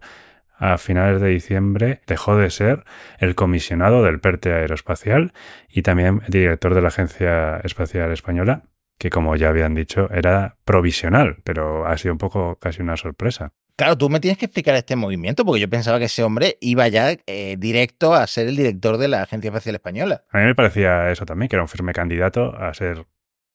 a 0.60 0.78
finales 0.78 1.22
de 1.22 1.30
diciembre, 1.30 2.02
dejó 2.06 2.36
de 2.36 2.50
ser 2.50 2.84
el 3.18 3.34
comisionado 3.36 4.04
del 4.04 4.20
PERTE 4.20 4.54
aeroespacial 4.54 5.34
y 5.70 5.82
también 5.82 6.22
director 6.28 6.76
de 6.76 6.82
la 6.82 6.90
Agencia 6.90 7.58
Espacial 7.64 8.12
Española, 8.12 8.64
que 8.98 9.10
como 9.10 9.36
ya 9.38 9.50
habían 9.50 9.74
dicho 9.74 10.10
era 10.12 10.58
provisional, 10.66 11.38
pero 11.44 11.88
ha 11.88 11.98
sido 11.98 12.14
un 12.14 12.18
poco 12.18 12.58
casi 12.60 12.82
una 12.82 12.98
sorpresa. 12.98 13.54
Claro, 13.78 13.98
tú 13.98 14.10
me 14.10 14.20
tienes 14.20 14.38
que 14.38 14.46
explicar 14.46 14.76
este 14.76 14.98
movimiento, 14.98 15.46
porque 15.46 15.62
yo 15.62 15.70
pensaba 15.70 16.00
que 16.00 16.06
ese 16.06 16.22
hombre 16.22 16.58
iba 16.60 16.86
ya 16.90 17.16
eh, 17.26 17.56
directo 17.58 18.14
a 18.14 18.28
ser 18.28 18.50
el 18.50 18.58
director 18.58 18.98
de 18.98 19.08
la 19.08 19.22
Agencia 19.22 19.48
Espacial 19.48 19.76
Española. 19.76 20.26
A 20.32 20.40
mí 20.40 20.44
me 20.44 20.54
parecía 20.54 21.10
eso 21.10 21.26
también, 21.26 21.48
que 21.48 21.56
era 21.56 21.64
un 21.64 21.70
firme 21.70 21.94
candidato 21.94 22.54
a 22.58 22.74
ser 22.74 23.06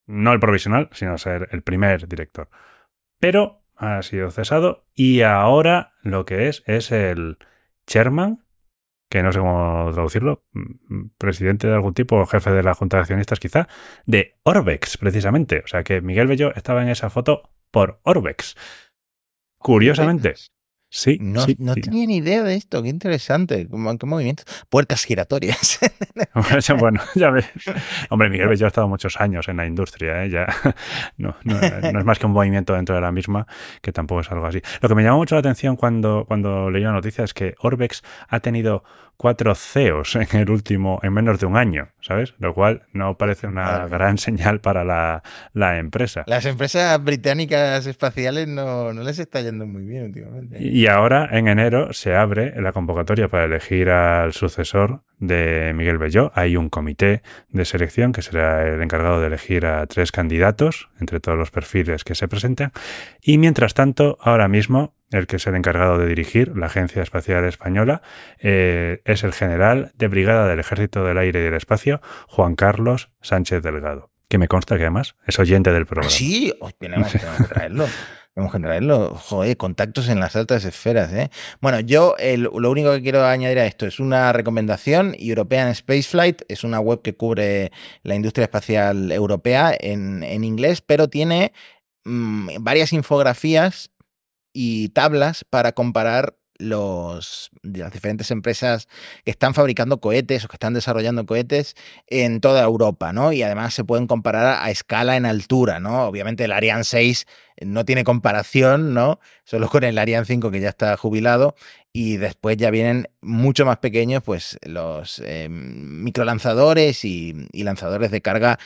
no 0.06 0.32
el 0.32 0.40
provisional, 0.40 0.88
sino 0.92 1.18
ser 1.18 1.48
el 1.52 1.62
primer 1.62 2.08
director. 2.08 2.48
Pero 3.18 3.62
ha 3.76 4.02
sido 4.02 4.30
cesado 4.30 4.86
y 4.94 5.22
ahora 5.22 5.94
lo 6.02 6.24
que 6.24 6.48
es 6.48 6.62
es 6.66 6.92
el 6.92 7.38
chairman, 7.86 8.44
que 9.08 9.22
no 9.22 9.32
sé 9.32 9.38
cómo 9.38 9.90
traducirlo, 9.92 10.44
mm, 10.52 11.06
presidente 11.18 11.66
de 11.66 11.74
algún 11.74 11.94
tipo 11.94 12.24
jefe 12.26 12.50
de 12.50 12.62
la 12.62 12.74
Junta 12.74 12.96
de 12.96 13.02
Accionistas 13.02 13.40
quizá, 13.40 13.68
de 14.06 14.36
Orbex 14.42 14.98
precisamente. 14.98 15.62
O 15.64 15.66
sea 15.66 15.84
que 15.84 16.00
Miguel 16.00 16.26
Bello 16.26 16.54
estaba 16.54 16.82
en 16.82 16.88
esa 16.88 17.10
foto 17.10 17.50
por 17.70 18.00
Orbex. 18.02 18.56
Curiosamente. 19.58 20.34
Sí, 20.96 21.18
No, 21.20 21.40
sí, 21.40 21.56
no 21.58 21.74
sí. 21.74 21.80
tenía 21.80 22.06
ni 22.06 22.18
idea 22.18 22.44
de 22.44 22.54
esto, 22.54 22.80
qué 22.80 22.88
interesante, 22.88 23.66
¿Cómo- 23.68 23.98
qué 23.98 24.06
movimiento. 24.06 24.44
Puertas 24.68 25.04
giratorias. 25.04 25.80
bueno, 26.78 27.00
ya 27.16 27.30
ves. 27.30 27.46
Hombre, 28.10 28.30
Miguel 28.30 28.46
Bello 28.48 28.66
ha 28.66 28.68
estado 28.68 28.86
muchos 28.88 29.20
años 29.20 29.48
en 29.48 29.56
la 29.56 29.66
industria, 29.66 30.24
¿eh? 30.24 30.30
ya 30.30 30.46
no, 31.16 31.34
no- 31.42 31.60
no 31.92 31.98
es 31.98 32.04
más 32.04 32.20
que 32.20 32.26
un 32.26 32.32
movimiento 32.32 32.74
dentro 32.74 32.94
de 32.94 33.00
la 33.00 33.10
misma, 33.10 33.46
que 33.82 33.90
tampoco 33.92 34.20
es 34.20 34.30
algo 34.30 34.46
así. 34.46 34.60
Lo 34.80 34.88
que 34.88 34.94
me 34.94 35.02
llamó 35.02 35.16
mucho 35.18 35.34
la 35.34 35.40
atención 35.40 35.74
cuando, 35.74 36.26
cuando 36.28 36.70
leí 36.70 36.84
la 36.84 36.92
noticia 36.92 37.24
es 37.24 37.34
que 37.34 37.54
Orbex 37.58 38.02
ha 38.28 38.38
tenido 38.38 38.84
cuatro 39.16 39.54
CEOs 39.54 40.16
en 40.16 40.40
el 40.40 40.50
último, 40.50 41.00
en 41.02 41.12
menos 41.12 41.40
de 41.40 41.46
un 41.46 41.56
año, 41.56 41.88
¿sabes? 42.00 42.34
Lo 42.38 42.54
cual 42.54 42.82
no 42.92 43.16
parece 43.16 43.46
una 43.46 43.86
gran 43.86 44.18
señal 44.18 44.60
para 44.60 44.84
la, 44.84 45.22
la 45.52 45.78
empresa. 45.78 46.24
Las 46.26 46.46
empresas 46.46 47.02
británicas 47.02 47.86
espaciales 47.86 48.48
no, 48.48 48.92
no 48.92 49.02
les 49.02 49.18
está 49.18 49.40
yendo 49.40 49.66
muy 49.66 49.84
bien 49.84 50.04
últimamente. 50.04 50.58
Y 50.60 50.86
ahora, 50.86 51.28
en 51.32 51.48
enero, 51.48 51.92
se 51.92 52.14
abre 52.14 52.60
la 52.60 52.72
convocatoria 52.72 53.28
para 53.28 53.44
elegir 53.44 53.90
al 53.90 54.32
sucesor 54.32 55.02
de 55.18 55.72
Miguel 55.74 55.98
Belló. 55.98 56.32
Hay 56.34 56.56
un 56.56 56.68
comité 56.68 57.22
de 57.48 57.64
selección 57.64 58.12
que 58.12 58.22
será 58.22 58.66
el 58.66 58.82
encargado 58.82 59.20
de 59.20 59.28
elegir 59.28 59.66
a 59.66 59.86
tres 59.86 60.12
candidatos 60.12 60.88
entre 61.00 61.20
todos 61.20 61.38
los 61.38 61.50
perfiles 61.50 62.04
que 62.04 62.14
se 62.14 62.28
presentan. 62.28 62.72
Y 63.22 63.38
mientras 63.38 63.74
tanto, 63.74 64.18
ahora 64.20 64.48
mismo, 64.48 64.94
el 65.14 65.26
que 65.26 65.36
es 65.36 65.46
el 65.46 65.54
encargado 65.54 65.98
de 65.98 66.06
dirigir 66.06 66.56
la 66.56 66.66
Agencia 66.66 67.02
Espacial 67.02 67.44
Española 67.44 68.02
eh, 68.38 69.00
es 69.04 69.22
el 69.24 69.32
general 69.32 69.92
de 69.94 70.08
Brigada 70.08 70.46
del 70.48 70.60
Ejército 70.60 71.04
del 71.04 71.18
Aire 71.18 71.40
y 71.40 71.42
del 71.44 71.54
Espacio, 71.54 72.00
Juan 72.28 72.54
Carlos 72.56 73.10
Sánchez 73.20 73.62
Delgado. 73.62 74.10
Que 74.28 74.38
me 74.38 74.48
consta 74.48 74.76
que 74.76 74.82
además 74.82 75.14
es 75.26 75.38
oyente 75.38 75.72
del 75.72 75.82
Ah, 75.82 75.86
programa. 75.86 76.10
sí, 76.10 76.52
oh, 76.60 76.70
tenemos, 76.72 77.12
tenemos 77.12 77.36
que 77.38 77.44
traerlo. 77.44 77.86
Tenemos 78.34 78.52
que 78.52 78.58
traerlo. 78.60 79.14
Joder, 79.14 79.56
contactos 79.56 80.08
en 80.08 80.18
las 80.18 80.34
altas 80.34 80.64
esferas. 80.64 81.12
¿eh? 81.12 81.30
Bueno, 81.60 81.78
yo 81.78 82.16
lo 82.36 82.70
único 82.70 82.90
que 82.92 83.00
quiero 83.02 83.24
añadir 83.24 83.60
a 83.60 83.66
esto 83.66 83.86
es 83.86 84.00
una 84.00 84.32
recomendación. 84.32 85.14
European 85.20 85.72
Spaceflight 85.72 86.42
es 86.48 86.64
una 86.64 86.80
web 86.80 87.00
que 87.02 87.14
cubre 87.14 87.70
la 88.02 88.16
industria 88.16 88.44
espacial 88.46 89.12
europea 89.12 89.72
en, 89.78 90.24
en 90.24 90.42
inglés, 90.42 90.80
pero 90.80 91.06
tiene 91.06 91.52
mm, 92.04 92.48
varias 92.58 92.92
infografías 92.92 93.92
y 94.54 94.88
tablas 94.90 95.44
para 95.44 95.72
comparar 95.72 96.36
los, 96.58 97.50
las 97.62 97.92
diferentes 97.92 98.30
empresas 98.30 98.88
que 99.24 99.30
están 99.30 99.54
fabricando 99.54 100.00
cohetes 100.00 100.44
o 100.44 100.48
que 100.48 100.56
están 100.56 100.72
desarrollando 100.72 101.26
cohetes 101.26 101.74
en 102.06 102.40
toda 102.40 102.62
Europa, 102.62 103.12
¿no? 103.12 103.32
Y 103.32 103.42
además 103.42 103.74
se 103.74 103.84
pueden 103.84 104.06
comparar 104.06 104.62
a 104.62 104.70
escala 104.70 105.16
en 105.16 105.26
altura, 105.26 105.80
¿no? 105.80 106.04
Obviamente 106.04 106.44
el 106.44 106.52
Ariane 106.52 106.84
6 106.84 107.26
no 107.60 107.84
tiene 107.84 108.04
comparación, 108.04 108.94
¿no? 108.94 109.20
Solo 109.44 109.68
con 109.68 109.84
el 109.84 109.98
Ariane 109.98 110.26
5 110.26 110.50
que 110.50 110.60
ya 110.60 110.68
está 110.68 110.96
jubilado 110.96 111.54
y 111.96 112.16
después 112.16 112.56
ya 112.56 112.70
vienen 112.70 113.08
mucho 113.22 113.64
más 113.64 113.78
pequeños, 113.78 114.20
pues 114.24 114.58
los 114.62 115.22
eh, 115.24 115.48
microlanzadores 115.48 117.04
y, 117.04 117.46
lanzadores 117.52 118.10
de 118.10 118.20
carga 118.20 118.58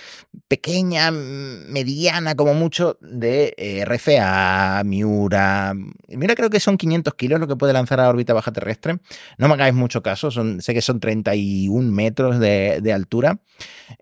pequeña, 0.49 1.11
mediana 1.11 2.35
como 2.35 2.55
mucho 2.55 2.97
de 3.03 3.55
eh, 3.59 3.85
RFA, 3.85 4.83
Miura. 4.85 5.75
Miura 6.09 6.35
creo 6.35 6.49
que 6.49 6.59
son 6.59 6.79
500 6.79 7.15
kilos 7.15 7.39
lo 7.39 7.47
que 7.47 7.57
puede 7.57 7.75
lanzar 7.75 8.01
a 8.01 8.09
órbita 8.09 8.33
baja 8.33 8.51
terrestre. 8.51 8.99
No 9.37 9.47
me 9.49 9.55
hagáis 9.55 9.75
mucho 9.75 10.03
caso, 10.03 10.31
son, 10.31 10.63
sé 10.63 10.73
que 10.73 10.81
son 10.81 10.99
31 10.99 11.93
metros 11.93 12.39
de, 12.39 12.81
de 12.81 12.93
altura. 12.95 13.39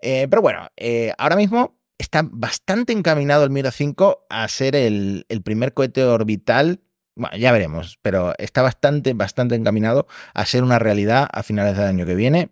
Eh, 0.01 0.27
pero 0.29 0.41
bueno, 0.41 0.69
eh, 0.77 1.13
ahora 1.17 1.35
mismo 1.35 1.76
está 1.97 2.23
bastante 2.29 2.93
encaminado 2.93 3.43
el 3.43 3.49
Miura 3.49 3.71
5 3.71 4.27
a 4.29 4.47
ser 4.47 4.75
el, 4.75 5.25
primer 5.43 5.73
cohete 5.73 6.03
orbital. 6.03 6.81
Bueno, 7.15 7.35
ya 7.37 7.51
veremos, 7.51 7.97
pero 8.01 8.33
está 8.37 8.61
bastante, 8.61 9.13
bastante 9.13 9.55
encaminado 9.55 10.07
a 10.33 10.45
ser 10.45 10.63
una 10.63 10.79
realidad 10.79 11.27
a 11.31 11.43
finales 11.43 11.75
del 11.75 11.87
año 11.87 12.05
que 12.05 12.15
viene 12.15 12.51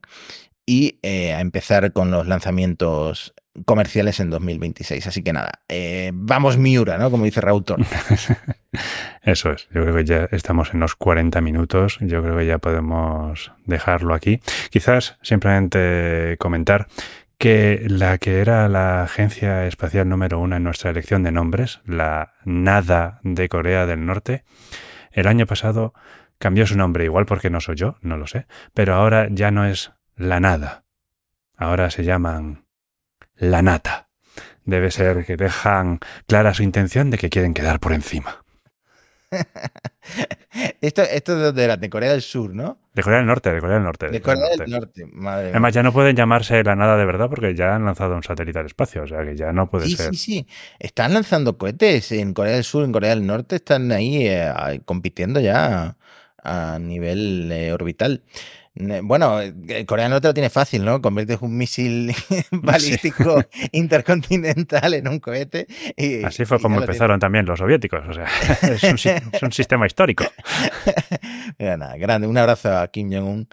y 0.65 0.99
eh, 1.03 1.33
a 1.33 1.41
empezar 1.41 1.93
con 1.93 2.09
los 2.09 2.27
lanzamientos 2.27 3.35
comerciales 3.65 4.19
en 4.19 4.29
2026. 4.29 5.07
Así 5.07 5.23
que 5.23 5.31
nada, 5.31 5.61
eh, 5.69 6.11
vamos 6.13 6.57
Miura, 6.57 6.97
¿no? 6.97 7.09
Como 7.11 7.25
dice 7.25 7.41
Raúl. 7.41 7.63
Eso 9.21 9.51
es, 9.51 9.67
yo 9.73 9.83
creo 9.83 9.95
que 9.95 10.03
ya 10.03 10.27
estamos 10.31 10.73
en 10.73 10.81
los 10.81 10.95
40 10.95 11.39
minutos, 11.41 11.97
yo 12.01 12.21
creo 12.21 12.37
que 12.37 12.45
ya 12.45 12.57
podemos 12.57 13.51
dejarlo 13.65 14.13
aquí. 14.13 14.41
Quizás 14.71 15.17
simplemente 15.21 16.35
comentar 16.39 16.87
que 17.38 17.86
la 17.89 18.17
que 18.17 18.39
era 18.39 18.67
la 18.69 19.03
agencia 19.03 19.65
espacial 19.67 20.07
número 20.07 20.39
uno 20.39 20.55
en 20.55 20.63
nuestra 20.63 20.91
elección 20.91 21.23
de 21.23 21.31
nombres, 21.31 21.81
la 21.86 22.33
NADA 22.45 23.19
de 23.23 23.49
Corea 23.49 23.86
del 23.86 24.05
Norte, 24.05 24.43
el 25.11 25.27
año 25.27 25.45
pasado 25.45 25.93
cambió 26.38 26.67
su 26.67 26.77
nombre, 26.77 27.05
igual 27.05 27.25
porque 27.25 27.49
no 27.49 27.61
soy 27.61 27.75
yo, 27.75 27.97
no 28.01 28.17
lo 28.17 28.27
sé, 28.27 28.47
pero 28.73 28.95
ahora 28.95 29.27
ya 29.29 29.51
no 29.51 29.65
es 29.65 29.91
la 30.15 30.39
NADA, 30.39 30.86
ahora 31.55 31.89
se 31.89 32.03
llaman 32.03 32.65
la 33.36 33.61
NATA. 33.61 34.09
Debe 34.63 34.89
ser 34.89 35.25
que 35.25 35.38
dejan 35.38 35.99
clara 36.27 36.53
su 36.53 36.63
intención 36.63 37.11
de 37.11 37.17
que 37.17 37.29
quieren 37.29 37.53
quedar 37.53 37.79
por 37.79 37.93
encima. 37.93 38.44
esto, 40.81 41.01
esto 41.01 41.33
es 41.33 41.38
de 41.39 41.45
dónde 41.45 41.63
era, 41.63 41.77
de 41.77 41.89
Corea 41.89 42.11
del 42.11 42.21
Sur, 42.21 42.53
¿no? 42.53 42.77
De 42.93 43.03
Corea 43.03 43.19
del 43.19 43.27
Norte, 43.27 43.51
de 43.51 43.59
Corea 43.59 43.75
del 43.75 43.83
Norte. 43.83 44.09
De, 44.09 44.21
Corea, 44.21 44.49
del 44.57 44.71
Norte, 44.71 45.05
madre 45.11 45.49
Además, 45.49 45.73
ya 45.73 45.83
no 45.83 45.91
pueden 45.91 46.15
llamarse 46.15 46.63
la 46.63 46.75
nada 46.75 46.97
de 46.97 47.05
verdad 47.05 47.29
porque 47.29 47.53
ya 47.53 47.75
han 47.75 47.86
lanzado 47.86 48.15
un 48.15 48.23
satélite 48.23 48.59
al 48.59 48.65
espacio, 48.65 49.03
o 49.03 49.07
sea 49.07 49.23
que 49.23 49.36
ya 49.36 49.51
no 49.51 49.69
puede 49.69 49.88
sí, 49.88 49.95
ser. 49.95 50.11
Sí, 50.11 50.17
sí, 50.17 50.47
Están 50.79 51.13
lanzando 51.13 51.57
cohetes 51.57 52.11
en 52.11 52.33
Corea 52.33 52.53
del 52.53 52.63
Sur, 52.63 52.86
en 52.86 52.91
Corea 52.91 53.09
del 53.11 53.25
Norte, 53.25 53.57
están 53.57 53.91
ahí 53.91 54.27
eh, 54.27 54.81
compitiendo 54.86 55.39
ya 55.39 55.97
a 56.43 56.79
nivel 56.79 57.51
eh, 57.51 57.73
orbital. 57.73 58.21
Bueno, 58.76 59.39
eh, 59.39 59.86
Corea 59.86 60.03
del 60.05 60.11
Norte 60.11 60.28
lo 60.28 60.34
tiene 60.34 60.49
fácil, 60.49 60.84
¿no? 60.84 61.01
Conviertes 61.01 61.41
un 61.41 61.57
misil 61.57 62.13
balístico 62.51 63.41
intercontinental 63.71 64.93
en 64.93 65.07
un 65.07 65.19
cohete. 65.19 65.67
Y, 65.95 66.23
Así 66.23 66.43
fue 66.43 66.59
como 66.59 66.82
empezaron 66.82 67.19
también 67.19 67.45
los 67.45 67.59
soviéticos, 67.59 68.01
o 68.07 68.13
sea, 68.13 68.26
es 68.61 69.43
un, 69.43 69.51
sistema 69.51 69.86
histórico. 69.86 70.26
Mira, 71.57 71.78
nada, 71.78 71.95
grande. 71.95 72.28
Un 72.28 72.38
abrazo 72.38 72.78
a 72.78 72.88
Kim 72.89 73.11
Jong-un, 73.11 73.47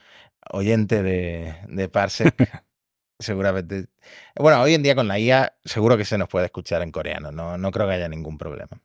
oyente 0.51 1.03
de, 1.05 1.55
de 1.69 1.89
Parsec. 1.89 2.65
Seguramente. 3.21 3.87
Bueno, 4.35 4.61
hoy 4.61 4.75
en 4.75 4.83
día 4.83 4.97
con 4.97 5.07
la 5.07 5.21
IA 5.21 5.55
seguro 5.65 5.97
que 5.97 6.05
se 6.05 6.19
nos 6.19 6.29
puede 6.29 6.47
escuchar 6.47 6.83
en 6.83 6.91
coreano, 6.91 7.31
no, 7.31 7.57
no 7.57 7.71
creo 7.71 7.87
que 7.87 7.95
haya 7.95 8.09
ningún 8.09 8.37
problema. 8.37 8.81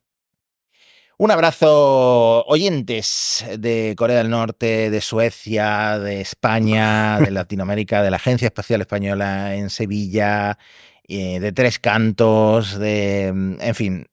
Un 1.19 1.31
abrazo, 1.31 2.45
oyentes 2.45 3.43
de 3.57 3.95
Corea 3.97 4.17
del 4.17 4.29
Norte, 4.29 4.91
de 4.91 5.01
Suecia, 5.01 5.97
de 5.97 6.21
España, 6.21 7.19
de 7.19 7.31
Latinoamérica, 7.31 8.03
de 8.03 8.11
la 8.11 8.17
Agencia 8.17 8.45
Espacial 8.45 8.81
Española 8.81 9.55
en 9.55 9.71
Sevilla, 9.71 10.59
eh, 11.07 11.39
de 11.39 11.51
Tres 11.53 11.79
Cantos, 11.79 12.77
de. 12.77 13.29
En 13.29 13.73
fin, 13.73 14.05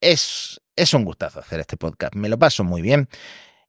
es, 0.00 0.60
es 0.74 0.94
un 0.94 1.04
gustazo 1.04 1.38
hacer 1.38 1.60
este 1.60 1.76
podcast. 1.76 2.16
Me 2.16 2.28
lo 2.28 2.40
paso 2.40 2.64
muy 2.64 2.82
bien. 2.82 3.08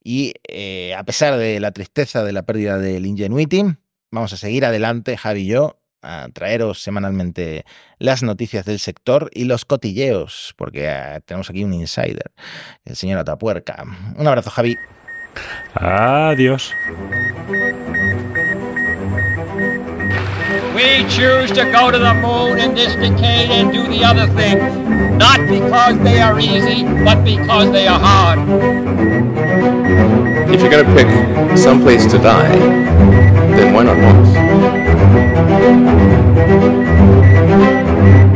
Y 0.04 0.34
eh, 0.48 0.96
a 0.96 1.04
pesar 1.04 1.38
de 1.38 1.60
la 1.60 1.72
tristeza 1.72 2.24
de 2.24 2.34
la 2.34 2.42
pérdida 2.42 2.80
del 2.80 3.06
Ingenuity, 3.06 3.66
vamos 4.10 4.34
a 4.34 4.38
seguir 4.38 4.66
adelante, 4.66 5.16
Javi 5.16 5.42
y 5.42 5.48
yo, 5.48 5.80
a 6.02 6.30
traeros 6.34 6.82
semanalmente 6.82 7.66
las 7.98 8.24
noticias 8.24 8.66
del 8.66 8.80
sector 8.80 9.30
y 9.34 9.46
los 9.46 9.66
cotilleos, 9.66 10.54
porque 10.58 10.86
eh, 10.88 11.20
tenemos 11.26 11.50
aquí 11.50 11.64
un 11.64 11.74
insider, 11.74 12.32
el 12.86 12.96
señor 12.96 13.20
Atapuerca. 13.20 13.84
Un 14.16 14.28
abrazo, 14.28 14.50
Javi. 14.50 14.78
Adiós. 15.74 16.74
We 20.76 21.04
choose 21.10 21.52
to 21.52 21.66
go 21.72 21.92
to 21.92 22.00
the 22.00 22.14
moon 22.14 22.60
in 22.60 22.74
this 22.74 22.96
decade 22.96 23.52
and 23.52 23.74
do 23.74 23.86
the 23.88 24.04
other 24.06 24.28
things, 24.28 24.64
not 25.18 25.40
because 25.50 25.98
they 26.04 26.22
are 26.22 26.40
easy, 26.40 26.84
but 27.04 27.24
because 27.26 27.72
they 27.72 27.88
are 27.88 28.00
hard. 28.00 28.40
If 30.50 30.62
you're 30.62 30.72
gonna 30.72 30.96
pick 30.96 31.08
some 31.58 31.82
place 31.82 32.06
to 32.12 32.18
die, 32.18 32.58
then 33.58 33.74
why 33.74 33.84
not 33.84 33.98
Mars? 33.98 34.59
Thank 35.12 35.40
you. 38.24 38.29